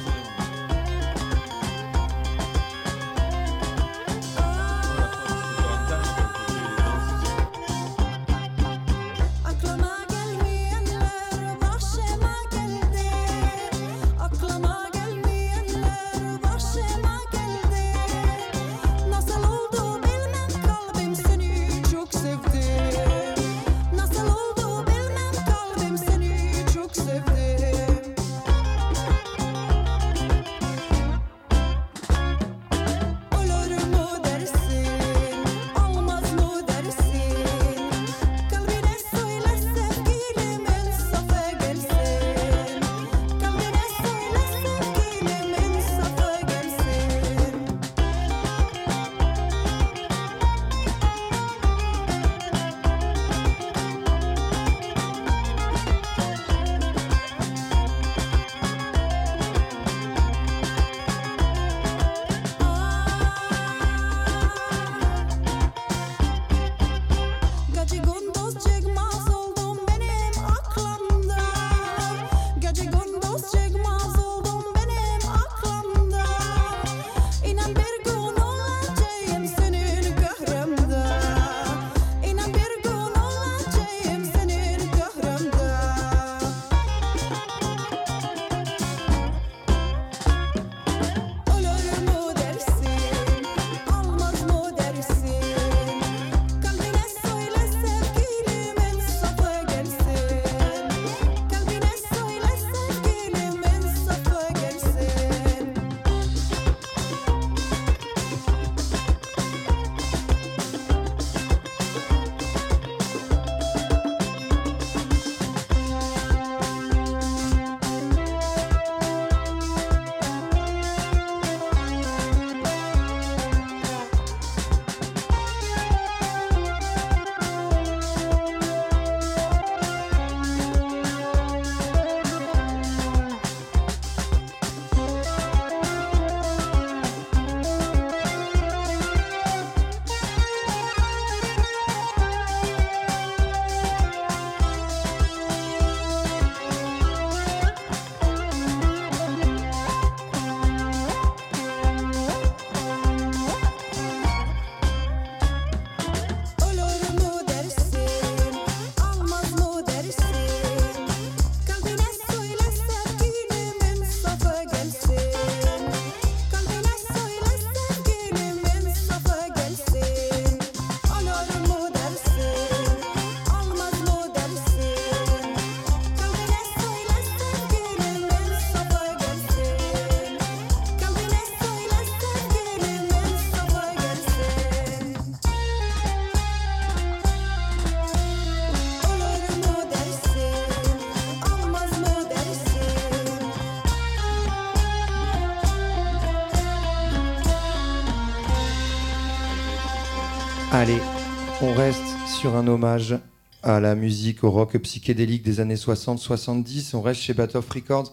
[201.75, 203.19] On reste sur un hommage
[203.63, 206.95] à la musique, au rock psychédélique des années 60-70.
[206.95, 208.13] On reste chez Bat of Records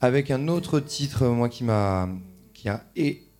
[0.00, 2.08] avec un autre titre, moi, qui m'a
[2.54, 2.82] qui a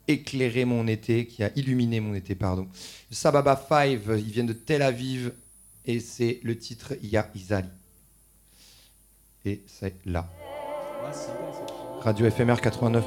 [0.08, 2.66] éclairé mon été, qui a illuminé mon été, pardon.
[3.10, 5.32] Sababa 5, ils viennent de Tel Aviv
[5.86, 7.68] et c'est le titre Ya Izali.
[9.44, 10.28] Et c'est là.
[12.00, 13.02] Radio FMR 89.1,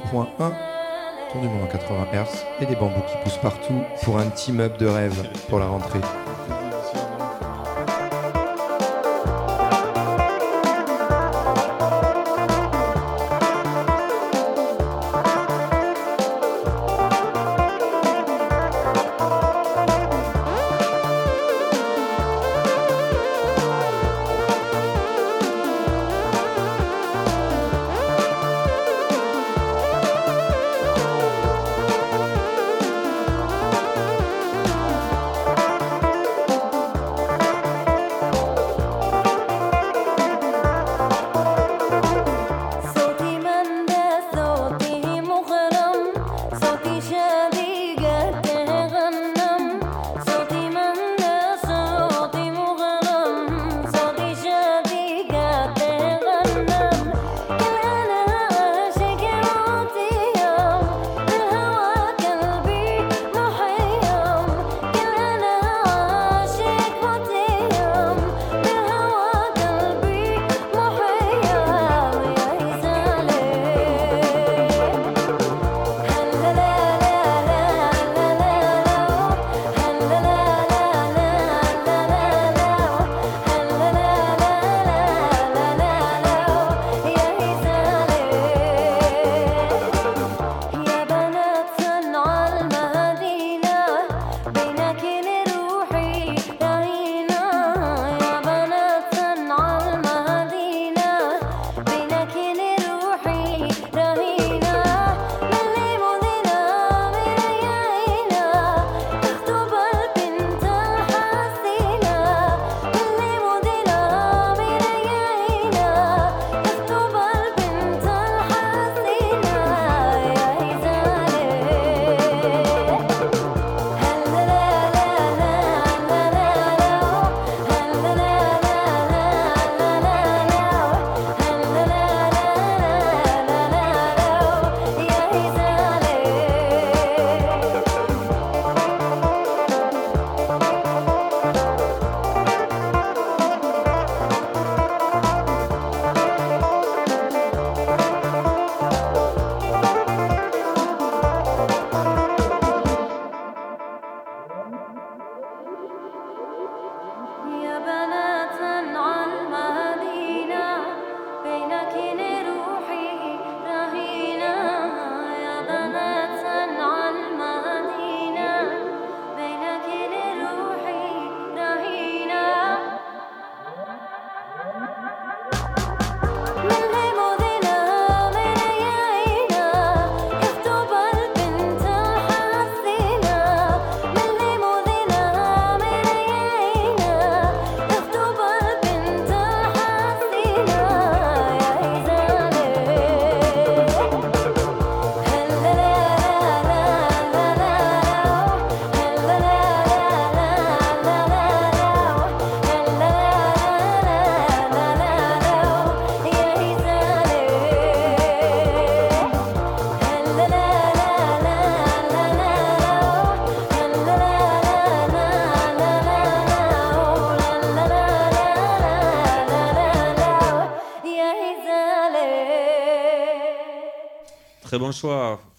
[1.32, 2.26] tour du monde en 80 Hz
[2.60, 6.00] et des bambous qui poussent partout pour un team up de rêve pour la rentrée.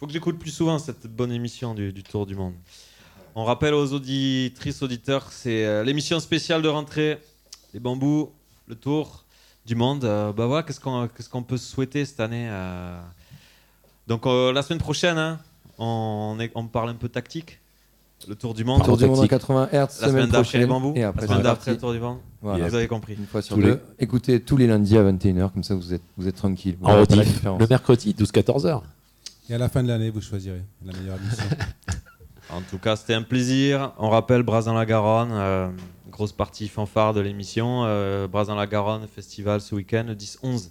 [0.07, 2.53] Faut que j'écoute plus souvent cette bonne émission du, du Tour du Monde.
[3.35, 7.17] On rappelle aux auditrices, auditeurs, c'est euh, l'émission spéciale de rentrée,
[7.73, 8.31] les bambous,
[8.69, 9.25] le Tour
[9.65, 10.05] du Monde.
[10.05, 12.97] Euh, bah voilà, qu'est-ce qu'on qu'est-ce qu'on peut se souhaiter cette année euh?
[14.07, 15.39] Donc euh, la semaine prochaine, hein,
[15.77, 17.59] on, est- on parle un peu tactique.
[18.29, 18.81] Le Tour du Monde.
[18.85, 20.93] Tour du monde en 80 Hz, La semaine semaine d'après les bambous.
[20.95, 22.19] Et après, la semaine d'après le Tour du Monde.
[22.41, 22.69] Voilà.
[22.69, 23.15] Vous avez compris.
[23.15, 23.73] Une fois sur Tous deux.
[23.73, 26.77] les- Écoutez tous les lundis à 21h, comme ça vous êtes, vous êtes tranquille.
[26.79, 28.83] Vous En rediff, le mercredi, 12-14h.
[29.49, 31.45] Et à la fin de l'année, vous choisirez la meilleure émission.
[32.49, 33.91] En tout cas, c'était un plaisir.
[33.97, 35.67] On rappelle Bras dans la Garonne, euh,
[36.09, 37.83] grosse partie fanfare de l'émission.
[37.83, 40.69] Euh, Bras dans la Garonne, festival ce week-end, le 10-11.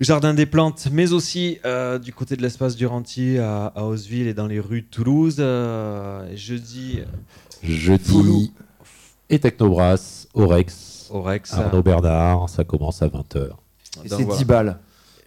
[0.00, 4.32] Jardin des Plantes, mais aussi euh, du côté de l'espace Duranty à, à Osville et
[4.32, 5.36] dans les rues de Toulouse.
[5.40, 7.00] Euh, jeudi,
[7.62, 8.54] Jeudi
[9.28, 11.08] et Technobrass, Orex.
[11.10, 11.52] Orex.
[11.52, 13.50] Arnaud Bernard, ça commence à 20h.
[14.08, 14.80] Donc voilà.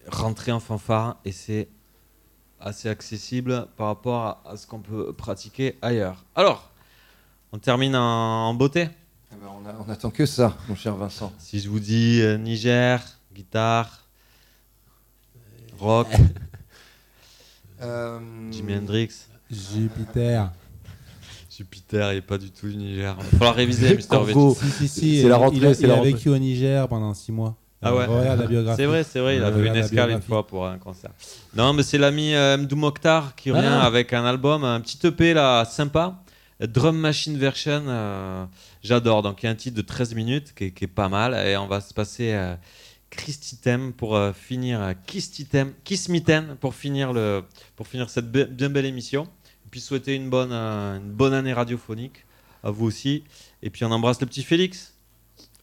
[0.08, 1.70] Rentrer en fanfare et c'est
[2.60, 6.24] assez accessible par rapport à, à ce qu'on peut pratiquer ailleurs.
[6.36, 6.72] Alors,
[7.52, 8.90] on termine en, en beauté.
[9.32, 11.32] Eh ben, on, a- on attend que ça, mon cher Vincent.
[11.38, 13.04] Si je vous dis euh, Niger,
[13.34, 14.06] guitare,
[15.80, 16.08] rock,
[17.82, 18.20] Euh,
[18.52, 19.10] Jimi Hendrix.
[19.52, 20.50] Jupiter.
[21.52, 23.16] Jupiter, il n'est pas du tout du Niger.
[23.20, 24.34] Il va falloir réviser, Mister V.
[24.58, 25.20] Si, si, si.
[25.20, 25.32] il- il
[25.66, 27.58] a- Il a vécu au Niger pendant 6 mois.
[27.86, 28.06] Ah ouais.
[28.06, 28.78] Regarde la biographie.
[28.82, 31.12] C'est vrai, c'est vrai, il a fait une escale une fois pour un concert.
[31.56, 33.86] Non, mais c'est l'ami euh, Mdou Mokhtar qui revient Ah.
[33.86, 36.22] avec un album, un petit EP là, sympa.
[36.62, 38.46] Drum Machine Version, euh,
[38.82, 39.22] j'adore.
[39.22, 41.34] Donc il y a un titre de 13 minutes qui est, qui est pas mal.
[41.48, 42.56] Et on va se passer euh,
[43.10, 46.10] Christy Theme pour euh, finir, euh, Kiss Theme- Kiss
[46.62, 47.44] pour finir, le,
[47.76, 49.24] pour finir cette be- bien belle émission.
[49.66, 52.26] Et puis souhaiter une bonne, euh, une bonne année radiophonique
[52.64, 53.24] à vous aussi.
[53.62, 54.94] Et puis on embrasse le petit Félix.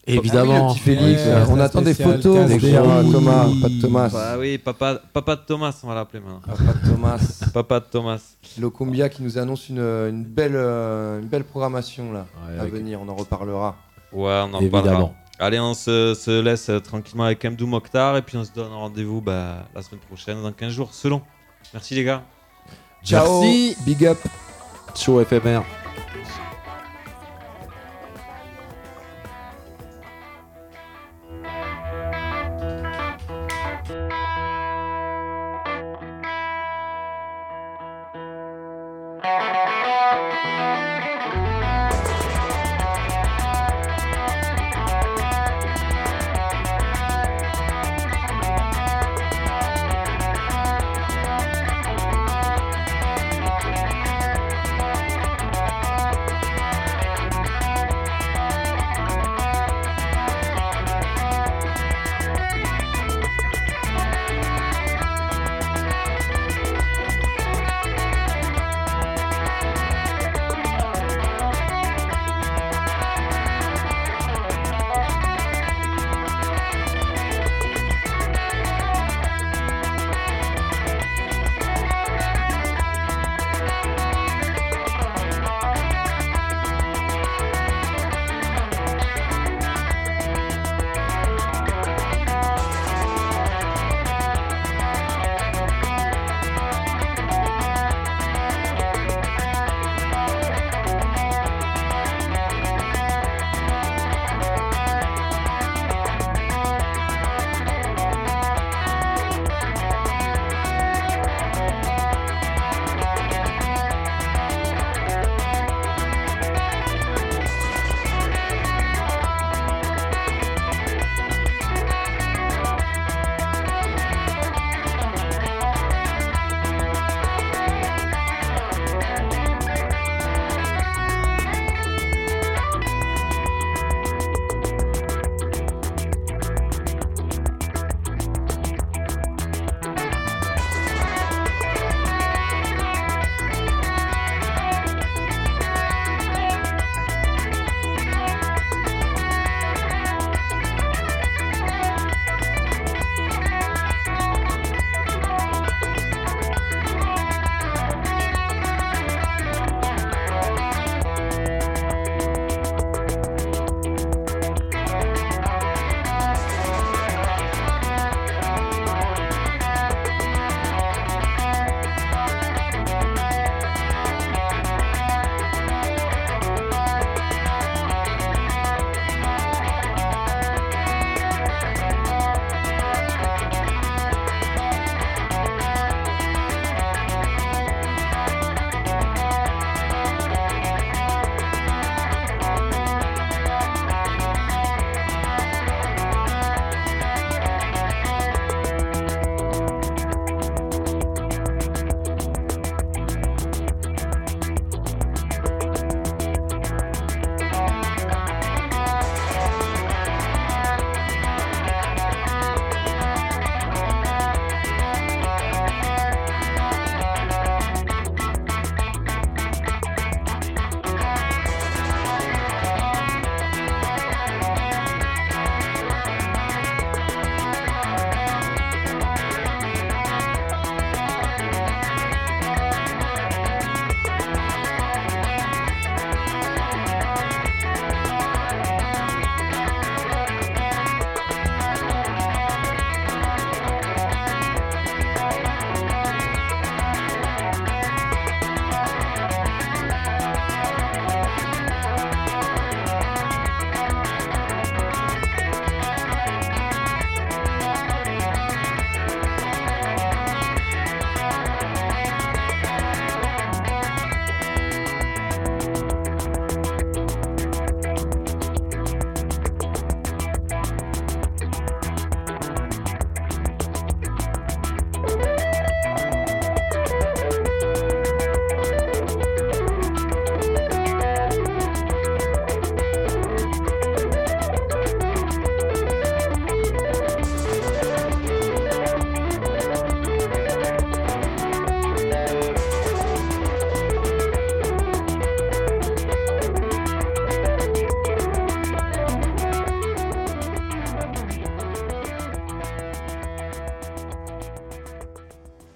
[0.05, 0.67] Évidemment.
[0.67, 4.09] Oui, le petit Félix, euh, on attend des photos, mon cher Thomas, pas de Thomas.
[4.09, 6.41] Bah oui, papa, papa de Thomas, on va l'appeler maintenant.
[6.45, 7.43] Papa de Thomas.
[7.53, 8.19] papa de Thomas.
[8.59, 12.25] Locumbia qui nous annonce une, une belle, euh, une belle programmation là,
[12.57, 13.77] à avec- venir, on en reparlera.
[14.11, 14.83] Ouais, on en Évidemment.
[14.83, 15.11] reparlera.
[15.39, 18.71] Allez, on se, se laisse euh, tranquillement avec Mdou Mokhtar et puis on se donne
[18.71, 21.21] rendez-vous bah, la semaine prochaine, dans 15 jours, selon.
[21.73, 22.23] Merci les gars.
[23.03, 23.75] Ciao, Merci.
[23.85, 24.17] big up.
[24.95, 25.63] Show éphémère.
[25.63, 25.82] Thank